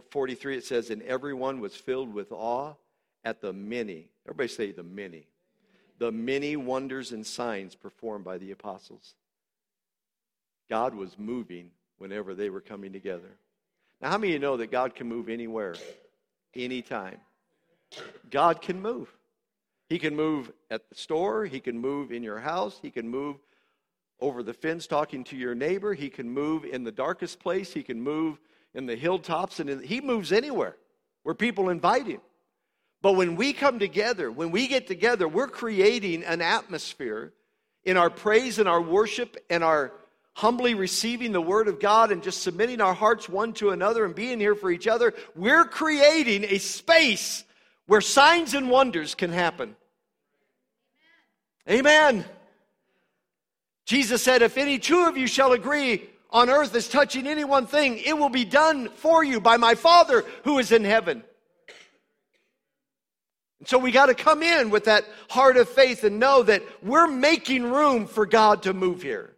43 0.09 0.57
it 0.57 0.65
says, 0.65 0.89
and 0.89 1.01
everyone 1.03 1.59
was 1.59 1.75
filled 1.75 2.13
with 2.13 2.31
awe 2.31 2.73
at 3.23 3.41
the 3.41 3.53
many, 3.53 4.09
everybody 4.25 4.47
say 4.47 4.71
the 4.71 4.83
many, 4.83 5.27
the 5.97 6.11
many 6.11 6.55
wonders 6.55 7.11
and 7.11 7.25
signs 7.25 7.75
performed 7.75 8.23
by 8.23 8.37
the 8.37 8.51
apostles. 8.51 9.15
God 10.69 10.95
was 10.95 11.17
moving 11.17 11.71
whenever 11.97 12.33
they 12.33 12.49
were 12.49 12.61
coming 12.61 12.93
together. 12.93 13.37
Now, 14.05 14.11
how 14.11 14.17
many 14.19 14.33
of 14.33 14.33
you 14.33 14.39
know 14.39 14.57
that 14.57 14.69
God 14.69 14.93
can 14.93 15.09
move 15.09 15.29
anywhere, 15.29 15.73
anytime? 16.53 17.17
God 18.29 18.61
can 18.61 18.79
move. 18.79 19.09
He 19.89 19.97
can 19.97 20.15
move 20.15 20.51
at 20.69 20.87
the 20.87 20.93
store, 20.95 21.43
He 21.45 21.59
can 21.59 21.79
move 21.79 22.11
in 22.11 22.21
your 22.21 22.37
house, 22.37 22.77
He 22.79 22.91
can 22.91 23.09
move 23.09 23.37
over 24.19 24.43
the 24.43 24.53
fence 24.53 24.85
talking 24.85 25.23
to 25.23 25.35
your 25.35 25.55
neighbor, 25.55 25.95
He 25.95 26.11
can 26.11 26.29
move 26.29 26.65
in 26.65 26.83
the 26.83 26.91
darkest 26.91 27.39
place, 27.39 27.73
He 27.73 27.81
can 27.81 27.99
move 27.99 28.39
in 28.75 28.85
the 28.85 28.95
hilltops, 28.95 29.59
and 29.59 29.71
in, 29.71 29.81
He 29.81 30.01
moves 30.01 30.31
anywhere 30.31 30.75
where 31.23 31.33
people 31.33 31.69
invite 31.69 32.05
Him. 32.05 32.21
But 33.01 33.13
when 33.13 33.35
we 33.35 33.53
come 33.53 33.79
together, 33.79 34.31
when 34.31 34.51
we 34.51 34.67
get 34.67 34.85
together, 34.85 35.27
we're 35.27 35.47
creating 35.47 36.23
an 36.25 36.43
atmosphere 36.43 37.33
in 37.83 37.97
our 37.97 38.11
praise 38.11 38.59
and 38.59 38.69
our 38.69 38.81
worship 38.83 39.35
and 39.49 39.63
our 39.63 39.93
humbly 40.35 40.73
receiving 40.73 41.31
the 41.31 41.41
Word 41.41 41.69
of 41.69 41.79
God 41.79 42.11
and 42.11 42.21
just 42.21 42.43
submitting 42.43 42.81
our 42.81 42.93
hearts 42.93 43.29
one 43.29 43.53
to 43.53 43.69
another 43.69 44.03
and 44.03 44.13
being 44.13 44.39
here 44.39 44.53
for 44.53 44.69
each 44.69 44.85
other, 44.85 45.13
we're 45.33 45.63
creating 45.63 46.43
a 46.43 46.57
space 46.57 47.45
where 47.87 48.01
signs 48.01 48.53
and 48.53 48.69
wonders 48.69 49.15
can 49.15 49.31
happen. 49.31 49.75
Amen. 51.69 52.25
Jesus 53.85 54.21
said, 54.21 54.41
If 54.41 54.57
any 54.57 54.77
two 54.77 55.05
of 55.05 55.15
you 55.15 55.25
shall 55.25 55.53
agree 55.53 56.09
on 56.31 56.49
earth 56.49 56.75
as 56.75 56.89
touching 56.89 57.27
any 57.27 57.45
one 57.45 57.65
thing, 57.65 57.97
it 57.99 58.17
will 58.17 58.29
be 58.29 58.45
done 58.45 58.89
for 58.89 59.23
you 59.23 59.39
by 59.39 59.55
my 59.55 59.73
Father 59.73 60.25
who 60.43 60.59
is 60.59 60.73
in 60.73 60.83
heaven. 60.83 61.23
And 63.59 63.67
so 63.69 63.77
we 63.77 63.91
got 63.91 64.07
to 64.07 64.15
come 64.15 64.43
in 64.43 64.69
with 64.69 64.83
that 64.85 65.05
heart 65.29 65.55
of 65.55 65.69
faith 65.69 66.03
and 66.03 66.19
know 66.19 66.43
that 66.43 66.61
we're 66.83 67.07
making 67.07 67.71
room 67.71 68.05
for 68.05 68.25
God 68.25 68.63
to 68.63 68.73
move 68.73 69.01
here 69.01 69.34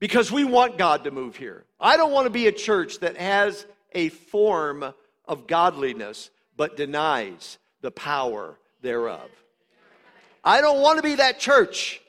because 0.00 0.32
we 0.32 0.44
want 0.44 0.78
God 0.78 1.04
to 1.04 1.10
move 1.10 1.36
here. 1.36 1.64
I 1.78 1.96
don't 1.96 2.10
want 2.10 2.24
to 2.24 2.30
be 2.30 2.46
a 2.48 2.52
church 2.52 2.98
that 3.00 3.16
has 3.16 3.66
a 3.92 4.08
form 4.08 4.92
of 5.26 5.46
godliness 5.46 6.30
but 6.56 6.76
denies 6.76 7.58
the 7.82 7.90
power 7.90 8.58
thereof. 8.82 9.30
I 10.42 10.62
don't 10.62 10.80
want 10.80 10.96
to 10.96 11.02
be 11.02 11.16
that 11.16 11.38
church. 11.38 12.00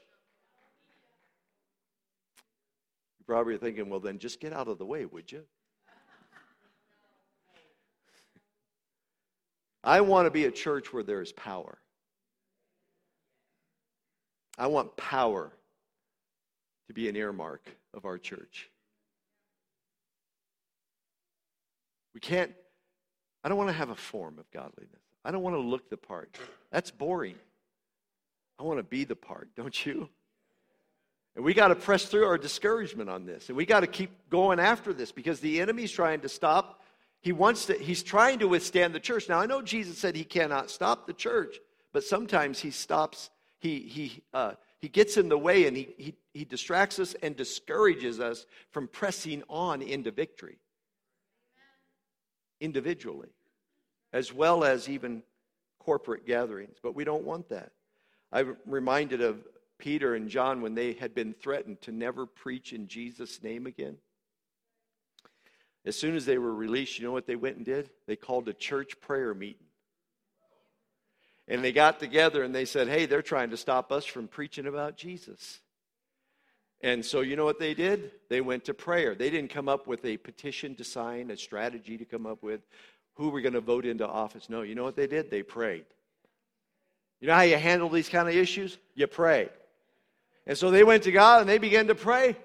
You're 3.20 3.36
probably 3.36 3.58
thinking, 3.58 3.90
well, 3.90 4.00
then 4.00 4.20
just 4.20 4.40
get 4.40 4.54
out 4.54 4.68
of 4.68 4.78
the 4.78 4.86
way, 4.86 5.06
would 5.06 5.32
you? 5.32 5.44
I 9.84 10.02
want 10.02 10.28
to 10.28 10.32
be 10.32 10.46
a 10.46 10.52
church 10.52 10.94
where 10.94 11.04
there 11.04 11.22
is 11.22 11.32
power. 11.34 11.78
I 14.58 14.68
want 14.68 14.96
power 14.96 15.52
to 16.88 16.94
be 16.94 17.10
an 17.10 17.16
earmark 17.16 17.62
of 17.94 18.06
our 18.06 18.18
church. 18.18 18.70
We 22.14 22.20
can't, 22.20 22.52
I 23.44 23.50
don't 23.50 23.58
want 23.58 23.70
to 23.70 23.76
have 23.76 23.90
a 23.90 23.96
form 23.96 24.38
of 24.40 24.50
godliness. 24.52 25.02
I 25.24 25.32
don't 25.32 25.44
want 25.44 25.56
to 25.56 25.62
look 25.62 25.90
the 25.90 25.98
part. 25.98 26.38
That's 26.72 26.92
boring. 26.92 27.36
I 28.60 28.64
want 28.64 28.80
to 28.80 28.84
be 28.84 29.04
the 29.04 29.16
part, 29.16 29.50
don't 29.56 29.86
you? 29.86 30.10
And 31.36 31.46
we 31.46 31.54
got 31.54 31.70
to 31.70 31.76
press 31.76 32.06
through 32.06 32.26
our 32.26 32.38
discouragement 32.38 33.10
on 33.10 33.26
this. 33.26 33.48
And 33.48 33.58
we 33.58 33.66
got 33.66 33.80
to 33.82 33.88
keep 33.88 34.12
going 34.30 34.60
after 34.60 34.94
this 34.94 35.12
because 35.12 35.40
the 35.40 35.62
enemy's 35.62 35.92
trying 35.92 36.22
to 36.22 36.30
stop. 36.30 36.82
He 37.22 37.32
wants 37.32 37.66
to, 37.68 37.74
he's 37.74 38.04
trying 38.04 38.40
to 38.40 38.48
withstand 38.48 38.94
the 38.94 39.00
church. 39.00 39.30
Now, 39.30 39.40
I 39.40 39.46
know 39.46 39.62
Jesus 39.62 39.98
said 39.98 40.16
he 40.16 40.24
cannot 40.24 40.70
stop 40.70 41.08
the 41.08 41.14
church, 41.14 41.58
but 41.94 42.04
sometimes 42.04 42.60
he 42.60 42.72
stops, 42.72 43.30
he, 43.60 43.80
he, 43.80 44.24
uh, 44.34 44.54
he 44.80 44.90
gets 44.90 45.18
in 45.18 45.30
the 45.30 45.38
way 45.38 45.68
and 45.68 45.78
he, 45.78 45.94
he, 45.98 46.16
he 46.34 46.46
distracts 46.46 47.00
us 47.00 47.16
and 47.22 47.36
discourages 47.36 48.20
us 48.20 48.46
from 48.72 48.88
pressing 48.88 49.44
on 49.50 49.82
into 49.82 50.12
victory 50.12 50.60
individually, 52.60 53.30
as 54.14 54.32
well 54.32 54.64
as 54.64 54.88
even 54.88 55.24
corporate 55.80 56.26
gatherings. 56.26 56.78
But 56.82 56.96
we 56.96 57.04
don't 57.04 57.26
want 57.26 57.50
that. 57.50 57.72
I'm 58.32 58.56
reminded 58.66 59.22
of 59.22 59.44
Peter 59.78 60.16
and 60.16 60.30
John 60.30 60.62
when 60.62 60.76
they 60.76 60.94
had 60.94 61.14
been 61.14 61.34
threatened 61.34 61.82
to 61.82 61.92
never 61.92 62.26
preach 62.26 62.72
in 62.72 62.88
Jesus' 62.88 63.42
name 63.44 63.66
again. 63.66 63.98
As 65.84 65.96
soon 65.96 66.16
as 66.16 66.26
they 66.26 66.38
were 66.38 66.54
released, 66.54 67.00
you 67.00 67.06
know 67.06 67.12
what 67.12 67.26
they 67.26 67.36
went 67.36 67.58
and 67.58 67.66
did? 67.66 67.90
They 68.06 68.16
called 68.16 68.48
a 68.48 68.54
church 68.54 69.02
prayer 69.02 69.34
meeting. 69.34 69.66
And 71.48 71.64
they 71.64 71.72
got 71.72 72.00
together 72.00 72.44
and 72.44 72.54
they 72.54 72.66
said, 72.66 72.88
hey, 72.88 73.08
they're 73.08 73.24
trying 73.24 73.50
to 73.50 73.58
stop 73.58 73.92
us 73.92 74.06
from 74.06 74.28
preaching 74.28 74.68
about 74.68 74.96
Jesus. 74.96 75.60
And 76.84 77.06
so, 77.06 77.22
you 77.22 77.36
know 77.36 77.46
what 77.46 77.60
they 77.60 77.74
did? 77.74 78.12
They 78.30 78.42
went 78.42 78.66
to 78.66 78.74
prayer. 78.74 79.14
They 79.14 79.30
didn't 79.30 79.52
come 79.52 79.70
up 79.70 79.86
with 79.86 80.04
a 80.04 80.18
petition 80.18 80.76
to 80.76 80.84
sign, 80.84 81.30
a 81.30 81.38
strategy 81.38 81.98
to 81.98 82.06
come 82.06 82.26
up 82.26 82.42
with 82.42 82.62
who 83.16 83.30
we're 83.30 83.42
going 83.42 83.54
to 83.54 83.62
vote 83.62 83.86
into 83.86 84.08
office. 84.08 84.50
No, 84.50 84.64
you 84.64 84.74
know 84.74 84.84
what 84.84 84.96
they 84.96 85.08
did? 85.08 85.30
They 85.30 85.44
prayed. 85.44 85.86
You 87.20 87.28
know 87.28 87.36
how 87.36 87.42
you 87.42 87.58
handle 87.58 87.90
these 87.90 88.10
kind 88.10 88.28
of 88.28 88.36
issues? 88.36 88.80
You 88.96 89.06
pray. 89.06 89.50
And 90.48 90.58
so 90.58 90.72
they 90.72 90.84
went 90.84 91.04
to 91.04 91.12
God 91.12 91.42
and 91.42 91.50
they 91.50 91.60
began 91.60 91.88
to 91.88 91.96
pray. 91.96 92.36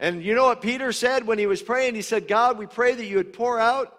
And 0.00 0.22
you 0.22 0.34
know 0.34 0.46
what 0.46 0.60
Peter 0.60 0.92
said 0.92 1.26
when 1.26 1.38
he 1.38 1.46
was 1.46 1.62
praying? 1.62 1.94
He 1.94 2.02
said, 2.02 2.26
God, 2.26 2.58
we 2.58 2.66
pray 2.66 2.94
that 2.94 3.06
you 3.06 3.16
would 3.16 3.32
pour 3.32 3.60
out. 3.60 3.96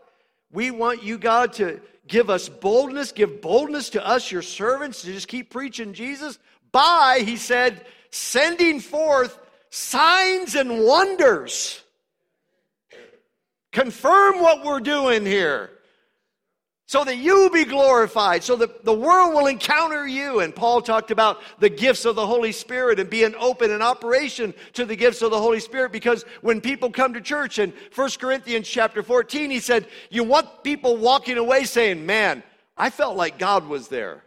We 0.51 0.69
want 0.69 1.01
you, 1.01 1.17
God, 1.17 1.53
to 1.53 1.79
give 2.07 2.29
us 2.29 2.49
boldness, 2.49 3.13
give 3.13 3.41
boldness 3.41 3.91
to 3.91 4.05
us, 4.05 4.31
your 4.31 4.41
servants, 4.41 5.01
to 5.01 5.13
just 5.13 5.27
keep 5.27 5.49
preaching 5.49 5.93
Jesus 5.93 6.37
by, 6.71 7.21
he 7.25 7.37
said, 7.37 7.85
sending 8.11 8.79
forth 8.79 9.37
signs 9.69 10.55
and 10.55 10.83
wonders. 10.83 11.81
Confirm 13.71 14.39
what 14.39 14.65
we're 14.65 14.79
doing 14.79 15.25
here 15.25 15.71
so 16.87 17.03
that 17.03 17.17
you 17.17 17.49
be 17.53 17.65
glorified, 17.65 18.41
so 18.41 18.55
that 18.55 18.85
the 18.85 18.93
world 18.93 19.33
will 19.33 19.47
encounter 19.47 20.07
you. 20.07 20.39
And 20.39 20.55
Paul 20.55 20.81
talked 20.81 21.11
about 21.11 21.41
the 21.59 21.69
gifts 21.69 22.05
of 22.05 22.15
the 22.15 22.25
Holy 22.25 22.53
Spirit 22.53 22.97
and 22.97 23.09
being 23.09 23.35
open 23.37 23.71
in 23.71 23.81
operation 23.81 24.53
to 24.73 24.85
the 24.85 24.95
gifts 24.95 25.21
of 25.21 25.31
the 25.31 25.39
Holy 25.39 25.59
Spirit 25.59 25.91
because 25.91 26.23
when 26.41 26.61
people 26.61 26.89
come 26.89 27.13
to 27.13 27.21
church 27.21 27.59
in 27.59 27.73
1 27.93 28.09
Corinthians 28.19 28.69
chapter 28.69 29.03
14, 29.03 29.51
he 29.51 29.59
said, 29.59 29.85
You 30.09 30.23
want 30.23 30.63
people 30.63 30.95
walking 30.95 31.37
away 31.37 31.65
saying, 31.65 32.05
Man, 32.05 32.41
I 32.77 32.89
felt 32.89 33.17
like 33.17 33.37
God 33.37 33.67
was 33.67 33.89
there. 33.89 34.23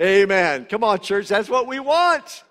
Amen. 0.00 0.66
Come 0.66 0.84
on, 0.84 1.00
church. 1.00 1.28
That's 1.28 1.48
what 1.48 1.66
we 1.66 1.80
want. 1.80 2.44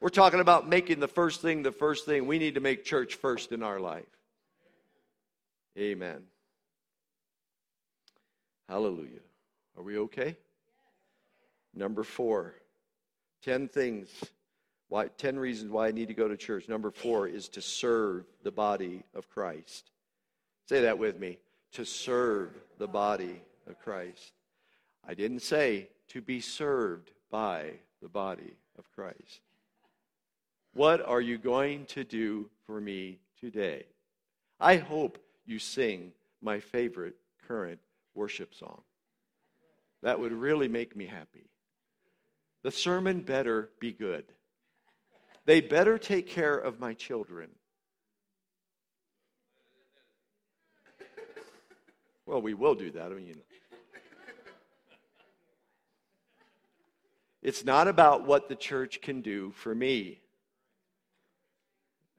We're 0.00 0.08
talking 0.08 0.40
about 0.40 0.68
making 0.68 0.98
the 0.98 1.08
first 1.08 1.40
thing 1.40 1.62
the 1.62 1.70
first 1.70 2.04
thing. 2.04 2.26
We 2.26 2.38
need 2.38 2.54
to 2.54 2.60
make 2.60 2.84
church 2.84 3.14
first 3.14 3.52
in 3.52 3.62
our 3.62 3.78
life. 3.78 4.06
Amen. 5.78 6.22
Hallelujah. 8.68 9.20
Are 9.76 9.82
we 9.84 9.98
okay? 9.98 10.36
Number 11.74 12.02
four, 12.02 12.54
10 13.44 13.68
things, 13.68 14.08
why, 14.88 15.06
10 15.16 15.38
reasons 15.38 15.70
why 15.70 15.86
I 15.86 15.92
need 15.92 16.08
to 16.08 16.14
go 16.14 16.26
to 16.26 16.36
church. 16.36 16.68
Number 16.68 16.90
four 16.90 17.28
is 17.28 17.48
to 17.50 17.62
serve 17.62 18.24
the 18.42 18.50
body 18.50 19.04
of 19.14 19.30
Christ. 19.30 19.90
Say 20.68 20.82
that 20.82 20.98
with 20.98 21.20
me 21.20 21.38
to 21.72 21.84
serve 21.84 22.50
the 22.78 22.88
body 22.88 23.42
of 23.68 23.78
Christ. 23.78 24.32
I 25.06 25.14
didn't 25.14 25.42
say 25.42 25.88
to 26.08 26.20
be 26.20 26.40
served 26.40 27.10
by 27.30 27.72
the 28.02 28.08
body 28.08 28.54
of 28.78 28.90
Christ. 28.92 29.40
What 30.74 31.04
are 31.06 31.20
you 31.20 31.38
going 31.38 31.86
to 31.86 32.04
do 32.04 32.48
for 32.66 32.80
me 32.80 33.18
today? 33.40 33.84
I 34.60 34.76
hope 34.76 35.18
you 35.46 35.58
sing 35.58 36.12
my 36.42 36.60
favorite 36.60 37.16
current 37.46 37.80
worship 38.14 38.54
song. 38.54 38.82
That 40.02 40.20
would 40.20 40.32
really 40.32 40.68
make 40.68 40.94
me 40.94 41.06
happy. 41.06 41.50
The 42.62 42.70
sermon 42.70 43.20
better 43.20 43.70
be 43.80 43.92
good. 43.92 44.24
They 45.46 45.60
better 45.60 45.98
take 45.98 46.28
care 46.28 46.56
of 46.56 46.78
my 46.78 46.94
children. 46.94 47.50
Well, 52.26 52.42
we 52.42 52.52
will 52.52 52.74
do 52.74 52.90
that. 52.90 53.10
I 53.10 53.14
mean, 53.14 53.38
it's 57.48 57.64
not 57.64 57.88
about 57.88 58.26
what 58.26 58.50
the 58.50 58.54
church 58.54 59.00
can 59.00 59.22
do 59.22 59.52
for 59.52 59.74
me, 59.74 60.20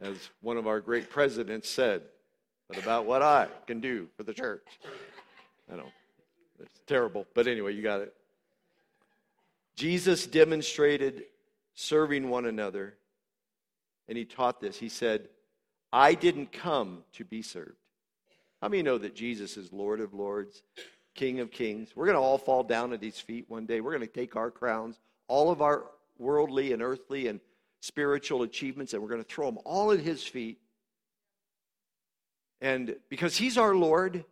as 0.02 0.18
one 0.42 0.58
of 0.58 0.66
our 0.66 0.80
great 0.80 1.12
presidents 1.12 1.70
said, 1.70 2.02
but 2.68 2.80
about 2.80 3.06
what 3.06 3.22
I 3.22 3.48
can 3.68 3.80
do 3.80 4.08
for 4.18 4.24
the 4.24 4.34
church. 4.34 4.66
I 5.72 5.76
know. 5.76 5.92
It's 6.60 6.82
terrible. 6.88 7.28
But 7.36 7.46
anyway, 7.46 7.76
you 7.76 7.84
got 7.84 8.02
it. 8.02 8.12
Jesus 9.76 10.26
demonstrated 10.26 11.26
serving 11.76 12.28
one 12.28 12.48
another, 12.48 12.96
and 14.08 14.18
he 14.18 14.26
taught 14.26 14.60
this. 14.60 14.78
He 14.78 14.90
said, 14.90 15.30
I 15.94 16.16
didn't 16.16 16.52
come 16.52 17.04
to 17.14 17.24
be 17.24 17.44
served. 17.44 17.78
How 18.64 18.68
many 18.68 18.82
know 18.82 18.98
that 18.98 19.14
Jesus 19.14 19.58
is 19.58 19.72
Lord 19.72 20.02
of 20.02 20.16
Lords, 20.16 20.64
King 21.14 21.40
of 21.40 21.52
Kings? 21.52 21.92
We're 21.96 22.08
going 22.08 22.18
to 22.18 22.22
all 22.22 22.40
fall 22.40 22.64
down 22.64 22.94
at 22.94 23.04
his 23.04 23.20
feet 23.20 23.46
one 23.48 23.68
day. 23.68 23.80
We're 23.80 23.96
going 23.96 24.08
to 24.08 24.12
take 24.12 24.36
our 24.36 24.50
crowns, 24.50 24.98
all 25.30 25.50
of 25.50 25.62
our 25.62 25.86
worldly 26.18 26.74
and 26.74 26.82
earthly 26.82 27.28
and 27.28 27.40
spiritual 27.80 28.44
achievements, 28.44 28.94
and 28.94 29.02
we're 29.02 29.08
going 29.08 29.24
to 29.24 29.30
throw 29.30 29.46
them 29.46 29.60
all 29.64 29.94
at 29.94 30.02
his 30.02 30.22
feet. 30.22 30.60
And 32.60 32.98
because 33.08 33.38
he's 33.38 33.58
our 33.58 33.74
Lord, 33.74 34.26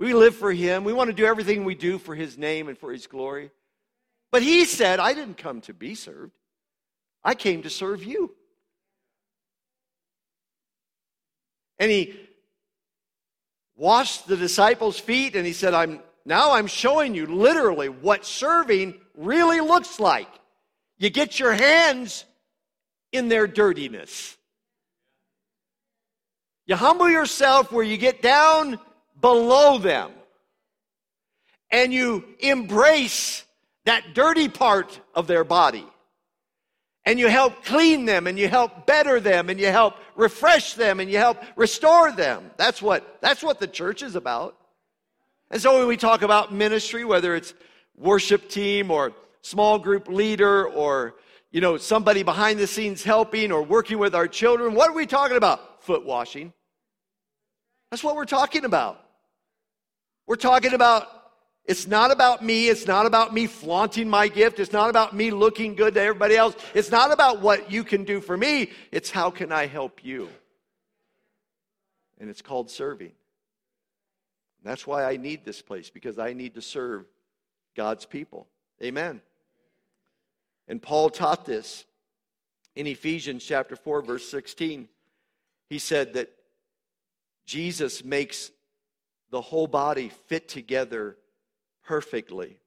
we 0.00 0.14
live 0.14 0.34
for 0.34 0.50
Him. 0.50 0.84
We 0.84 0.94
want 0.94 1.10
to 1.10 1.14
do 1.14 1.26
everything 1.26 1.64
we 1.64 1.74
do 1.74 1.98
for 1.98 2.14
His 2.14 2.38
name 2.38 2.68
and 2.68 2.78
for 2.78 2.90
His 2.90 3.06
glory. 3.06 3.50
But 4.32 4.42
He 4.42 4.64
said, 4.64 4.98
I 4.98 5.12
didn't 5.12 5.36
come 5.36 5.60
to 5.62 5.74
be 5.74 5.94
served, 5.94 6.32
I 7.22 7.34
came 7.34 7.62
to 7.62 7.70
serve 7.70 8.02
you. 8.02 8.34
And 11.78 11.90
He 11.90 12.18
washed 13.76 14.26
the 14.26 14.38
disciples' 14.38 14.98
feet 14.98 15.36
and 15.36 15.46
He 15.46 15.52
said, 15.52 15.74
I'm 15.74 16.00
now 16.24 16.52
I'm 16.52 16.66
showing 16.66 17.14
you 17.14 17.26
literally 17.26 17.88
what 17.88 18.24
serving 18.24 18.94
really 19.16 19.60
looks 19.60 19.98
like. 19.98 20.28
You 20.98 21.10
get 21.10 21.38
your 21.38 21.52
hands 21.52 22.24
in 23.12 23.28
their 23.28 23.46
dirtiness. 23.46 24.36
You 26.66 26.76
humble 26.76 27.08
yourself 27.08 27.72
where 27.72 27.84
you 27.84 27.96
get 27.96 28.22
down 28.22 28.78
below 29.20 29.78
them. 29.78 30.12
And 31.72 31.92
you 31.92 32.24
embrace 32.40 33.44
that 33.86 34.14
dirty 34.14 34.48
part 34.48 35.00
of 35.14 35.26
their 35.26 35.44
body. 35.44 35.86
And 37.04 37.18
you 37.18 37.28
help 37.28 37.64
clean 37.64 38.04
them 38.04 38.26
and 38.26 38.38
you 38.38 38.46
help 38.46 38.86
better 38.86 39.20
them 39.20 39.48
and 39.48 39.58
you 39.58 39.66
help 39.66 39.94
refresh 40.14 40.74
them 40.74 41.00
and 41.00 41.10
you 41.10 41.16
help 41.16 41.38
restore 41.56 42.12
them. 42.12 42.50
That's 42.56 42.82
what, 42.82 43.18
that's 43.20 43.42
what 43.42 43.58
the 43.58 43.66
church 43.66 44.02
is 44.02 44.16
about. 44.16 44.56
And 45.50 45.60
so 45.60 45.78
when 45.78 45.88
we 45.88 45.96
talk 45.96 46.22
about 46.22 46.52
ministry, 46.52 47.04
whether 47.04 47.34
it's 47.34 47.54
worship 47.96 48.48
team 48.48 48.90
or 48.90 49.12
small 49.42 49.78
group 49.78 50.08
leader 50.08 50.66
or 50.68 51.16
you 51.50 51.60
know 51.60 51.76
somebody 51.76 52.22
behind 52.22 52.58
the 52.58 52.66
scenes 52.66 53.02
helping 53.02 53.50
or 53.50 53.62
working 53.62 53.98
with 53.98 54.14
our 54.14 54.28
children, 54.28 54.74
what 54.74 54.88
are 54.90 54.94
we 54.94 55.06
talking 55.06 55.36
about? 55.36 55.82
Foot 55.82 56.04
washing. 56.04 56.52
That's 57.90 58.04
what 58.04 58.14
we're 58.14 58.24
talking 58.24 58.64
about. 58.64 59.04
We're 60.26 60.36
talking 60.36 60.74
about 60.74 61.08
it's 61.64 61.86
not 61.86 62.10
about 62.10 62.42
me. 62.42 62.68
It's 62.68 62.86
not 62.86 63.06
about 63.06 63.34
me 63.34 63.46
flaunting 63.46 64.08
my 64.08 64.28
gift. 64.28 64.58
It's 64.60 64.72
not 64.72 64.90
about 64.90 65.14
me 65.14 65.30
looking 65.30 65.74
good 65.74 65.94
to 65.94 66.00
everybody 66.00 66.36
else. 66.36 66.54
It's 66.74 66.90
not 66.90 67.12
about 67.12 67.40
what 67.40 67.70
you 67.70 67.84
can 67.84 68.04
do 68.04 68.20
for 68.20 68.36
me. 68.36 68.70
It's 68.90 69.10
how 69.10 69.30
can 69.30 69.52
I 69.52 69.66
help 69.66 70.04
you? 70.04 70.28
And 72.18 72.30
it's 72.30 72.42
called 72.42 72.70
serving. 72.70 73.12
That's 74.62 74.86
why 74.86 75.04
I 75.04 75.16
need 75.16 75.44
this 75.44 75.62
place, 75.62 75.90
because 75.90 76.18
I 76.18 76.32
need 76.32 76.54
to 76.54 76.62
serve 76.62 77.06
God's 77.76 78.04
people. 78.04 78.46
Amen. 78.82 79.20
And 80.68 80.80
Paul 80.80 81.10
taught 81.10 81.44
this 81.44 81.84
in 82.76 82.86
Ephesians 82.86 83.44
chapter 83.44 83.76
4, 83.76 84.02
verse 84.02 84.28
16. 84.28 84.88
He 85.68 85.78
said 85.78 86.14
that 86.14 86.30
Jesus 87.46 88.04
makes 88.04 88.50
the 89.30 89.40
whole 89.40 89.66
body 89.66 90.10
fit 90.26 90.48
together 90.48 91.16
perfectly 91.84 92.58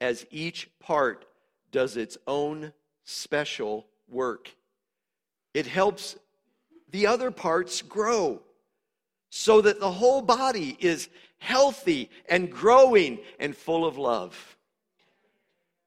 as 0.00 0.26
each 0.30 0.70
part 0.78 1.24
does 1.72 1.96
its 1.96 2.16
own 2.26 2.72
special 3.04 3.86
work. 4.08 4.54
It 5.54 5.66
helps 5.66 6.16
the 6.90 7.06
other 7.06 7.30
parts 7.30 7.82
grow 7.82 8.42
so 9.30 9.60
that 9.60 9.80
the 9.80 9.90
whole 9.90 10.22
body 10.22 10.76
is 10.80 11.08
healthy 11.38 12.10
and 12.28 12.50
growing 12.50 13.18
and 13.38 13.56
full 13.56 13.84
of 13.84 13.96
love. 13.96 14.56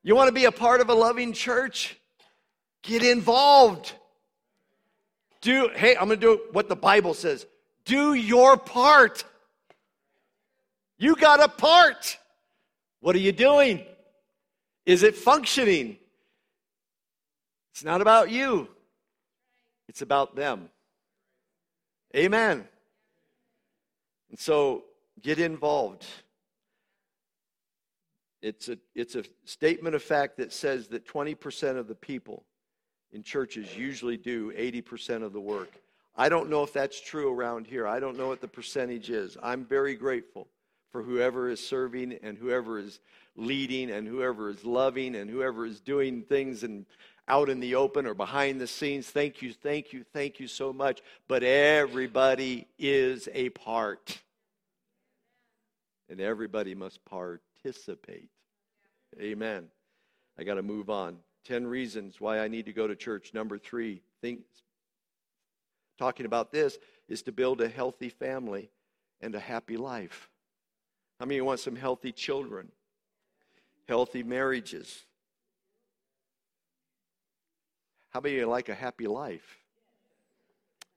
You 0.04 0.16
want 0.16 0.28
to 0.28 0.34
be 0.34 0.46
a 0.46 0.52
part 0.52 0.82
of 0.82 0.90
a 0.90 0.94
loving 0.94 1.34
church? 1.34 1.98
Get 2.82 3.04
involved. 3.04 3.94
Do, 5.42 5.70
hey, 5.76 5.96
I'm 5.96 6.08
going 6.08 6.20
to 6.20 6.26
do 6.26 6.42
what 6.52 6.70
the 6.70 6.76
Bible 6.76 7.14
says 7.14 7.46
do 7.86 8.14
your 8.14 8.58
part. 8.58 9.24
You 10.98 11.16
got 11.16 11.42
a 11.42 11.48
part. 11.48 12.18
What 13.00 13.16
are 13.16 13.20
you 13.20 13.32
doing? 13.32 13.84
Is 14.86 15.02
it 15.04 15.16
functioning? 15.16 15.98
It's 17.74 17.84
not 17.84 18.02
about 18.02 18.30
you, 18.30 18.68
it's 19.88 20.02
about 20.02 20.36
them. 20.36 20.70
Amen. 22.16 22.68
And 24.32 24.40
so 24.40 24.86
get 25.22 25.40
involved. 25.40 26.06
It's 28.42 28.70
a, 28.70 28.78
it's 28.96 29.16
a 29.16 29.24
statement 29.46 29.94
of 29.94 30.02
fact 30.02 30.38
that 30.38 30.52
says 30.52 30.88
that 30.88 31.06
20% 31.06 31.78
of 31.78 31.88
the 31.88 31.94
people 31.94 32.44
in 33.12 33.22
churches 33.22 33.76
usually 33.78 34.18
do 34.18 34.52
80% 34.54 35.22
of 35.22 35.34
the 35.34 35.40
work. 35.40 35.74
I 36.16 36.30
don't 36.30 36.50
know 36.50 36.64
if 36.64 36.74
that's 36.74 37.00
true 37.00 37.32
around 37.32 37.68
here. 37.68 37.88
I 37.88 38.00
don't 38.00 38.18
know 38.18 38.28
what 38.28 38.42
the 38.42 38.48
percentage 38.48 39.10
is. 39.10 39.38
I'm 39.44 39.66
very 39.66 39.96
grateful 39.96 40.48
for 40.92 41.04
whoever 41.04 41.50
is 41.50 41.66
serving 41.66 42.18
and 42.24 42.38
whoever 42.38 42.80
is 42.80 43.00
leading 43.36 43.92
and 43.92 44.08
whoever 44.08 44.50
is 44.50 44.66
loving 44.66 45.16
and 45.16 45.30
whoever 45.30 45.66
is 45.66 45.80
doing 45.80 46.24
things 46.24 46.64
and 46.64 46.86
out 47.32 47.50
in 47.50 47.62
the 47.62 47.76
open 47.76 48.06
or 48.06 48.14
behind 48.14 48.60
the 48.60 48.68
scenes. 48.68 49.10
Thank 49.10 49.42
you, 49.42 49.54
thank 49.54 49.94
you, 49.94 50.04
thank 50.12 50.42
you 50.42 50.48
so 50.48 50.74
much. 50.74 51.02
But 51.30 51.44
everybody 51.44 52.68
is 52.78 53.30
a 53.34 53.50
part. 53.50 54.20
And 56.10 56.20
everybody 56.20 56.76
must 56.76 57.00
participate. 57.06 58.28
Amen. 59.18 59.68
I 60.38 60.44
got 60.44 60.56
to 60.56 60.62
move 60.62 60.90
on. 60.90 61.20
10 61.46 61.66
reasons 61.66 62.20
why 62.20 62.40
I 62.40 62.50
need 62.50 62.66
to 62.66 62.74
go 62.74 62.86
to 62.86 62.98
church. 62.98 63.34
Number 63.34 63.58
three, 63.58 64.02
think, 64.22 64.42
talking 65.98 66.26
about 66.26 66.52
this 66.52 66.78
is 67.08 67.22
to 67.24 67.32
build 67.32 67.62
a 67.62 67.70
healthy 67.70 68.10
family 68.10 68.70
and 69.22 69.34
a 69.36 69.40
happy 69.40 69.78
life. 69.78 70.30
How 71.18 71.26
many 71.26 71.40
want 71.40 71.62
some 71.62 71.78
healthy 71.78 72.12
children? 72.12 72.74
Healthy 73.88 74.24
marriages? 74.24 75.06
How 78.12 78.20
many 78.20 78.44
like 78.44 78.70
a 78.70 78.76
happy 78.76 79.08
life? 79.08 79.58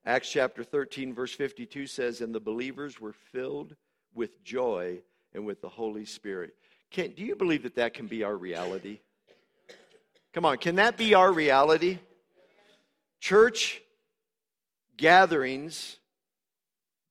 Acts 0.05 0.31
chapter 0.31 0.63
13, 0.63 1.15
verse 1.15 1.33
52 1.33 1.87
says, 1.87 2.21
And 2.21 2.35
the 2.35 2.41
believers 2.41 3.01
were 3.01 3.15
filled 3.33 3.75
with 4.15 4.43
joy 4.45 4.99
and 5.33 5.47
with 5.47 5.61
the 5.61 5.69
Holy 5.69 6.05
Spirit. 6.05 6.55
Can, 6.91 7.13
do 7.13 7.23
you 7.23 7.37
believe 7.37 7.63
that 7.63 7.77
that 7.77 7.95
can 7.95 8.09
be 8.09 8.23
our 8.25 8.37
reality? 8.37 8.99
Come 10.33 10.45
on, 10.45 10.59
can 10.59 10.77
that 10.77 10.97
be 10.97 11.15
our 11.15 11.33
reality? 11.33 11.99
Church 13.21 13.81
gatherings, 14.97 15.99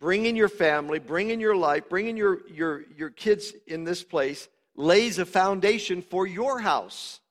bring 0.01 0.25
in 0.25 0.35
your 0.35 0.49
family, 0.49 0.99
bring 0.99 1.29
in 1.29 1.39
your 1.39 1.55
life, 1.55 1.87
bring 1.89 2.07
in 2.07 2.17
your, 2.17 2.47
your, 2.49 2.83
your 2.95 3.09
kids 3.09 3.53
in 3.67 3.85
this 3.85 4.03
place, 4.03 4.49
lays 4.75 5.17
a 5.17 5.25
foundation 5.25 6.01
for 6.01 6.27
your 6.27 6.59
house. 6.59 7.21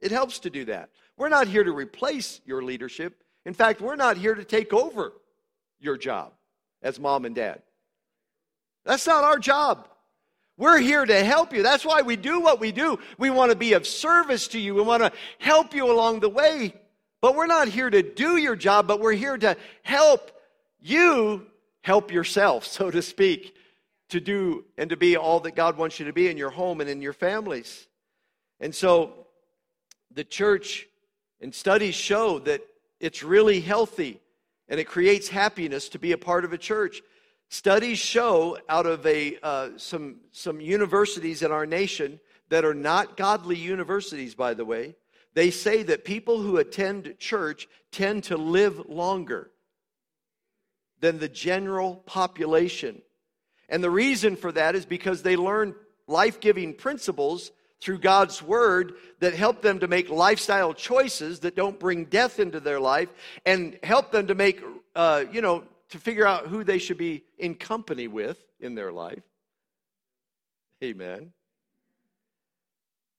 It 0.00 0.12
helps 0.12 0.38
to 0.40 0.50
do 0.50 0.64
that. 0.66 0.90
We're 1.16 1.28
not 1.28 1.48
here 1.48 1.64
to 1.64 1.72
replace 1.72 2.40
your 2.44 2.62
leadership. 2.62 3.22
In 3.44 3.54
fact, 3.54 3.80
we're 3.80 3.96
not 3.96 4.16
here 4.16 4.34
to 4.34 4.44
take 4.44 4.72
over 4.72 5.12
your 5.80 5.96
job 5.96 6.32
as 6.82 6.98
mom 6.98 7.24
and 7.24 7.34
dad. 7.34 7.62
That's 8.84 9.06
not 9.06 9.24
our 9.24 9.38
job. 9.38 9.88
We're 10.56 10.78
here 10.78 11.04
to 11.04 11.24
help 11.24 11.52
you. 11.52 11.62
That's 11.62 11.84
why 11.84 12.02
we 12.02 12.16
do 12.16 12.40
what 12.40 12.60
we 12.60 12.72
do. 12.72 12.98
We 13.18 13.30
want 13.30 13.50
to 13.50 13.56
be 13.56 13.72
of 13.72 13.86
service 13.86 14.48
to 14.48 14.58
you. 14.58 14.74
We 14.74 14.82
want 14.82 15.02
to 15.02 15.12
help 15.38 15.74
you 15.74 15.90
along 15.90 16.20
the 16.20 16.28
way. 16.28 16.74
But 17.20 17.36
we're 17.36 17.46
not 17.46 17.68
here 17.68 17.88
to 17.88 18.02
do 18.02 18.36
your 18.36 18.56
job, 18.56 18.86
but 18.86 19.00
we're 19.00 19.12
here 19.12 19.38
to 19.38 19.56
help 19.82 20.30
you 20.80 21.46
help 21.82 22.12
yourself, 22.12 22.66
so 22.66 22.90
to 22.90 23.02
speak, 23.02 23.54
to 24.10 24.20
do 24.20 24.64
and 24.76 24.90
to 24.90 24.96
be 24.96 25.16
all 25.16 25.40
that 25.40 25.56
God 25.56 25.78
wants 25.78 25.98
you 25.98 26.06
to 26.06 26.12
be 26.12 26.28
in 26.28 26.36
your 26.36 26.50
home 26.50 26.80
and 26.80 26.90
in 26.90 27.00
your 27.00 27.12
families. 27.12 27.86
And 28.60 28.74
so 28.74 29.26
the 30.14 30.24
church 30.24 30.86
and 31.42 31.54
studies 31.54 31.94
show 31.94 32.38
that 32.40 32.62
it's 33.00 33.22
really 33.22 33.60
healthy 33.60 34.20
and 34.68 34.78
it 34.78 34.84
creates 34.84 35.28
happiness 35.28 35.88
to 35.90 35.98
be 35.98 36.12
a 36.12 36.18
part 36.18 36.44
of 36.44 36.52
a 36.52 36.58
church. 36.58 37.02
Studies 37.50 37.98
show 37.98 38.56
out 38.68 38.86
of 38.86 39.04
a, 39.04 39.36
uh, 39.42 39.70
some, 39.76 40.20
some 40.30 40.60
universities 40.60 41.42
in 41.42 41.50
our 41.50 41.66
nation 41.66 42.20
that 42.48 42.64
are 42.64 42.74
not 42.74 43.16
godly 43.16 43.56
universities, 43.56 44.34
by 44.34 44.54
the 44.54 44.64
way, 44.64 44.94
they 45.34 45.50
say 45.50 45.82
that 45.82 46.04
people 46.04 46.40
who 46.40 46.58
attend 46.58 47.14
church 47.18 47.68
tend 47.90 48.24
to 48.24 48.36
live 48.36 48.88
longer 48.88 49.50
than 51.00 51.18
the 51.18 51.28
general 51.28 51.96
population. 52.06 53.02
And 53.68 53.82
the 53.82 53.90
reason 53.90 54.36
for 54.36 54.52
that 54.52 54.74
is 54.74 54.86
because 54.86 55.22
they 55.22 55.36
learn 55.36 55.74
life 56.06 56.40
giving 56.40 56.74
principles 56.74 57.50
through 57.82 57.98
God's 57.98 58.40
word 58.40 58.94
that 59.18 59.34
help 59.34 59.60
them 59.60 59.80
to 59.80 59.88
make 59.88 60.08
lifestyle 60.08 60.72
choices 60.72 61.40
that 61.40 61.56
don't 61.56 61.80
bring 61.80 62.04
death 62.04 62.38
into 62.38 62.60
their 62.60 62.78
life 62.78 63.08
and 63.44 63.76
help 63.82 64.12
them 64.12 64.28
to 64.28 64.36
make, 64.36 64.62
uh, 64.94 65.24
you 65.32 65.40
know, 65.40 65.64
to 65.88 65.98
figure 65.98 66.24
out 66.24 66.46
who 66.46 66.62
they 66.62 66.78
should 66.78 66.96
be 66.96 67.24
in 67.38 67.56
company 67.56 68.06
with 68.06 68.38
in 68.60 68.76
their 68.76 68.92
life. 68.92 69.24
Amen. 70.82 71.32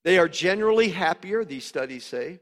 They 0.05 0.17
are 0.17 0.29
generally 0.29 0.89
happier, 0.89 1.43
these 1.43 1.65
studies 1.65 2.05
say. 2.05 2.39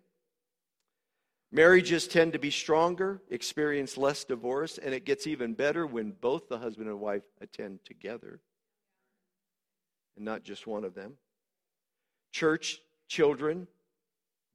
Marriages 1.51 2.07
tend 2.07 2.34
to 2.34 2.39
be 2.39 2.51
stronger, 2.51 3.19
experience 3.32 3.97
less 3.97 4.24
divorce, 4.24 4.78
and 4.78 4.93
it 4.93 5.05
gets 5.05 5.26
even 5.26 5.53
better 5.53 5.88
when 5.88 6.11
both 6.22 6.47
the 6.49 6.59
husband 6.59 6.88
and 6.88 6.99
wife 6.99 7.24
attend 7.41 7.80
together 7.84 8.39
and 10.15 10.24
not 10.24 10.43
just 10.43 10.67
one 10.67 10.84
of 10.84 10.93
them. 10.93 11.13
Church 12.32 12.82
children 13.07 13.67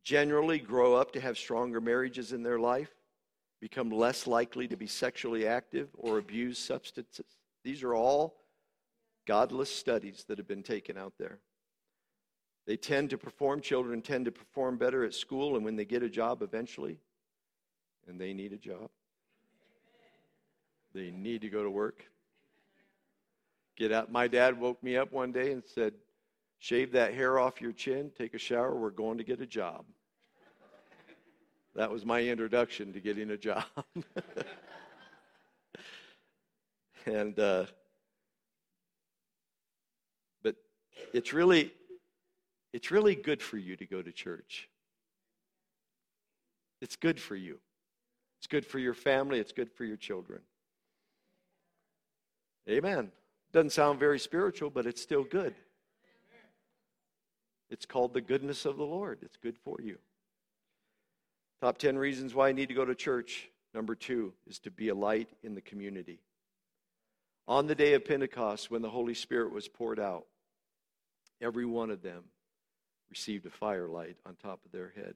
generally 0.02 0.58
grow 0.58 0.94
up 0.94 1.12
to 1.12 1.20
have 1.20 1.36
stronger 1.36 1.80
marriages 1.80 2.32
in 2.32 2.42
their 2.42 2.58
life 2.58 2.90
become 3.60 3.90
less 3.90 4.26
likely 4.26 4.68
to 4.68 4.76
be 4.76 4.86
sexually 4.86 5.46
active 5.46 5.88
or 5.94 6.18
abuse 6.18 6.58
substances. 6.58 7.26
These 7.64 7.82
are 7.82 7.94
all 7.94 8.36
godless 9.26 9.70
studies 9.70 10.24
that 10.28 10.38
have 10.38 10.46
been 10.46 10.62
taken 10.62 10.96
out 10.96 11.14
there. 11.18 11.40
They 12.66 12.76
tend 12.76 13.10
to 13.10 13.18
perform, 13.18 13.60
children 13.60 14.02
tend 14.02 14.24
to 14.26 14.32
perform 14.32 14.76
better 14.76 15.04
at 15.04 15.14
school 15.14 15.56
and 15.56 15.64
when 15.64 15.76
they 15.76 15.84
get 15.84 16.02
a 16.02 16.08
job 16.08 16.42
eventually, 16.42 16.98
and 18.06 18.20
they 18.20 18.32
need 18.32 18.52
a 18.52 18.58
job. 18.58 18.90
They 20.92 21.10
need 21.10 21.42
to 21.42 21.48
go 21.48 21.62
to 21.62 21.70
work. 21.70 22.04
Get 23.76 23.92
out. 23.92 24.10
My 24.10 24.28
dad 24.28 24.58
woke 24.58 24.82
me 24.82 24.96
up 24.96 25.12
one 25.12 25.32
day 25.32 25.52
and 25.52 25.62
said, 25.64 25.94
Shave 26.58 26.92
that 26.92 27.14
hair 27.14 27.38
off 27.38 27.60
your 27.60 27.72
chin, 27.72 28.10
take 28.16 28.34
a 28.34 28.38
shower, 28.38 28.74
we're 28.74 28.90
going 28.90 29.18
to 29.18 29.24
get 29.24 29.40
a 29.40 29.46
job. 29.46 29.84
That 31.74 31.90
was 31.90 32.06
my 32.06 32.22
introduction 32.22 32.94
to 32.94 33.00
getting 33.00 33.30
a 33.30 33.36
job. 33.36 33.64
and, 37.06 37.38
uh, 37.38 37.66
but 40.42 40.56
it's 41.12 41.34
really, 41.34 41.74
it's 42.72 42.90
really 42.90 43.14
good 43.14 43.42
for 43.42 43.58
you 43.58 43.76
to 43.76 43.84
go 43.84 44.00
to 44.00 44.10
church. 44.10 44.70
It's 46.80 46.96
good 46.96 47.20
for 47.20 47.36
you. 47.36 47.58
It's 48.38 48.46
good 48.46 48.64
for 48.64 48.78
your 48.78 48.94
family. 48.94 49.38
It's 49.38 49.52
good 49.52 49.70
for 49.70 49.84
your 49.84 49.96
children. 49.98 50.40
Amen. 52.68 53.12
Doesn't 53.52 53.70
sound 53.70 54.00
very 54.00 54.18
spiritual, 54.18 54.70
but 54.70 54.86
it's 54.86 55.02
still 55.02 55.24
good. 55.24 55.54
It's 57.70 57.86
called 57.86 58.14
the 58.14 58.20
goodness 58.20 58.64
of 58.64 58.76
the 58.76 58.84
Lord. 58.84 59.18
It's 59.22 59.36
good 59.36 59.56
for 59.64 59.78
you. 59.82 59.98
Top 61.60 61.78
10 61.78 61.96
reasons 61.98 62.34
why 62.34 62.48
I 62.48 62.52
need 62.52 62.68
to 62.68 62.74
go 62.74 62.84
to 62.84 62.94
church. 62.94 63.48
Number 63.74 63.94
two 63.94 64.32
is 64.46 64.58
to 64.60 64.70
be 64.70 64.88
a 64.88 64.94
light 64.94 65.28
in 65.42 65.54
the 65.54 65.60
community. 65.60 66.20
On 67.48 67.66
the 67.66 67.74
day 67.74 67.94
of 67.94 68.04
Pentecost, 68.04 68.70
when 68.70 68.82
the 68.82 68.90
Holy 68.90 69.14
Spirit 69.14 69.52
was 69.52 69.68
poured 69.68 70.00
out, 70.00 70.26
every 71.40 71.64
one 71.64 71.90
of 71.90 72.02
them 72.02 72.24
received 73.10 73.46
a 73.46 73.50
firelight 73.50 74.16
on 74.26 74.34
top 74.36 74.60
of 74.64 74.72
their 74.72 74.92
head. 74.96 75.14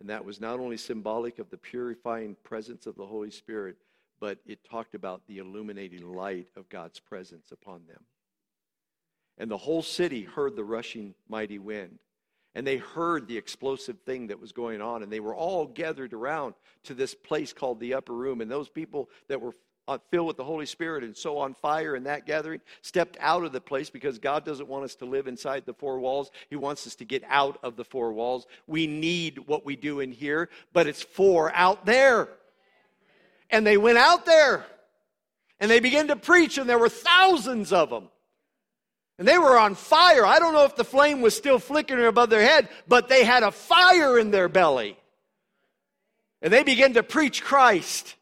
And 0.00 0.08
that 0.10 0.24
was 0.24 0.40
not 0.40 0.58
only 0.58 0.76
symbolic 0.76 1.38
of 1.38 1.48
the 1.50 1.58
purifying 1.58 2.36
presence 2.42 2.86
of 2.86 2.96
the 2.96 3.06
Holy 3.06 3.30
Spirit, 3.30 3.76
but 4.20 4.38
it 4.46 4.58
talked 4.68 4.94
about 4.94 5.22
the 5.26 5.38
illuminating 5.38 6.12
light 6.12 6.48
of 6.56 6.68
God's 6.68 7.00
presence 7.00 7.52
upon 7.52 7.82
them. 7.86 8.04
And 9.38 9.50
the 9.50 9.58
whole 9.58 9.82
city 9.82 10.22
heard 10.22 10.56
the 10.56 10.64
rushing 10.64 11.14
mighty 11.28 11.58
wind. 11.58 11.98
And 12.54 12.66
they 12.66 12.76
heard 12.76 13.28
the 13.28 13.38
explosive 13.38 13.98
thing 14.00 14.26
that 14.26 14.40
was 14.40 14.52
going 14.52 14.82
on. 14.82 15.02
And 15.02 15.10
they 15.10 15.20
were 15.20 15.34
all 15.34 15.66
gathered 15.66 16.12
around 16.12 16.54
to 16.84 16.94
this 16.94 17.14
place 17.14 17.52
called 17.52 17.80
the 17.80 17.94
upper 17.94 18.12
room. 18.12 18.40
And 18.40 18.50
those 18.50 18.68
people 18.68 19.08
that 19.28 19.40
were 19.40 19.54
uh, 19.88 19.98
filled 20.10 20.28
with 20.28 20.36
the 20.36 20.44
holy 20.44 20.66
spirit 20.66 21.02
and 21.02 21.16
so 21.16 21.38
on 21.38 21.54
fire 21.54 21.96
in 21.96 22.04
that 22.04 22.24
gathering 22.26 22.60
stepped 22.82 23.16
out 23.20 23.44
of 23.44 23.52
the 23.52 23.60
place 23.60 23.90
because 23.90 24.18
god 24.18 24.44
doesn't 24.44 24.68
want 24.68 24.84
us 24.84 24.94
to 24.94 25.04
live 25.04 25.26
inside 25.26 25.66
the 25.66 25.74
four 25.74 25.98
walls. 25.98 26.30
He 26.48 26.56
wants 26.56 26.86
us 26.86 26.94
to 26.96 27.04
get 27.04 27.24
out 27.28 27.58
of 27.62 27.76
the 27.76 27.84
four 27.84 28.12
walls. 28.12 28.46
We 28.66 28.86
need 28.86 29.38
what 29.46 29.66
we 29.66 29.76
do 29.76 30.00
in 30.00 30.12
here 30.12 30.48
but 30.72 30.86
it's 30.86 31.02
for 31.02 31.52
out 31.54 31.84
there. 31.84 32.28
And 33.50 33.66
they 33.66 33.76
went 33.76 33.98
out 33.98 34.24
there 34.24 34.64
and 35.58 35.70
they 35.70 35.80
began 35.80 36.08
to 36.08 36.16
preach 36.16 36.58
and 36.58 36.68
there 36.68 36.78
were 36.78 36.88
thousands 36.88 37.72
of 37.72 37.90
them 37.90 38.08
and 39.18 39.28
they 39.28 39.38
were 39.38 39.58
on 39.58 39.74
fire. 39.74 40.24
I 40.24 40.38
don't 40.38 40.54
know 40.54 40.64
if 40.64 40.76
the 40.76 40.84
flame 40.84 41.20
was 41.20 41.36
still 41.36 41.58
flickering 41.58 42.04
above 42.06 42.30
their 42.30 42.42
head, 42.42 42.68
but 42.88 43.08
they 43.08 43.24
had 43.24 43.42
a 43.42 43.50
fire 43.50 44.18
in 44.18 44.30
their 44.30 44.48
belly. 44.48 44.96
And 46.40 46.52
they 46.52 46.64
began 46.64 46.94
to 46.94 47.02
preach 47.02 47.42
Christ. 47.42 48.16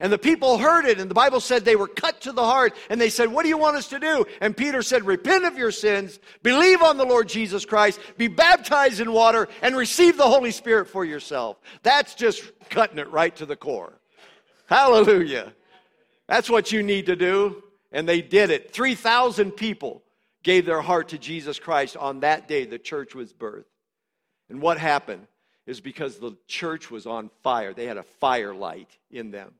And 0.00 0.12
the 0.12 0.18
people 0.18 0.58
heard 0.58 0.84
it, 0.84 1.00
and 1.00 1.08
the 1.08 1.14
Bible 1.14 1.40
said 1.40 1.64
they 1.64 1.76
were 1.76 1.88
cut 1.88 2.20
to 2.22 2.32
the 2.32 2.44
heart. 2.44 2.74
And 2.90 3.00
they 3.00 3.08
said, 3.08 3.32
What 3.32 3.44
do 3.44 3.48
you 3.48 3.56
want 3.56 3.76
us 3.76 3.88
to 3.88 3.98
do? 3.98 4.26
And 4.40 4.56
Peter 4.56 4.82
said, 4.82 5.06
Repent 5.06 5.44
of 5.44 5.56
your 5.56 5.70
sins, 5.70 6.18
believe 6.42 6.82
on 6.82 6.98
the 6.98 7.06
Lord 7.06 7.28
Jesus 7.28 7.64
Christ, 7.64 8.00
be 8.18 8.28
baptized 8.28 9.00
in 9.00 9.12
water, 9.12 9.48
and 9.62 9.76
receive 9.76 10.18
the 10.18 10.28
Holy 10.28 10.50
Spirit 10.50 10.88
for 10.88 11.04
yourself. 11.04 11.58
That's 11.82 12.14
just 12.14 12.42
cutting 12.68 12.98
it 12.98 13.08
right 13.10 13.34
to 13.36 13.46
the 13.46 13.56
core. 13.56 13.98
Hallelujah. 14.66 15.54
That's 16.26 16.50
what 16.50 16.70
you 16.70 16.82
need 16.82 17.06
to 17.06 17.16
do. 17.16 17.62
And 17.92 18.06
they 18.08 18.20
did 18.20 18.50
it. 18.50 18.74
3,000 18.74 19.52
people 19.52 20.03
gave 20.44 20.66
their 20.66 20.82
heart 20.82 21.08
to 21.08 21.18
Jesus 21.18 21.58
Christ 21.58 21.96
on 21.96 22.20
that 22.20 22.46
day 22.46 22.64
the 22.64 22.78
church 22.78 23.14
was 23.14 23.32
birthed. 23.32 23.64
And 24.48 24.60
what 24.60 24.78
happened 24.78 25.26
is 25.66 25.80
because 25.80 26.18
the 26.18 26.36
church 26.46 26.90
was 26.90 27.06
on 27.06 27.30
fire. 27.42 27.72
They 27.72 27.86
had 27.86 27.96
a 27.96 28.04
firelight 28.20 28.90
in 29.10 29.30
them. 29.30 29.54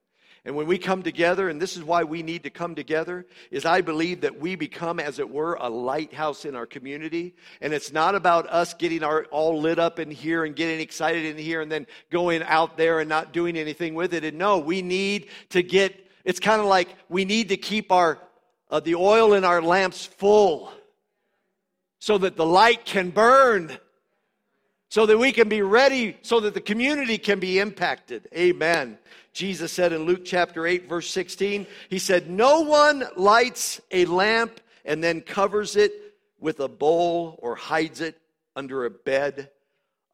And 0.47 0.55
when 0.55 0.67
we 0.67 0.77
come 0.77 1.03
together, 1.03 1.49
and 1.49 1.61
this 1.61 1.75
is 1.75 1.83
why 1.83 2.05
we 2.05 2.23
need 2.23 2.43
to 2.43 2.51
come 2.51 2.75
together, 2.75 3.25
is 3.51 3.65
I 3.65 3.81
believe 3.81 4.21
that 4.21 4.39
we 4.39 4.57
become, 4.57 5.01
as 5.01 5.19
it 5.19 5.31
were, 5.31 5.55
a 5.59 5.71
lighthouse 5.71 6.45
in 6.45 6.55
our 6.55 6.67
community. 6.67 7.35
And 7.63 7.73
it's 7.73 7.91
not 7.91 8.15
about 8.15 8.47
us 8.51 8.75
getting 8.75 9.03
our 9.03 9.25
all 9.31 9.59
lit 9.59 9.79
up 9.79 9.99
in 9.99 10.11
here 10.11 10.45
and 10.45 10.55
getting 10.55 10.81
excited 10.81 11.25
in 11.25 11.39
here 11.39 11.63
and 11.63 11.73
then 11.73 11.87
going 12.11 12.43
out 12.43 12.77
there 12.77 13.01
and 13.01 13.09
not 13.09 13.33
doing 13.33 13.57
anything 13.57 13.95
with 13.95 14.13
it. 14.13 14.23
And 14.23 14.37
no, 14.37 14.59
we 14.59 14.83
need 14.83 15.29
to 15.49 15.63
get, 15.63 15.99
it's 16.27 16.41
kind 16.41 16.61
of 16.61 16.67
like 16.67 16.89
we 17.09 17.25
need 17.25 17.49
to 17.49 17.57
keep 17.57 17.91
our 17.91 18.19
uh, 18.75 18.81
the 18.81 18.97
oil 18.97 19.35
in 19.35 19.45
our 19.45 19.63
lamps 19.63 20.05
full 20.05 20.73
so 22.01 22.19
that 22.19 22.35
the 22.35 22.45
light 22.45 22.85
can 22.85 23.11
burn, 23.11 23.71
so 24.89 25.07
that 25.07 25.17
we 25.17 25.31
can 25.31 25.49
be 25.49 25.63
ready, 25.63 26.17
so 26.23 26.41
that 26.41 26.55
the 26.55 26.61
community 26.61 27.17
can 27.17 27.39
be 27.39 27.61
impacted. 27.61 28.29
Amen. 28.37 28.99
Jesus 29.33 29.71
said 29.71 29.93
in 29.93 30.07
Luke 30.07 30.25
chapter 30.25 30.67
8, 30.67 30.89
verse 30.89 31.09
16, 31.11 31.69
He 31.89 32.01
said, 32.01 32.29
No 32.29 32.63
one 32.63 33.05
lights 33.17 33.81
a 33.93 34.07
lamp 34.07 34.61
and 34.85 35.03
then 35.05 35.21
covers 35.21 35.77
it 35.77 35.93
with 36.41 36.59
a 36.59 36.69
bowl 36.69 37.39
or 37.41 37.55
hides 37.55 38.01
it 38.01 38.21
under 38.57 38.87
a 38.87 38.91
bed. 38.91 39.51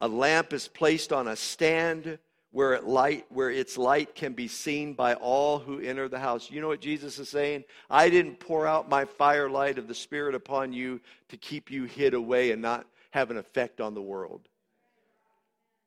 A 0.01 0.07
lamp 0.07 0.53
is 0.53 0.67
placed 0.67 1.11
on 1.11 1.27
a 1.27 1.35
stand 1.35 2.19
where, 2.51 2.73
it 2.73 2.83
light, 2.83 3.25
where 3.29 3.49
its 3.49 3.77
light 3.77 4.13
can 4.13 4.33
be 4.33 4.47
seen 4.47 4.93
by 4.93 5.13
all 5.15 5.57
who 5.57 5.79
enter 5.79 6.09
the 6.09 6.19
house. 6.19 6.51
You 6.51 6.59
know 6.59 6.67
what 6.67 6.81
Jesus 6.81 7.17
is 7.17 7.29
saying? 7.29 7.63
I 7.89 8.09
didn't 8.09 8.39
pour 8.39 8.67
out 8.67 8.89
my 8.89 9.05
firelight 9.05 9.77
of 9.77 9.87
the 9.87 9.95
Spirit 9.95 10.35
upon 10.35 10.73
you 10.73 10.99
to 11.29 11.37
keep 11.37 11.71
you 11.71 11.85
hid 11.85 12.13
away 12.13 12.51
and 12.51 12.61
not 12.61 12.85
have 13.11 13.31
an 13.31 13.37
effect 13.37 13.79
on 13.79 13.93
the 13.93 14.01
world. 14.01 14.41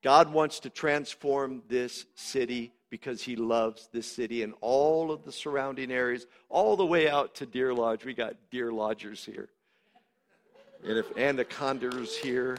God 0.02 0.32
wants 0.32 0.60
to 0.60 0.70
transform 0.70 1.62
this 1.68 2.06
city 2.14 2.72
because 2.90 3.22
he 3.22 3.36
loves 3.36 3.88
this 3.92 4.10
city 4.10 4.42
and 4.42 4.54
all 4.60 5.10
of 5.10 5.24
the 5.24 5.32
surrounding 5.32 5.90
areas, 5.90 6.26
all 6.48 6.76
the 6.76 6.86
way 6.86 7.08
out 7.08 7.34
to 7.36 7.46
Deer 7.46 7.74
Lodge. 7.74 8.04
We 8.04 8.14
got 8.14 8.36
deer 8.50 8.72
lodgers 8.72 9.24
here. 9.24 9.48
And 10.86 10.98
if 10.98 11.16
Anaconda's 11.16 12.16
here, 12.16 12.58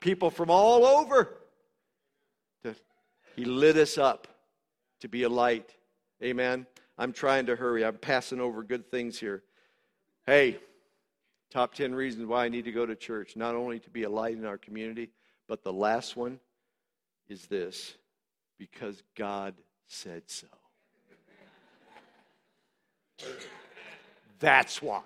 people 0.00 0.30
from 0.30 0.50
all 0.50 0.86
over. 0.86 1.36
He 3.36 3.44
lit 3.44 3.76
us 3.76 3.98
up 3.98 4.28
to 5.00 5.08
be 5.08 5.24
a 5.24 5.28
light. 5.28 5.74
Amen. 6.22 6.66
I'm 6.96 7.12
trying 7.12 7.46
to 7.46 7.56
hurry. 7.56 7.84
I'm 7.84 7.96
passing 7.96 8.40
over 8.40 8.62
good 8.62 8.90
things 8.90 9.18
here. 9.18 9.42
Hey, 10.26 10.58
top 11.50 11.74
10 11.74 11.94
reasons 11.94 12.26
why 12.26 12.44
I 12.44 12.48
need 12.48 12.64
to 12.64 12.72
go 12.72 12.86
to 12.86 12.94
church. 12.94 13.36
Not 13.36 13.54
only 13.54 13.80
to 13.80 13.90
be 13.90 14.04
a 14.04 14.10
light 14.10 14.36
in 14.36 14.44
our 14.44 14.58
community, 14.58 15.10
but 15.48 15.62
the 15.62 15.72
last 15.72 16.16
one 16.16 16.38
is 17.28 17.46
this 17.46 17.94
because 18.58 19.02
God 19.16 19.54
said 19.86 20.22
so. 20.26 20.46
That's 24.38 24.80
why. 24.80 25.02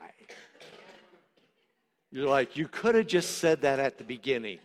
You're 2.10 2.28
like, 2.28 2.56
you 2.56 2.68
could 2.68 2.94
have 2.94 3.06
just 3.06 3.38
said 3.38 3.62
that 3.62 3.78
at 3.78 3.98
the 3.98 4.04
beginning. 4.04 4.58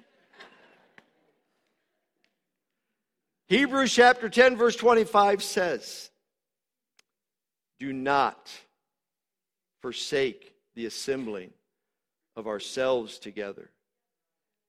Hebrews 3.49 3.93
chapter 3.93 4.29
10, 4.29 4.55
verse 4.55 4.75
25 4.75 5.43
says, 5.43 6.09
Do 7.79 7.91
not 7.91 8.51
forsake 9.81 10.53
the 10.75 10.85
assembling 10.85 11.51
of 12.35 12.47
ourselves 12.47 13.19
together, 13.19 13.69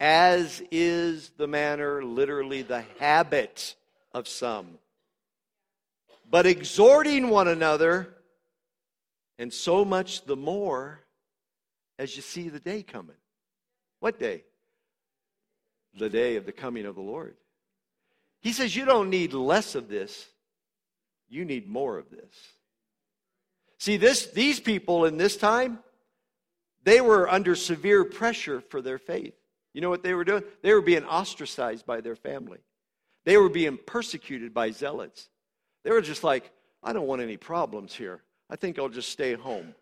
as 0.01 0.63
is 0.71 1.31
the 1.37 1.47
manner, 1.47 2.05
literally 2.05 2.63
the 2.63 2.85
habit 2.99 3.77
of 4.13 4.27
some, 4.27 4.79
but 6.29 6.45
exhorting 6.45 7.31
one 7.31 7.49
another, 7.49 8.09
and 9.39 9.53
so 9.53 9.85
much 9.85 10.25
the 10.25 10.37
more 10.37 11.01
as 11.99 12.17
you 12.17 12.23
see 12.23 12.49
the 12.49 12.61
day 12.61 12.83
coming. 12.83 13.17
What 14.01 14.19
day? 14.19 14.45
The 15.97 16.11
day 16.11 16.37
of 16.37 16.45
the 16.45 16.53
coming 16.53 16.87
of 16.87 16.97
the 16.97 17.01
Lord. 17.01 17.37
He 18.45 18.53
says, 18.53 18.77
You 18.77 18.85
don't 18.85 19.09
need 19.09 19.33
less 19.33 19.75
of 19.75 19.89
this, 19.89 20.29
you 21.29 21.45
need 21.47 21.67
more 21.67 21.99
of 21.99 22.11
this. 22.11 22.33
See, 23.79 23.97
this, 23.97 24.27
these 24.27 24.61
people 24.61 25.07
in 25.07 25.17
this 25.17 25.37
time, 25.37 25.79
they 26.85 27.01
were 27.01 27.29
under 27.29 27.57
severe 27.57 28.05
pressure 28.05 28.61
for 28.61 28.83
their 28.83 28.99
faith. 28.99 29.35
You 29.73 29.81
know 29.81 29.91
what 29.91 30.03
they 30.03 30.15
were 30.15 30.25
doing? 30.25 30.45
They 30.63 30.75
were 30.75 30.83
being 30.83 31.05
ostracized 31.05 31.87
by 31.87 32.03
their 32.03 32.15
family. 32.15 32.61
They 33.25 33.39
were 33.39 33.49
being 33.49 33.79
persecuted 33.79 34.53
by 34.53 34.71
zealots. 34.71 35.29
They 35.83 35.91
were 35.91 36.03
just 36.03 36.23
like, 36.23 36.51
I 36.83 36.93
don't 36.93 37.07
want 37.07 37.23
any 37.23 37.39
problems 37.39 37.95
here. 37.95 38.23
I 38.51 38.57
think 38.57 38.79
I'll 38.79 38.91
just 38.91 39.09
stay 39.09 39.33
home. 39.33 39.75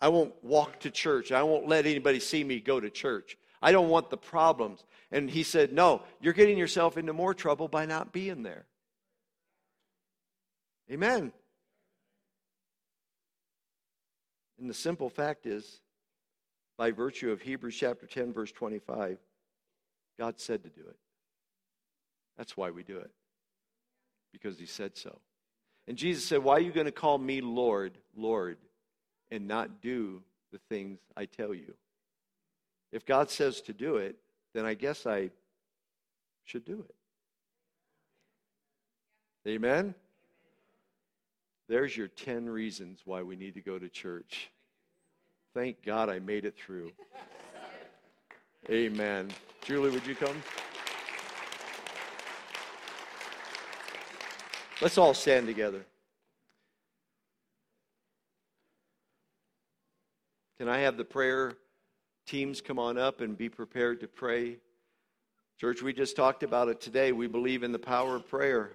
I 0.00 0.08
won't 0.08 0.34
walk 0.42 0.80
to 0.80 0.90
church. 0.90 1.30
I 1.30 1.44
won't 1.44 1.68
let 1.68 1.86
anybody 1.86 2.18
see 2.18 2.42
me 2.42 2.58
go 2.58 2.80
to 2.80 2.90
church. 2.90 3.38
I 3.62 3.72
don't 3.72 3.88
want 3.88 4.10
the 4.10 4.16
problems. 4.16 4.84
And 5.10 5.30
he 5.30 5.42
said, 5.42 5.72
No, 5.72 6.02
you're 6.20 6.32
getting 6.32 6.58
yourself 6.58 6.96
into 6.96 7.12
more 7.12 7.34
trouble 7.34 7.68
by 7.68 7.86
not 7.86 8.12
being 8.12 8.42
there. 8.42 8.66
Amen. 10.90 11.32
And 14.58 14.68
the 14.68 14.74
simple 14.74 15.08
fact 15.08 15.46
is, 15.46 15.80
by 16.76 16.90
virtue 16.90 17.30
of 17.30 17.40
Hebrews 17.40 17.76
chapter 17.76 18.06
10, 18.06 18.32
verse 18.32 18.52
25, 18.52 19.18
God 20.18 20.40
said 20.40 20.62
to 20.64 20.68
do 20.68 20.80
it. 20.80 20.96
That's 22.36 22.56
why 22.56 22.70
we 22.70 22.82
do 22.82 22.98
it, 22.98 23.10
because 24.32 24.58
he 24.58 24.66
said 24.66 24.96
so. 24.96 25.18
And 25.86 25.96
Jesus 25.96 26.24
said, 26.24 26.42
Why 26.42 26.54
are 26.54 26.60
you 26.60 26.72
going 26.72 26.86
to 26.86 26.92
call 26.92 27.18
me 27.18 27.40
Lord, 27.40 27.98
Lord? 28.16 28.58
and 29.30 29.46
not 29.46 29.80
do 29.80 30.22
the 30.52 30.58
things 30.68 30.98
I 31.16 31.26
tell 31.26 31.54
you. 31.54 31.74
If 32.92 33.04
God 33.04 33.30
says 33.30 33.60
to 33.62 33.72
do 33.72 33.96
it, 33.96 34.16
then 34.54 34.64
I 34.64 34.74
guess 34.74 35.06
I 35.06 35.30
should 36.44 36.64
do 36.64 36.84
it. 36.88 36.94
Amen? 39.48 39.94
There's 41.68 41.96
your 41.96 42.08
10 42.08 42.48
reasons 42.48 43.00
why 43.04 43.22
we 43.22 43.36
need 43.36 43.54
to 43.54 43.60
go 43.60 43.78
to 43.78 43.88
church. 43.88 44.50
Thank 45.54 45.84
God 45.84 46.08
I 46.08 46.18
made 46.18 46.44
it 46.44 46.56
through. 46.56 46.92
Amen. 48.70 49.28
Julie, 49.64 49.90
would 49.90 50.06
you 50.06 50.14
come? 50.14 50.42
Let's 54.80 54.96
all 54.96 55.14
stand 55.14 55.46
together. 55.46 55.84
Can 60.58 60.68
I 60.68 60.78
have 60.78 60.96
the 60.96 61.04
prayer 61.04 61.54
teams 62.28 62.60
come 62.60 62.78
on 62.78 62.98
up 62.98 63.20
and 63.20 63.36
be 63.36 63.48
prepared 63.48 64.00
to 64.00 64.08
pray? 64.08 64.58
Church, 65.58 65.82
we 65.82 65.92
just 65.92 66.14
talked 66.14 66.42
about 66.42 66.68
it 66.68 66.80
today. 66.80 67.10
We 67.10 67.26
believe 67.26 67.62
in 67.62 67.72
the 67.72 67.78
power 67.78 68.16
of 68.16 68.28
prayer. 68.28 68.72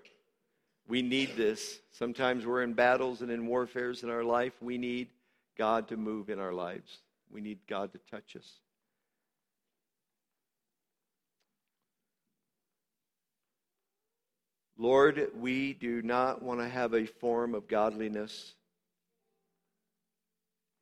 We 0.88 1.02
need 1.02 1.38
this. 1.38 1.80
Sometimes 1.92 2.46
we're 2.46 2.64
in 2.64 2.74
battles 2.74 3.22
and 3.22 3.32
in 3.32 3.46
warfares 3.46 4.04
in 4.04 4.10
our 4.10 4.24
life. 4.24 4.54
We 4.62 4.78
need 4.78 5.08
God 5.58 5.88
to 5.90 5.98
move 5.98 6.30
in 6.30 6.40
our 6.40 6.52
lives. 6.52 6.98
We 7.32 7.40
need 7.40 7.60
God 7.68 7.94
to 7.94 8.00
touch 8.12 8.36
us. 8.36 8.60
Lord, 14.78 15.30
we 15.40 15.74
do 15.74 16.02
not 16.02 16.42
want 16.42 16.60
to 16.60 16.68
have 16.68 16.94
a 16.94 17.06
form 17.06 17.56
of 17.56 17.68
godliness 17.68 18.56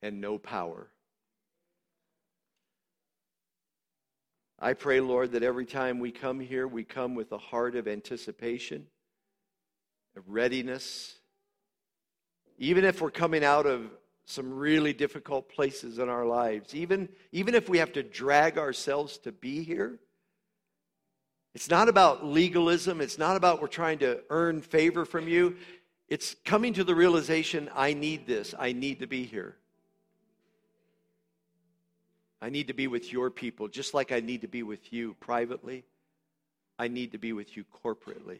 and 0.00 0.20
no 0.20 0.38
power. 0.38 0.88
I 4.64 4.74
pray, 4.74 5.00
Lord, 5.00 5.32
that 5.32 5.42
every 5.42 5.66
time 5.66 5.98
we 5.98 6.12
come 6.12 6.38
here, 6.38 6.68
we 6.68 6.84
come 6.84 7.16
with 7.16 7.32
a 7.32 7.38
heart 7.38 7.74
of 7.74 7.88
anticipation, 7.88 8.86
of 10.16 10.22
readiness. 10.28 11.16
Even 12.58 12.84
if 12.84 13.00
we're 13.00 13.10
coming 13.10 13.42
out 13.42 13.66
of 13.66 13.90
some 14.24 14.54
really 14.54 14.92
difficult 14.92 15.48
places 15.48 15.98
in 15.98 16.08
our 16.08 16.24
lives, 16.24 16.76
even, 16.76 17.08
even 17.32 17.56
if 17.56 17.68
we 17.68 17.78
have 17.78 17.92
to 17.94 18.04
drag 18.04 18.56
ourselves 18.56 19.18
to 19.18 19.32
be 19.32 19.64
here, 19.64 19.98
it's 21.56 21.68
not 21.68 21.88
about 21.88 22.24
legalism. 22.24 23.00
It's 23.00 23.18
not 23.18 23.36
about 23.36 23.60
we're 23.60 23.66
trying 23.66 23.98
to 23.98 24.20
earn 24.30 24.62
favor 24.62 25.04
from 25.04 25.26
you. 25.26 25.56
It's 26.08 26.36
coming 26.44 26.72
to 26.74 26.84
the 26.84 26.94
realization 26.94 27.68
I 27.74 27.94
need 27.94 28.28
this. 28.28 28.54
I 28.56 28.72
need 28.72 29.00
to 29.00 29.08
be 29.08 29.24
here. 29.24 29.56
I 32.42 32.50
need 32.50 32.66
to 32.66 32.74
be 32.74 32.88
with 32.88 33.12
your 33.12 33.30
people, 33.30 33.68
just 33.68 33.94
like 33.94 34.10
I 34.10 34.18
need 34.18 34.40
to 34.40 34.48
be 34.48 34.64
with 34.64 34.92
you 34.92 35.14
privately. 35.20 35.84
I 36.76 36.88
need 36.88 37.12
to 37.12 37.18
be 37.18 37.32
with 37.32 37.56
you 37.56 37.64
corporately. 37.84 38.38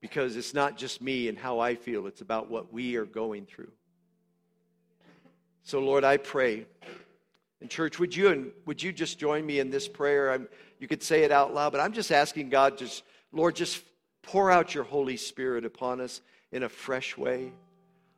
Because 0.00 0.34
it's 0.34 0.54
not 0.54 0.78
just 0.78 1.02
me 1.02 1.28
and 1.28 1.38
how 1.38 1.60
I 1.60 1.74
feel, 1.74 2.06
it's 2.06 2.22
about 2.22 2.50
what 2.50 2.72
we 2.72 2.96
are 2.96 3.04
going 3.04 3.44
through. 3.44 3.70
So, 5.64 5.80
Lord, 5.80 6.02
I 6.02 6.16
pray. 6.16 6.66
And, 7.60 7.68
church, 7.68 7.98
would 7.98 8.16
you, 8.16 8.28
and 8.28 8.52
would 8.64 8.82
you 8.82 8.90
just 8.90 9.18
join 9.18 9.44
me 9.44 9.58
in 9.58 9.68
this 9.68 9.86
prayer? 9.86 10.32
I'm, 10.32 10.48
you 10.80 10.88
could 10.88 11.02
say 11.02 11.24
it 11.24 11.30
out 11.30 11.52
loud, 11.52 11.72
but 11.72 11.80
I'm 11.82 11.92
just 11.92 12.10
asking 12.10 12.48
God, 12.48 12.78
just, 12.78 13.02
Lord, 13.32 13.54
just 13.54 13.82
pour 14.22 14.50
out 14.50 14.74
your 14.74 14.84
Holy 14.84 15.18
Spirit 15.18 15.66
upon 15.66 16.00
us 16.00 16.22
in 16.52 16.62
a 16.62 16.70
fresh 16.70 17.18
way. 17.18 17.52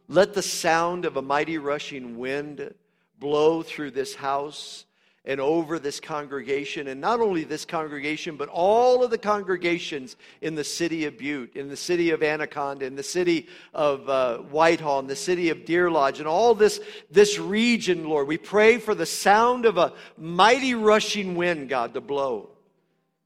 Let 0.06 0.32
the 0.32 0.42
sound 0.42 1.04
of 1.04 1.16
a 1.16 1.22
mighty 1.22 1.58
rushing 1.58 2.18
wind 2.18 2.72
blow 3.18 3.62
through 3.62 3.92
this 3.92 4.14
house 4.14 4.84
and 5.26 5.40
over 5.40 5.80
this 5.80 5.98
congregation, 5.98 6.86
and 6.86 7.00
not 7.00 7.20
only 7.20 7.42
this 7.42 7.64
congregation, 7.64 8.36
but 8.36 8.48
all 8.48 9.02
of 9.02 9.10
the 9.10 9.18
congregations 9.18 10.14
in 10.40 10.54
the 10.54 10.62
city 10.62 11.04
of 11.04 11.18
Butte, 11.18 11.56
in 11.56 11.68
the 11.68 11.76
city 11.76 12.10
of 12.10 12.22
Anaconda, 12.22 12.86
in 12.86 12.94
the 12.94 13.02
city 13.02 13.48
of 13.74 14.08
uh, 14.08 14.38
Whitehall, 14.38 15.00
in 15.00 15.08
the 15.08 15.16
city 15.16 15.50
of 15.50 15.64
Deer 15.64 15.90
Lodge, 15.90 16.20
and 16.20 16.28
all 16.28 16.54
this, 16.54 16.80
this 17.10 17.40
region, 17.40 18.08
Lord. 18.08 18.28
We 18.28 18.38
pray 18.38 18.78
for 18.78 18.94
the 18.94 19.04
sound 19.04 19.66
of 19.66 19.78
a 19.78 19.94
mighty 20.16 20.76
rushing 20.76 21.34
wind, 21.34 21.68
God, 21.68 21.94
to 21.94 22.00
blow 22.00 22.50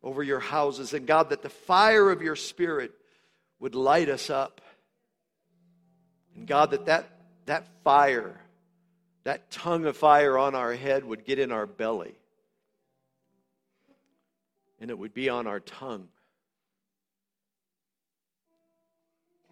over 0.03 0.23
your 0.23 0.41
houses, 0.41 0.95
and 0.95 1.07
God, 1.07 1.29
that 1.29 1.43
the 1.43 1.51
fire 1.51 2.11
of 2.11 2.23
your 2.23 2.37
Spirit 2.37 2.93
would 3.59 3.75
light 3.75 4.09
us 4.09 4.31
up. 4.31 4.63
And 6.35 6.47
God, 6.47 6.71
that 6.71 6.87
that, 6.87 7.11
that 7.45 7.69
fire 7.85 8.41
that 9.25 9.51
tongue 9.51 9.85
of 9.85 9.97
fire 9.97 10.39
on 10.39 10.55
our 10.55 10.75
head 10.75 11.05
would 11.05 11.25
get 11.25 11.39
in 11.39 11.53
our 11.53 11.67
belly 11.67 12.15
and 14.81 14.91
it 14.91 14.99
would 14.99 15.13
be 15.13 15.29
on 15.29 15.47
our 15.47 15.61
tongue. 15.61 16.09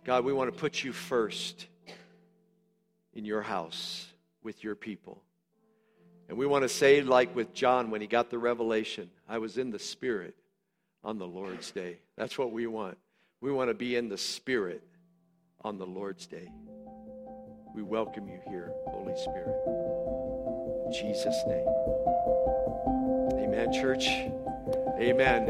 God, 0.05 0.25
we 0.25 0.33
want 0.33 0.53
to 0.53 0.59
put 0.59 0.83
you 0.83 0.93
first 0.93 1.67
in 3.13 3.27
your 3.27 3.43
house 3.43 4.07
with 4.43 4.65
your 4.65 4.75
people. 4.75 5.23
And 6.29 6.39
we 6.39 6.47
want 6.47 6.63
to 6.63 6.69
say, 6.69 7.03
like 7.03 7.35
with 7.37 7.53
John 7.53 7.91
when 7.91 8.01
he 8.01 8.07
got 8.07 8.31
the 8.31 8.39
revelation, 8.39 9.11
I 9.29 9.39
was 9.39 9.59
in 9.59 9.71
the 9.71 9.79
Spirit 9.79 10.35
on 11.05 11.19
the 11.19 11.27
Lord's 11.27 11.71
day. 11.71 11.99
That's 12.17 12.39
what 12.39 12.53
we 12.53 12.67
want. 12.67 12.97
We 13.41 13.53
want 13.53 13.69
to 13.71 13.75
be 13.75 13.97
in 13.97 14.09
the 14.09 14.19
Spirit 14.19 14.83
on 15.63 15.79
the 15.79 15.87
Lord's 15.87 16.27
day. 16.27 16.51
We 17.79 17.85
welcome 17.85 18.27
you 18.27 18.41
here, 18.51 18.73
Holy 18.89 19.15
Spirit. 19.17 19.55
In 20.87 20.93
Jesus' 20.93 21.41
name. 21.47 21.69
Amen, 23.39 23.73
church. 23.73 24.09
Amen. 24.99 25.49